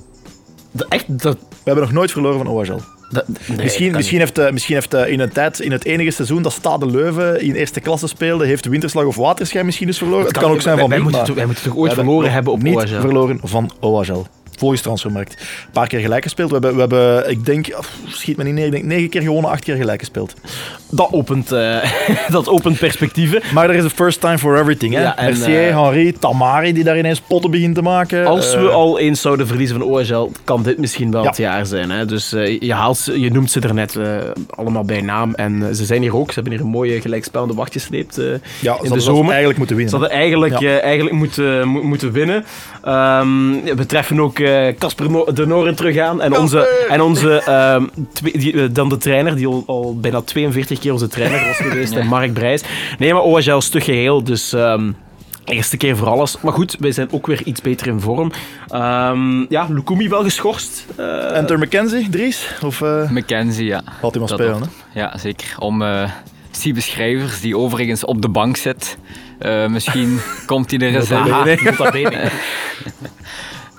Echt, 0.89 1.21
dat, 1.24 1.38
We 1.39 1.48
hebben 1.63 1.84
nog 1.84 1.93
nooit 1.93 2.12
verloren 2.12 2.38
van 2.38 2.48
OHL. 2.48 2.80
dat, 3.10 3.28
nee, 3.28 3.58
misschien, 3.58 3.91
misschien 3.91 4.19
heeft, 4.19 4.38
eh, 4.38 4.52
misschien 4.52 4.76
heeft 4.76 4.93
eh, 4.93 5.08
in, 5.12 5.19
een 5.19 5.30
tijd, 5.32 5.60
in 5.60 5.71
het 5.71 5.86
enige 5.86 6.12
seizoen 6.12 6.41
dat 6.41 6.52
Stade 6.52 6.86
Leuven 6.86 7.41
in 7.41 7.56
eerste 7.56 7.80
klasse 7.80 8.08
speelde, 8.08 8.45
heeft 8.45 8.65
Winterslag 8.65 9.06
of 9.06 9.15
Waterschijn 9.15 9.65
misschien 9.65 9.88
eens 9.88 9.98
verloren. 9.98 10.26
Het 10.26 10.38
kan, 10.38 10.52
ook 10.52 10.62
zijn 10.62 10.74
wij, 10.76 10.84
van 10.84 10.89
wij, 10.93 11.00
niet, 11.04 11.12
moeten, 11.15 11.36
wij 11.36 11.45
moeten 11.45 11.63
toch 11.63 11.76
ooit 11.76 11.93
verloren 11.93 12.32
hebben 12.32 12.54
op 12.54 12.62
niet 12.63 12.76
OHL? 12.76 13.00
verloren 13.00 13.39
van 13.43 13.71
OHL. 13.80 14.26
Volgens 14.57 14.81
transfermarkt. 14.81 15.31
Een 15.39 15.71
paar 15.71 15.87
keer 15.87 15.99
gelijk 15.99 16.23
gespeeld. 16.23 16.47
We 16.51 16.53
hebben, 16.53 16.73
we 16.73 16.79
hebben 16.79 17.29
ik 17.29 17.45
denk, 17.45 17.67
pff, 17.79 17.91
schiet 18.07 18.37
me 18.37 18.43
niet 18.43 18.53
neer, 18.53 18.65
ik 18.65 18.71
denk 18.71 18.83
negen 18.83 19.09
keer 19.09 19.21
gewonnen, 19.21 19.51
acht 19.51 19.63
keer 19.63 19.75
gelijk 19.75 19.99
gespeeld. 19.99 20.33
Dat 20.91 21.07
opent, 21.11 21.51
eh, 21.51 21.77
dat 22.27 22.49
opent 22.49 22.77
perspectieven. 22.79 23.41
Maar 23.53 23.69
er 23.69 23.75
is 23.75 23.83
een 23.83 23.89
first 23.89 24.19
time 24.21 24.37
for 24.37 24.59
everything. 24.59 24.93
Hè? 24.93 25.01
Ja, 25.01 25.17
en, 25.17 25.25
Mercier, 25.25 25.67
eh, 25.69 25.81
Henri, 25.83 26.11
Tamari 26.19 26.73
die 26.73 26.83
daar 26.83 26.97
ineens 26.97 27.21
potten 27.21 27.51
begint 27.51 27.75
te 27.75 27.81
maken. 27.81 28.25
Als 28.25 28.53
Eh, 28.53 28.61
we 28.61 28.69
al 28.69 28.99
eens 28.99 29.21
zouden 29.21 29.47
verliezen 29.47 29.79
van 29.79 29.87
OHL, 29.87 30.31
kan 30.43 30.63
dit 30.63 30.77
misschien 30.77 31.11
wel 31.11 31.21
Ja. 31.21 31.27
het 31.27 31.37
jaar 31.37 31.65
zijn. 31.65 31.89
Hè? 31.89 32.05
Dus 32.05 32.33
eh, 32.33 32.59
je, 32.59 32.73
haalt 32.73 32.97
ze, 32.97 33.19
je 33.19 33.31
noemt 33.31 33.51
ze 33.51 33.59
er 33.59 33.73
net 33.73 33.95
eh, 33.95 34.17
allemaal 34.49 34.83
bij 34.83 35.01
naam. 35.01 35.33
En 35.33 35.67
eh, 35.67 35.73
ze 35.73 35.85
zijn 35.85 36.01
hier 36.01 36.15
ook. 36.15 36.27
Ze 36.27 36.33
hebben 36.33 36.53
hier 36.53 36.61
een 36.61 36.67
mooie 36.71 37.01
gelijkspelende 37.01 37.53
wacht 37.53 37.71
gesleept 37.71 38.17
eh, 38.17 38.25
ja, 38.61 38.77
in 38.81 38.87
ze 38.87 38.93
de 38.93 38.99
zomer. 38.99 39.27
eigenlijk 39.29 39.57
moeten 39.57 39.75
Ze 39.75 39.81
winnen. 39.83 39.99
hadden 39.99 40.17
eigenlijk, 40.19 40.61
eh, 40.61 40.83
eigenlijk 40.83 41.15
moeten, 41.15 41.67
mo- 41.67 41.83
moeten 41.83 42.11
winnen. 42.11 42.45
Ehm, 42.83 43.51
we 43.75 43.85
treffen 43.87 44.19
ook 44.19 44.39
eh, 44.39 44.44
Casper 44.79 45.12
No- 45.12 45.34
de 45.34 45.45
Noren 45.45 45.75
terug 45.75 45.97
aan. 45.97 46.21
En 46.21 46.38
onze, 46.38 46.86
en 46.89 47.01
onze 47.01 47.41
ehm, 47.41 47.86
die, 48.21 48.62
eh, 48.62 48.69
dan 48.71 48.89
de 48.89 48.97
trainer, 48.97 49.36
die 49.36 49.47
al, 49.47 49.63
al 49.65 49.99
bijna 49.99 50.21
42 50.21 50.79
keer 50.79 50.91
onze 50.91 51.08
trainer 51.08 51.45
was 51.45 51.58
geweest, 51.58 51.93
en 51.93 52.08
Mark 52.08 52.34
Brijs. 52.34 52.62
Nee, 52.99 53.13
maar 53.13 53.23
OHL 53.23 53.58
is 53.58 53.69
te 53.69 53.81
geheel, 53.81 54.23
dus... 54.23 54.53
ehm, 54.53 54.91
Eerste 55.45 55.77
keer 55.77 55.97
voor 55.97 56.08
alles. 56.08 56.41
Maar 56.41 56.53
goed, 56.53 56.75
wij 56.79 56.91
zijn 56.91 57.08
ook 57.12 57.27
weer 57.27 57.43
iets 57.43 57.62
beter 57.62 57.88
in 57.88 57.99
vorm. 57.99 58.31
Ehm, 58.67 59.45
ja, 59.49 59.67
Lukumi 59.69 60.10
wel 60.10 60.23
geschorst. 60.23 60.86
Eh, 60.95 61.38
Enter 61.38 61.60
McKenzie, 61.60 62.10
Dries? 62.10 62.47
Of 62.63 62.81
uh, 62.81 63.10
Mackenzie, 63.10 63.65
ja. 63.65 63.81
had 64.01 64.12
hij 64.12 64.19
maar 64.19 64.29
spelen? 64.29 64.62
Hè? 64.62 64.99
Ja, 64.99 65.17
zeker. 65.17 65.55
Om 65.60 65.81
uh, 65.81 66.10
Schrijvers, 66.75 67.41
die 67.41 67.58
overigens 67.58 68.05
op 68.05 68.21
de 68.21 68.29
bank 68.29 68.58
zit. 68.58 68.97
Uh, 69.41 69.67
misschien 69.67 70.19
komt 70.45 70.71
hij 70.71 70.79
er 70.79 70.95
eens 70.95 71.12
in. 71.12 72.13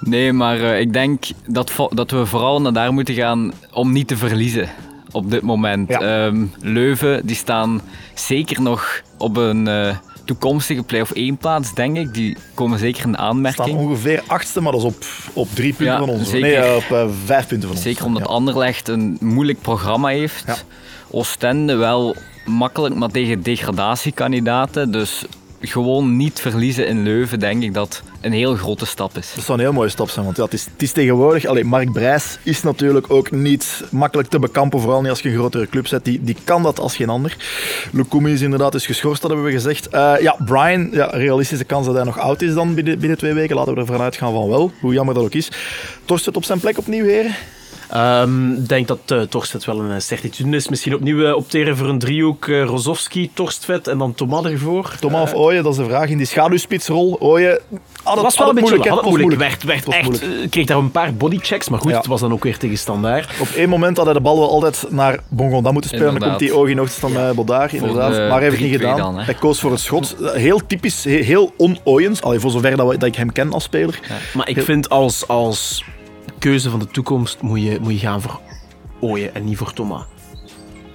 Nee, 0.06 0.32
maar 0.32 0.58
uh, 0.58 0.80
ik 0.80 0.92
denk 0.92 1.24
dat, 1.46 1.72
dat 1.90 2.10
we 2.10 2.26
vooral 2.26 2.60
naar 2.60 2.72
daar 2.72 2.92
moeten 2.92 3.14
gaan 3.14 3.52
om 3.72 3.92
niet 3.92 4.08
te 4.08 4.16
verliezen. 4.16 4.68
op 5.12 5.30
dit 5.30 5.42
moment. 5.42 5.88
Ja. 5.88 6.00
Ehm, 6.26 6.44
Leuven, 6.60 7.26
die 7.26 7.36
staan 7.36 7.80
zeker 8.14 8.62
nog 8.62 9.00
op 9.18 9.36
een 9.36 9.68
eh, 9.68 9.96
toekomstige 10.24 10.82
play-off 10.82 11.10
1 11.12 11.36
plaats, 11.36 11.74
denk 11.74 11.96
ik. 11.96 12.14
Die 12.14 12.36
komen 12.54 12.78
zeker 12.78 13.04
in 13.04 13.12
staan 13.12 13.18
aanmerking. 13.26 13.76
ongeveer 13.78 14.22
achtste, 14.26 14.60
maar 14.60 14.72
dat 14.72 14.80
is 14.80 14.86
op, 14.86 15.04
op 15.32 15.48
drie 15.54 15.72
punten 15.72 15.94
Ja, 15.94 15.98
van 15.98 16.08
ons. 16.08 16.30
zeker. 16.30 16.48
Nee, 16.48 16.56
eh, 16.56 16.76
op 16.76 16.90
eh, 16.96 17.06
vijf 17.24 17.46
punten 17.46 17.68
van 17.68 17.76
ons. 17.76 17.82
Zeker 17.86 18.04
omdat 18.04 18.22
Ja. 18.22 18.28
Anderlecht 18.28 18.88
een 18.88 19.16
moeilijk 19.20 19.60
programma 19.60 20.08
heeft. 20.08 20.64
Oostende 21.10 21.74
wel 21.74 22.16
makkelijk, 22.44 22.94
maar 22.94 23.08
tegen 23.10 23.42
degradatiekandidaten. 23.42 24.90
Dus 24.92 25.24
gewoon 25.60 26.16
niet 26.16 26.40
verliezen 26.40 26.86
in 26.86 27.02
Leuven, 27.02 27.38
denk 27.38 27.62
ik 27.62 27.74
dat 27.74 28.02
een 28.20 28.32
heel 28.32 28.54
grote 28.56 28.86
stap 28.86 29.16
is. 29.16 29.32
Dat 29.34 29.44
zou 29.44 29.58
een 29.58 29.64
heel 29.64 29.72
mooie 29.72 29.88
stap 29.88 30.08
zijn, 30.08 30.24
want 30.24 30.36
ja, 30.36 30.44
het, 30.44 30.52
is, 30.52 30.64
het 30.64 30.82
is 30.82 30.92
tegenwoordig... 30.92 31.62
Mark 31.62 31.92
Brijs 31.92 32.38
is 32.42 32.62
natuurlijk 32.62 33.10
ook 33.10 33.30
niet 33.30 33.84
makkelijk 33.90 34.28
te 34.28 34.38
bekampen, 34.38 34.80
vooral 34.80 35.00
niet 35.00 35.10
als 35.10 35.20
je 35.20 35.28
een 35.28 35.34
grotere 35.34 35.68
club 35.68 35.86
zet. 35.86 36.04
Die, 36.04 36.20
die 36.22 36.36
kan 36.44 36.62
dat 36.62 36.80
als 36.80 36.96
geen 36.96 37.08
ander. 37.08 37.36
Lukumi 37.92 38.32
is 38.32 38.40
inderdaad 38.40 38.74
is 38.74 38.86
geschorst, 38.86 39.22
dat 39.22 39.30
hebben 39.30 39.48
we 39.48 39.54
gezegd. 39.54 39.88
Eh, 39.88 40.14
ja, 40.20 40.36
Brian, 40.44 40.88
ja, 40.92 41.06
realistische 41.06 41.64
kans 41.64 41.86
dat 41.86 41.94
hij 41.94 42.04
nog 42.04 42.18
oud 42.18 42.42
is 42.42 42.54
dan 42.54 42.74
binnen, 42.74 42.98
binnen 42.98 43.18
twee 43.18 43.34
weken. 43.34 43.56
Laten 43.56 43.74
we 43.74 43.80
ervan 43.80 44.00
uitgaan 44.00 44.32
van 44.32 44.48
wel, 44.48 44.72
hoe 44.80 44.92
jammer 44.92 45.14
dat 45.14 45.24
ook 45.24 45.34
is. 45.34 45.48
Torst 46.04 46.36
op 46.36 46.44
zijn 46.44 46.60
plek 46.60 46.78
opnieuw, 46.78 47.04
heren? 47.04 47.34
Ehm, 47.90 48.52
Ik 48.52 48.68
denk 48.68 48.88
dat 48.88 48.98
uh, 49.12 49.20
Torstvet 49.20 49.64
wel 49.64 49.80
een 49.80 50.02
certitude 50.02 50.56
is. 50.56 50.68
Misschien 50.68 50.94
opnieuw 50.94 51.24
eh, 51.26 51.34
opteren 51.36 51.76
voor 51.76 51.88
een 51.88 51.98
driehoek 51.98 52.46
uh, 52.46 52.64
Rozovski, 52.64 53.30
Torstvet 53.34 53.88
en 53.88 53.98
dan 53.98 54.14
Thomas 54.14 54.44
ervoor. 54.44 54.92
Thomas 55.00 55.22
of 55.22 55.34
Ooyen, 55.34 55.62
dat 55.62 55.72
is 55.72 55.78
de 55.78 55.84
vraag. 55.84 56.08
In 56.08 56.16
die 56.16 56.26
schaduwspitsrol, 56.26 57.16
Ooyen... 57.20 57.60
Dat 58.04 58.20
was 58.22 58.38
wel 58.38 58.48
een 58.48 58.54
beetje 58.54 58.76
moeilijk, 58.76 59.02
moeilijk. 59.02 59.34
Werd, 59.40 59.62
werd 59.62 59.88
echt, 59.88 60.02
moeilijk. 60.08 60.42
eh, 60.42 60.50
kreeg 60.50 60.66
daar 60.66 60.76
een 60.78 60.90
paar 60.90 61.14
bodychecks, 61.14 61.68
maar 61.68 61.78
goed, 61.80 61.90
Ja. 61.90 61.96
het 61.96 62.06
was 62.06 62.20
dan 62.20 62.32
ook 62.32 62.42
weer 62.44 62.58
tegen 62.58 62.78
standaard. 62.78 63.30
Op 63.40 63.48
één 63.48 63.68
moment 63.68 63.96
had 63.96 64.06
hij 64.06 64.14
de 64.14 64.20
bal 64.20 64.38
wel 64.38 64.50
altijd 64.50 64.84
naar 64.90 65.18
Bongonda 65.28 65.70
moeten 65.70 65.90
spelen. 65.90 66.18
Dan 66.18 66.28
komt 66.28 66.38
die 66.38 66.54
oog 66.54 66.68
in 66.68 66.88
staan 66.88 67.12
bij 67.12 67.34
Bodaar, 67.34 67.74
inderdaad. 67.74 68.12
de 68.14 68.18
Maar 68.20 68.30
hij 68.30 68.42
heeft 68.42 68.60
het 68.60 68.70
niet 68.70 68.78
3-2 68.80 68.80
gedaan. 68.80 68.96
dan, 68.96 69.18
hij 69.18 69.34
koos 69.34 69.60
voor 69.60 69.70
een 69.72 69.78
schot. 69.78 70.16
Heel 70.22 70.60
typisch, 70.66 71.04
he- 71.04 71.10
heel 71.10 71.52
on-Ooyens. 71.56 72.22
Allee, 72.22 72.40
Voor 72.40 72.50
zover 72.50 72.76
dat, 72.76 72.88
we- 72.88 72.96
dat 72.98 73.08
ik 73.08 73.16
hem 73.16 73.32
ken 73.32 73.52
als 73.52 73.62
speler. 73.64 73.98
Maar 74.34 74.48
ik 74.48 74.54
Heel- 74.54 74.64
vind 74.64 74.88
als, 74.88 75.28
als 75.28 75.84
keuze 76.46 76.70
van 76.70 76.78
de 76.78 76.86
toekomst 76.86 77.42
moet 77.42 77.62
je, 77.62 77.78
moet 77.80 77.92
je 77.92 77.98
gaan 77.98 78.20
voor 78.22 78.40
Ooyen 79.00 79.34
en 79.34 79.44
niet 79.44 79.56
voor 79.56 79.72
Thomas. 79.72 80.02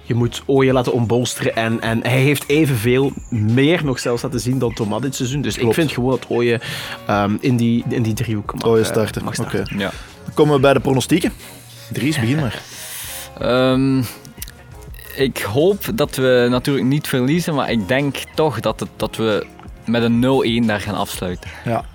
Je 0.03 0.13
moet 0.13 0.43
Ooyen 0.45 0.73
laten 0.73 0.93
ombolsteren 0.93 1.55
en, 1.55 1.81
en 1.81 1.99
hij 2.03 2.19
heeft 2.19 2.47
evenveel, 2.47 3.11
meer 3.29 3.85
nog 3.85 3.99
zelfs 3.99 4.21
laten 4.21 4.39
zien 4.39 4.59
dan 4.59 4.73
Thomas 4.73 5.01
dit 5.01 5.15
seizoen. 5.15 5.41
Dus 5.41 5.57
ik 5.57 5.73
vind 5.73 5.91
gewoon 5.91 6.09
dat 6.09 6.25
Ooyen 6.27 6.61
ehm, 7.07 7.37
in, 7.39 7.57
die, 7.57 7.83
in 7.89 8.01
die 8.01 8.13
driehoek 8.13 8.53
mag, 8.53 8.65
Ooyen 8.65 8.85
eh, 8.85 8.91
starten. 8.91 9.23
mag 9.23 9.39
Oké. 9.39 9.49
starten. 9.49 9.77
Ja. 9.77 9.91
Dan 10.23 10.33
komen 10.33 10.55
we 10.55 10.61
bij 10.61 10.73
de 10.73 10.79
pronostieken. 10.79 11.33
Dries, 11.91 12.19
begin 12.19 12.39
maar. 12.39 12.61
Ehm, 13.39 14.03
ik 15.15 15.37
hoop 15.37 15.91
dat 15.95 16.15
we 16.15 16.47
natuurlijk 16.49 16.85
niet 16.85 17.07
verliezen, 17.07 17.55
maar 17.55 17.71
ik 17.71 17.87
denk 17.87 18.15
toch 18.35 18.59
dat, 18.59 18.79
het, 18.79 18.89
dat 18.95 19.15
we 19.15 19.45
met 19.85 20.03
een 20.03 20.63
0-1 20.63 20.65
daar 20.65 20.81
gaan 20.81 20.95
afsluiten. 20.95 21.49
Ja. 21.65 21.85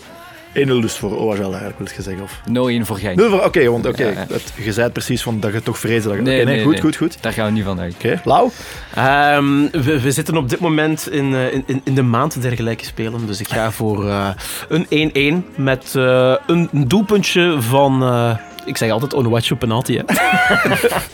1-0 0.65 0.67
dus 0.81 0.97
voor 0.97 1.17
OHL 1.19 1.41
eigenlijk, 1.43 1.79
wil 1.79 1.87
je 1.97 2.03
zeggen. 2.03 2.23
Of... 2.23 2.41
0-1 2.83 2.87
voor 2.87 2.97
Genk. 2.99 3.17
0 3.17 3.31
voor... 3.31 3.45
Oké, 3.45 3.71
want 3.71 3.87
oké, 3.87 4.03
Ja, 4.05 4.11
ja. 4.11 4.37
je 4.65 4.73
zei 4.73 4.85
het 4.85 4.93
precies 4.93 5.23
van 5.23 5.41
dat 5.41 5.53
je 5.53 5.63
toch 5.63 5.79
vreesde 5.79 6.09
dat 6.09 6.17
je... 6.17 6.23
Nee, 6.23 6.37
Oké, 6.37 6.45
nee, 6.45 6.55
nee, 6.55 6.65
goed, 6.65 6.73
nee. 6.73 6.83
goed, 6.83 6.97
goed. 6.97 7.23
Daar 7.23 7.33
gaan 7.33 7.47
we 7.47 7.53
niet 7.53 7.65
van 7.65 7.81
uit. 7.81 7.95
Oké, 7.95 8.21
Lau? 8.25 8.51
Ehm, 8.95 9.69
we, 9.71 10.01
we 10.01 10.13
zitten 10.13 10.37
op 10.37 10.49
dit 10.49 10.61
moment 10.61 11.11
in, 11.11 11.35
eh, 11.35 11.53
in, 11.53 11.81
in- 11.85 11.95
de 11.95 12.03
maand 12.03 12.43
der 12.43 12.53
gelijke 12.53 12.85
spelen. 12.85 13.27
Dus 13.27 13.41
ik 13.41 13.49
ga 13.49 13.71
voor 13.71 14.09
eh, 14.09 14.29
een 14.69 15.43
1-1 15.45 15.55
met 15.57 15.93
eh, 15.97 16.35
een 16.47 16.69
doelpuntje 16.73 17.57
van... 17.61 18.03
eh, 18.03 18.37
ik 18.65 18.77
zeg 18.77 18.91
altijd 18.91 19.15
Onuachu 19.15 19.55
penalty. 19.57 19.97
Hè. 19.97 20.03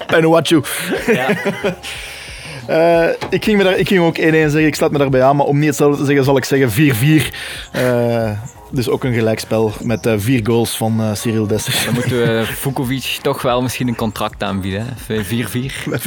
En 0.16 0.28
Wachu. 0.30 0.60
Eh, 2.66 3.08
ik, 3.30 3.44
ging 3.44 3.56
me 3.58 3.64
daar, 3.64 3.78
ik 3.78 3.88
ging 3.88 4.00
ook 4.00 4.18
1-1 4.18 4.20
zeggen, 4.22 4.66
ik 4.66 4.74
sluit 4.74 4.92
me 4.92 4.98
daarbij 4.98 5.22
aan, 5.22 5.36
maar 5.36 5.46
om 5.46 5.58
niet 5.58 5.68
hetzelfde 5.68 5.98
te 5.98 6.04
zeggen 6.04 6.24
zal 6.24 6.36
ik 6.36 6.44
zeggen 6.44 6.94
4-4. 6.94 7.34
Eh, 7.72 8.30
dus 8.72 8.88
ook 8.88 9.04
een 9.04 9.12
gelijkspel 9.12 9.72
met 9.82 10.06
eh, 10.06 10.14
vier 10.16 10.40
goals 10.46 10.76
van 10.76 11.00
eh, 11.00 11.14
Cyril 11.14 11.46
Dessers. 11.46 11.84
Dan 11.84 11.94
moeten 11.94 12.18
we 12.18 12.44
Vukovic 12.46 13.18
toch 13.22 13.42
wel 13.42 13.62
misschien 13.62 13.88
een 13.88 13.96
contract 13.96 14.42
aanbieden. 14.42 14.86
hè. 15.06 15.24
4-4. 15.24 15.28
Met 15.90 16.00
4-4, 16.00 16.04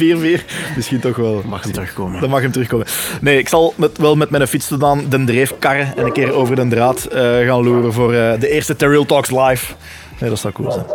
misschien 0.76 1.00
toch 1.00 1.16
wel. 1.16 1.42
Mag 1.46 1.62
hem 1.62 1.72
terugkomen. 1.72 2.20
Dan 2.20 2.30
mag 2.30 2.40
hem 2.40 2.52
terugkomen. 2.52 2.86
Nee, 3.20 3.38
ik 3.38 3.48
zal 3.48 3.74
met, 3.76 3.98
wel 3.98 4.16
met 4.16 4.30
mijn 4.30 4.48
fiets 4.48 4.68
dan 4.68 5.04
de 5.08 5.24
dreef 5.24 5.54
karren 5.58 5.96
en 5.96 6.04
een 6.04 6.12
keer 6.12 6.32
over 6.32 6.56
de 6.56 6.68
draad 6.68 7.04
eh, 7.04 7.20
gaan 7.22 7.62
loeren 7.64 7.92
voor 7.92 8.14
eh, 8.14 8.40
de 8.40 8.48
eerste 8.48 8.76
Terrell 8.76 9.04
Talks 9.04 9.30
live. 9.30 9.74
Nee, 10.18 10.30
dat 10.30 10.38
zou 10.38 10.52
cool 10.52 10.72
zijn. 10.72 10.86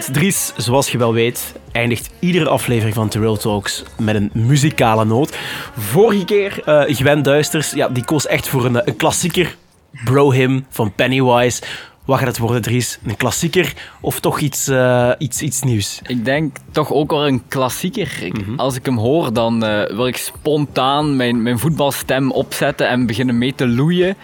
Alright, 0.00 0.20
Dries, 0.20 0.52
zoals 0.56 0.90
je 0.90 0.98
wel 0.98 1.12
weet, 1.12 1.52
eindigt 1.72 2.10
iedere 2.18 2.48
aflevering 2.48 2.94
van 2.94 3.08
Terrell 3.08 3.36
Talks 3.36 3.82
met 3.98 4.14
een 4.14 4.30
muzikale 4.34 5.04
noot. 5.04 5.36
Vorige 5.78 6.24
keer, 6.24 6.62
eh 6.64 6.94
Gwen 6.96 7.22
Duisters, 7.22 7.70
ja, 7.70 7.88
die 7.88 8.04
koos 8.04 8.26
echt 8.26 8.48
voor 8.48 8.64
een, 8.64 8.76
eh, 8.76 8.82
een 8.84 8.96
klassieker. 8.96 9.56
Bro 10.04 10.30
Him 10.32 10.66
van 10.70 10.92
Pennywise. 10.94 11.62
Wat 12.04 12.18
gaat 12.18 12.26
het 12.28 12.38
worden, 12.38 12.62
Dries? 12.62 12.98
Een 13.06 13.16
klassieker 13.16 13.72
of 14.00 14.20
toch 14.20 14.38
iets, 14.40 14.68
eh, 14.68 15.10
iets, 15.18 15.40
iets 15.42 15.62
nieuws? 15.62 16.00
Ik 16.06 16.24
denk 16.24 16.56
toch 16.72 16.92
ook 16.92 17.10
wel 17.10 17.26
een 17.26 17.42
klassieker. 17.48 18.10
Ik- 18.22 18.34
Als 18.56 18.76
ik 18.76 18.84
hem 18.84 18.98
hoor, 18.98 19.32
dan 19.32 19.60
wil 19.94 20.06
ik 20.06 20.16
spontaan 20.16 21.16
mijn, 21.16 21.42
mijn 21.42 21.58
voetbalstem 21.58 22.30
opzetten 22.30 22.88
en 22.88 23.06
beginnen 23.06 23.38
mee 23.38 23.54
te 23.54 23.66
loeien. 23.68 24.16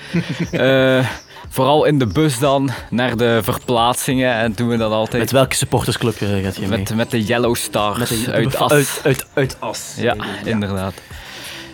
Eh, 0.50 1.06
vooral 1.49 1.85
in 1.85 1.99
de 1.99 2.07
bus 2.07 2.38
dan, 2.38 2.70
naar 2.90 3.16
de 3.16 3.40
verplaatsingen. 3.42 4.35
En 4.35 4.53
doen 4.53 4.68
we 4.68 4.77
dat 4.77 4.92
altijd 4.92 5.22
Met 5.22 5.31
welke 5.33 5.55
supportersclub 5.55 6.20
eh, 6.20 6.44
gaat 6.44 6.57
je 6.57 6.66
mee? 6.66 6.79
met, 6.79 6.94
met 6.94 7.11
de 7.11 7.22
Yellow 7.25 7.55
Stars 7.55 7.99
Met 7.99 8.25
de- 8.25 8.33
uit 8.33 8.57
As. 8.61 8.70
Uit, 8.72 9.01
uit, 9.03 9.27
uit 9.35 9.57
As. 9.61 9.94
Ja, 9.96 10.14
inderdaad. 10.44 10.94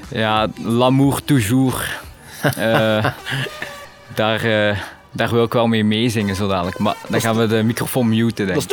Ja, 0.09 0.46
l'amour 0.62 1.25
toujours. 1.25 2.01
Eh, 2.57 3.05
daar, 4.14 4.44
eh, 4.44 4.77
daar 5.12 5.31
wil 5.31 5.44
ik 5.44 5.53
wel 5.53 5.66
mee 5.66 5.85
meezingen 5.85 6.35
zo 6.37 6.48
dadelijk. 6.48 6.79
Maar 6.79 6.96
dan 7.09 7.20
gaan 7.20 7.37
we 7.37 7.46
de 7.46 7.62
microfoon 7.62 8.09
muten, 8.09 8.46
denk 8.46 8.48
ik. 8.62 8.68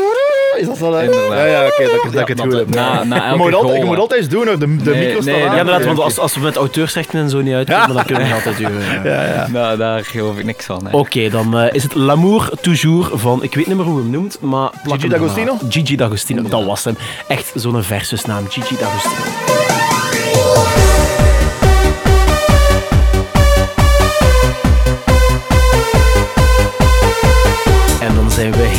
Dat 0.66 0.76
is 0.76 0.80
dat 0.82 0.90
zo? 1.14 1.36
Ja, 1.36 1.46
ja 1.46 1.66
oké, 1.66 1.84
dat, 1.84 2.06
ik- 2.06 2.12
dat 2.12 2.22
ik 2.22 2.28
het 2.28 2.38
dat 2.38 2.46
goed 2.46 2.56
heb. 2.56 2.70
na- 2.70 3.04
na 3.04 3.36
moet 3.36 3.54
altijd, 3.54 3.84
moet 3.84 4.14
iets 4.14 4.28
doen, 4.28 4.48
hoor. 4.48 4.60
de, 4.60 4.76
de 4.76 4.90
Nee, 4.92 5.06
micro 5.08 5.22
staat 5.22 5.34
nee, 5.36 5.44
aan. 5.46 5.54
Ja, 5.56 5.60
inderdaad, 5.60 5.86
want 5.86 6.00
als, 6.00 6.20
als 6.20 6.34
we 6.36 6.40
met 6.42 6.56
auteursrechten 6.56 7.20
en 7.20 7.30
zo 7.30 7.42
niet 7.42 7.54
uitkomen, 7.54 7.94
dan 7.96 8.06
kunnen 8.06 8.28
we 8.28 8.34
altijd 8.34 8.58
duwen. 8.58 8.74
Ja, 9.04 9.24
ja. 9.26 9.48
Nou, 9.52 9.78
daar 9.78 10.06
geloof 10.06 10.38
ik 10.38 10.46
niks 10.46 10.66
van. 10.66 10.88
Oké, 10.92 11.30
dan 11.30 11.58
eh, 11.60 11.74
is 11.74 11.84
het 11.84 11.96
L'amour 11.96 12.50
toujours 12.62 13.10
van, 13.14 13.44
ik 13.44 13.56
weet 13.56 13.68
niet 13.68 13.76
meer 13.76 13.86
hoe 13.86 13.96
we 13.96 14.02
hem 14.02 14.12
noemt, 14.12 14.38
maar... 14.42 14.70
Gigi 14.88 15.08
D'Agostino? 15.08 15.58
Gigi 15.70 15.96
D'Agostino, 15.96 16.42
dat 16.42 16.64
was 16.66 16.84
hem. 16.84 16.98
Echt 17.28 17.52
zo'n 17.56 17.84
versusnaam, 17.84 18.46
Gigi 18.50 18.76
D'Agostino. 18.78 19.79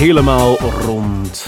Helemaal 0.00 0.56
rond. 0.58 1.46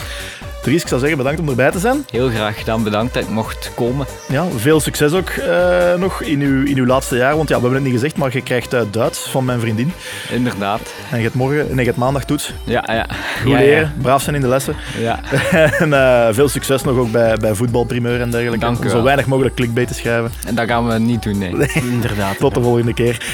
Dries, 0.62 0.82
ik 0.82 0.88
zou 0.88 1.00
zeggen 1.00 1.18
bedankt 1.18 1.40
om 1.40 1.48
erbij 1.48 1.70
te 1.70 1.78
zijn. 1.78 2.04
Heel 2.10 2.28
graag 2.28 2.58
gedaan, 2.58 2.82
bedankt 2.82 3.14
dat 3.14 3.22
ik 3.22 3.28
mocht 3.28 3.70
komen. 3.74 4.06
Ja, 4.28 4.46
veel 4.56 4.80
succes 4.80 5.12
ook 5.12 5.28
eh, 5.28 5.94
nog 5.94 6.22
in 6.22 6.40
uw, 6.40 6.64
in 6.64 6.76
uw 6.76 6.86
laatste 6.86 7.16
jaar. 7.16 7.36
Want 7.36 7.48
ja, 7.48 7.54
we 7.54 7.60
hebben 7.60 7.82
het 7.82 7.90
niet 7.90 8.00
gezegd, 8.00 8.16
maar 8.16 8.32
je 8.32 8.42
krijgt 8.42 8.72
eh, 8.72 8.80
Duits 8.90 9.18
van 9.18 9.44
mijn 9.44 9.60
vriendin. 9.60 9.92
Inderdaad. 10.30 10.80
En 11.10 11.16
je 11.16 11.22
hebt 11.22 11.34
morgen, 11.34 11.74
nee, 11.74 11.84
je 11.84 11.92
maandag 11.96 12.24
toets. 12.24 12.52
Ja, 12.64 12.84
ja. 12.86 13.06
Goed 13.42 13.50
ja, 13.50 13.58
leren, 13.58 13.94
braaf 14.02 14.22
zijn 14.22 14.34
in 14.34 14.40
de 14.40 14.48
lessen. 14.48 14.76
Ja. 14.98 15.20
en 15.78 15.92
eh, 15.92 16.34
veel 16.34 16.48
succes 16.48 16.82
nog 16.82 16.96
ook 16.96 17.10
bij, 17.10 17.36
bij 17.36 17.54
voetbalprimeur 17.54 18.20
en 18.20 18.30
dergelijke. 18.30 18.64
Dank 18.64 18.84
u 18.84 18.88
zo 18.88 19.02
weinig 19.02 19.26
mogelijk 19.26 19.54
clickbait 19.54 19.88
te 19.88 19.94
schrijven. 19.94 20.30
En 20.46 20.54
dat 20.54 20.68
gaan 20.68 20.88
we 20.88 20.98
niet 20.98 21.22
doen, 21.22 21.38
nee. 21.38 21.72
Inderdaad. 21.92 22.38
Tot 22.38 22.54
de 22.54 22.62
volgende 22.62 22.94
keer. 22.94 23.26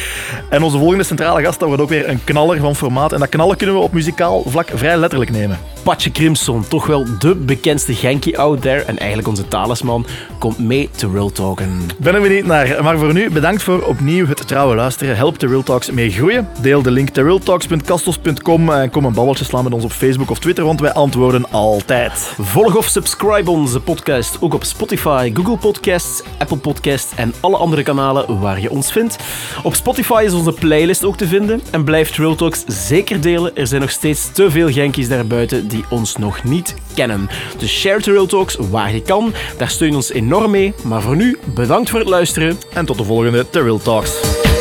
En 0.51 0.62
onze 0.62 0.79
volgende 0.79 1.05
centrale 1.05 1.43
gast, 1.43 1.59
dat 1.59 1.69
wordt 1.69 1.83
ook 1.83 1.88
weer 1.88 2.09
een 2.09 2.25
knaller 2.25 2.61
van 2.61 2.77
formaat. 2.77 3.12
En 3.12 3.19
dat 3.19 3.29
knallen 3.29 3.57
kunnen 3.57 3.75
we 3.77 3.81
op 3.81 3.93
muzikaal 3.93 4.43
vlak 4.47 4.71
vrij 4.75 4.97
letterlijk 4.97 5.31
nemen. 5.31 5.59
Patje 5.88 6.11
Crimson, 6.11 6.68
toch 6.68 6.87
wel 6.87 7.07
de 7.18 7.35
bekendste 7.35 7.94
Genkie 7.94 8.38
out 8.38 8.62
there 8.62 8.83
en 8.83 8.98
eigenlijk 8.98 9.29
onze 9.29 9.48
talisman, 9.48 10.07
komt 10.38 10.59
mee 10.59 10.90
te 10.96 11.11
Real 11.11 11.31
Talken. 11.31 11.81
Ben 11.98 12.14
er 12.14 12.20
benieuwd 12.20 12.44
naar. 12.44 12.83
Maar 12.83 12.98
voor 12.98 13.12
nu, 13.12 13.31
bedankt 13.31 13.62
voor 13.62 13.83
opnieuw 13.83 14.27
het 14.27 14.46
trouwe 14.46 14.74
luisteren. 14.74 15.16
Help 15.16 15.38
de 15.38 15.46
Real 15.46 15.62
Talks 15.62 15.90
mee 15.90 16.11
groeien. 16.11 16.48
Deel 16.61 16.83
de 16.83 16.90
link 16.90 17.09
terrealtalks.castos.com 17.09 18.70
en 18.70 18.90
kom 18.90 19.05
een 19.05 19.12
babbeltje 19.12 19.45
slaan 19.45 19.64
met 19.64 19.72
ons 19.72 19.84
op 19.84 19.93
Facebook 19.93 20.30
of 20.30 20.39
Twitter, 20.39 20.64
want 20.64 20.80
wij 20.80 20.93
antwoorden 20.93 21.51
altijd. 21.51 22.12
Volg 22.39 22.76
of 22.76 22.86
subscribe 22.86 23.51
onze 23.51 23.80
podcast 23.80 24.36
ook 24.41 24.55
op 24.55 24.64
Spotify, 24.64 25.30
Google 25.34 25.57
Podcasts, 25.57 26.22
Apple 26.39 26.57
Podcasts 26.57 27.12
en 27.16 27.34
alle 27.41 27.57
andere 27.57 27.82
kanalen 27.82 28.41
waar 28.41 28.61
je 28.61 28.70
ons 28.70 28.93
vindt. 28.93 29.16
Op 29.62 29.74
Spotify 29.74 30.22
is 30.26 30.32
onze 30.32 30.53
playlist 30.53 31.05
ook 31.05 31.16
te 31.16 31.26
vinden 31.26 31.61
en 31.70 31.84
blijf 31.84 32.11
Trail 32.11 32.34
Talks 32.34 32.64
zeker 32.66 33.20
delen. 33.20 33.57
Er 33.57 33.66
zijn 33.66 33.80
nog 33.80 33.91
steeds 33.91 34.32
te 34.32 34.51
veel 34.51 34.70
Genkies 34.70 35.09
daarbuiten 35.09 35.68
die 35.68 35.78
ons 35.91 36.16
nog 36.16 36.45
niet 36.45 36.74
kennen. 36.95 37.29
Dus 37.59 37.81
share 37.81 38.01
Trail 38.01 38.26
Talks 38.26 38.57
waar 38.70 38.95
je 38.95 39.03
kan. 39.03 39.33
Daar 39.57 39.70
steun 39.70 39.95
ons 39.95 40.12
enorm 40.12 40.51
mee. 40.51 40.74
Maar 40.85 41.03
voor 41.03 41.16
nu, 41.16 41.39
bedankt 41.45 41.91
voor 41.91 41.99
het 41.99 42.09
luisteren. 42.09 42.59
En 42.72 42.87
tot 42.87 42.99
de 42.99 43.05
volgende 43.05 43.51
The 43.51 43.62
Real 43.62 43.79
Talks. 43.79 44.57